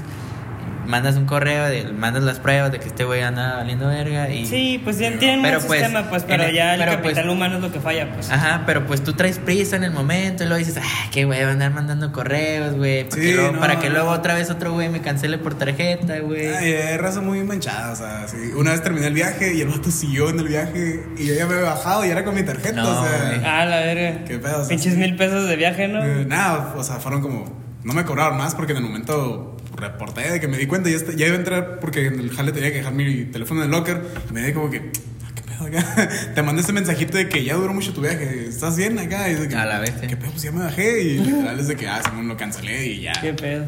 [0.87, 4.47] mandas un correo, de, mandas las pruebas de que este güey anda valiendo verga y...
[4.47, 7.25] Sí, pues ya tienen Pero, un pues, sistema, pues, pero el- ya el pero, capital
[7.25, 8.31] pues, humano es lo que falla, pues.
[8.31, 11.43] Ajá, pero pues tú traes prisa en el momento y luego dices, ah, qué güey,
[11.43, 14.35] va a andar mandando correos, güey, para, Sí, que, luego, no, para que luego otra
[14.35, 16.49] vez otro güey me cancele por tarjeta, güey.
[16.49, 18.37] Ay, hay raza muy manchada, o sea, sí.
[18.57, 21.47] Una vez terminé el viaje y el vato siguió en el viaje y yo ya
[21.47, 23.61] me había bajado y era con mi tarjeta, No, o sea.
[23.61, 24.25] Ah, la verga.
[24.25, 26.05] Qué pedo, o sea, Pinches mil pesos de viaje, ¿no?
[26.05, 27.61] Eh, nada, o sea, fueron como.
[27.83, 30.91] No me cobraron más porque en el momento reporté de que me di cuenta.
[30.91, 33.67] Ya, ya iba a entrar porque en el jale tenía que dejar mi teléfono en
[33.67, 34.01] el locker.
[34.29, 34.91] Y me di como que.
[35.25, 35.67] "Ah, ¿Qué pedo?
[35.67, 36.09] acá?
[36.35, 39.29] Te manda ese mensajito de que ya duró mucho tu viaje, ¿estás bien acá?
[39.29, 40.09] Y es de que, A la bestia.
[40.09, 40.31] ¿Qué pedo?
[40.31, 43.13] Pues ya me bajé y literal es de que, ah, Simón lo cancelé y ya.
[43.21, 43.67] Qué pedo.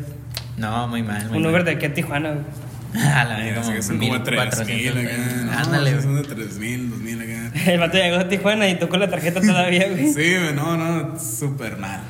[0.57, 1.29] No, muy mal.
[1.29, 1.47] Muy Un.
[1.47, 2.45] Uber de aquí a Tijuana, güey.
[3.03, 5.45] A la así como que son como 1400 3000 acá.
[5.47, 7.53] No, Ándale, son de 3000, 2000 acá.
[7.73, 10.13] El vato llegó a Tijuana y tocó la tarjeta todavía, güey.
[10.13, 12.03] Sí, güey, no, no, súper mal.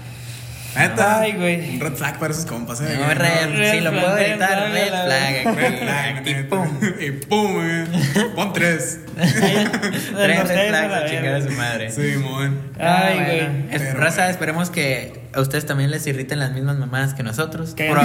[0.76, 1.20] Neta.
[1.20, 1.74] Ay, güey.
[1.74, 2.96] Un red flag para esos compas, eh.
[2.98, 6.68] No, red, Red sí, lo puedo flag, red la flag Red flag, Y pum.
[7.00, 8.34] Y pum, güey.
[8.34, 9.00] Pon tres.
[9.16, 11.50] Tres red flags la a chingar a verga.
[11.50, 11.90] su madre.
[11.90, 12.58] Sí, mon.
[12.78, 13.40] Ay, Ah, güey.
[13.46, 13.64] bueno.
[13.70, 17.74] Es- Pero, raza, esperemos que a ustedes también les irriten las mismas mamadas que nosotros.
[17.76, 18.00] Pero,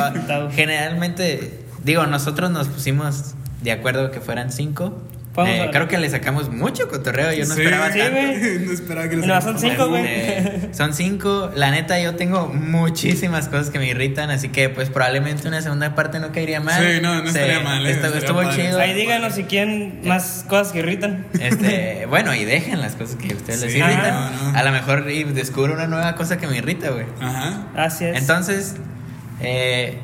[0.52, 5.02] generalmente, digo, nosotros nos pusimos de acuerdo que fueran cinco.
[5.38, 7.32] Vamos Eh, creo que le sacamos mucho cotorreo.
[7.32, 8.18] Yo no Sí, esperaba sí, tanto.
[8.66, 10.04] No esperaba que les No, son cinco, güey.
[10.06, 11.52] Eh, son cinco.
[11.56, 15.94] La neta, yo tengo muchísimas cosas que me irritan, así que pues probablemente una segunda
[15.96, 16.82] parte no caería mal.
[16.84, 18.64] Sí, no, no Se- estaría mal, eh, Estuvo, estaría estuvo padre.
[18.64, 18.80] chido.
[18.80, 21.26] Ahí díganos si quieren más cosas que irritan.
[21.40, 24.14] Este, bueno, y dejen las cosas que a ustedes les irritan.
[24.42, 24.58] no, no.
[24.58, 27.06] A lo mejor descubro una nueva cosa que me irrita, güey.
[27.22, 27.68] Ajá.
[27.76, 28.18] Así es.
[28.18, 28.76] Entonces,
[29.42, 30.00] eh,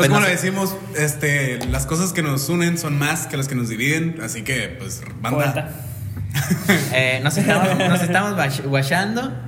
[0.00, 3.36] Pues, como no le sé- decimos, este, las cosas que nos unen son más que
[3.36, 5.70] las que nos dividen, así que, pues, banda.
[6.92, 8.34] Eh, nos estamos, nos estamos.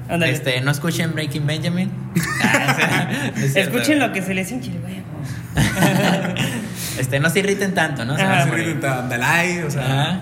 [0.08, 0.32] Ándale.
[0.32, 1.90] Este, no escuchen Breaking Benjamin.
[2.44, 4.72] Ah, no es Escuchen lo que se les hinche.
[6.98, 8.16] Este, no se irriten tanto, ¿no?
[8.16, 8.42] Se van a Ajá.
[8.44, 8.64] Se morir.
[8.66, 10.20] ríen, ta- de like, o sea.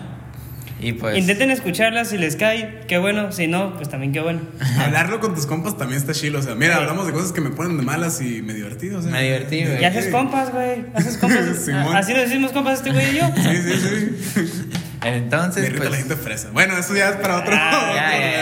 [0.80, 1.18] Y pues.
[1.18, 3.32] Intenten escucharlas si les cae, qué bueno.
[3.32, 4.40] Si no, pues también qué bueno.
[4.78, 6.38] Hablarlo con tus compas también está chilo.
[6.38, 6.80] O sea, mira, Sí.
[6.80, 8.88] hablamos de cosas que me ponen de malas y me divertí.
[8.90, 9.80] O sea, Me divertí, güey.
[9.82, 10.84] Y haces compas, güey.
[10.94, 11.40] Haces compas.
[11.64, 11.94] Simón.
[11.96, 13.26] Así nos decimos compas este güey y yo.
[13.36, 14.70] Sí, sí, sí.
[15.02, 15.90] Entonces, Me irrita pues.
[15.92, 16.48] la gente fresa.
[16.52, 17.52] Bueno, eso ya es para otro.
[17.54, 18.32] Ah, Ya, ya, ya,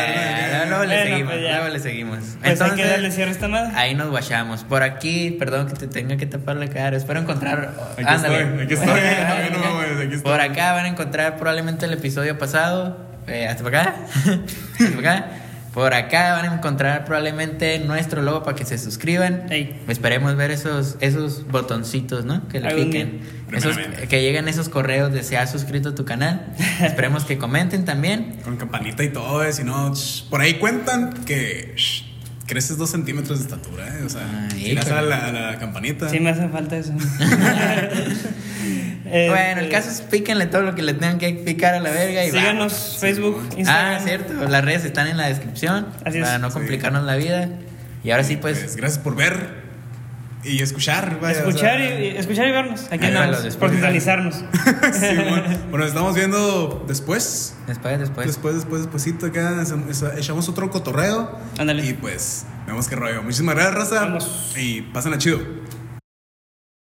[0.48, 0.48] ya,
[0.87, 1.33] Luego le Bueno, seguimos.
[1.33, 1.43] pues.
[1.43, 2.19] Luego le seguimos.
[2.43, 3.73] Pues hay que darle cierre a esta madre.
[3.77, 4.65] Ahí nos guachamos.
[4.65, 6.97] Por aquí, perdón que te tenga que tapar la cara.
[6.97, 7.75] Espero encontrar.
[7.93, 8.43] Aquí Ándale.
[8.43, 8.89] estoy, aquí estoy.
[9.01, 10.33] Ay, no mames, aquí estoy.
[10.33, 12.97] Por acá van a encontrar probablemente el episodio pasado.
[13.27, 13.95] Eh, hasta por acá.
[14.15, 15.27] hasta por acá.
[15.75, 19.45] Por acá van a encontrar probablemente nuestro logo para que se suscriban.
[19.51, 19.81] Ey.
[19.87, 22.49] Esperemos ver esos, esos botoncitos, ¿no?
[22.49, 23.21] Que le piquen.
[23.53, 23.77] Esos,
[24.09, 26.47] que lleguen esos correos de se ha suscrito a tu canal.
[26.83, 28.37] Esperemos que comenten también.
[28.45, 32.03] Con campanita y todo, eh, si no, sh, por ahí cuentan que sh,
[32.47, 34.03] creces dos centímetros de estatura, ¿eh?
[34.05, 36.09] O sea, Ay, si le das a la, la campanita.
[36.09, 36.93] Sí me hace falta eso.
[39.05, 42.25] Bueno, el caso es píquenle todo lo que le tengan que picar a la verga
[42.25, 42.97] y Síganos vamos.
[43.01, 43.95] Facebook, Sí, Instagram.
[43.97, 46.25] Ah, cierto, las redes están en la descripción Así es.
[46.25, 46.55] para no Sí.
[46.55, 47.49] complicarnos la vida.
[48.05, 49.68] Y ahora sí, pues, Pues gracias por ver
[50.45, 51.19] y escuchar.
[51.21, 52.87] vaya, o Escuchar sea, y, escuchar y vernos.
[52.91, 53.57] Aquí andamos.
[53.57, 54.35] Por sintonizarnos.
[54.93, 57.57] sí, bueno, bueno, nos estamos viendo después.
[57.67, 58.27] después, después.
[58.27, 59.65] Después, después, despuésito acá
[60.17, 61.39] echamos otro cotorreo.
[61.59, 61.85] Ándale.
[61.85, 63.23] Y pues, vemos qué rollo.
[63.23, 64.01] Muchísimas gracias, raza.
[64.05, 64.55] Vamos.
[64.57, 65.41] Y pásenla chido.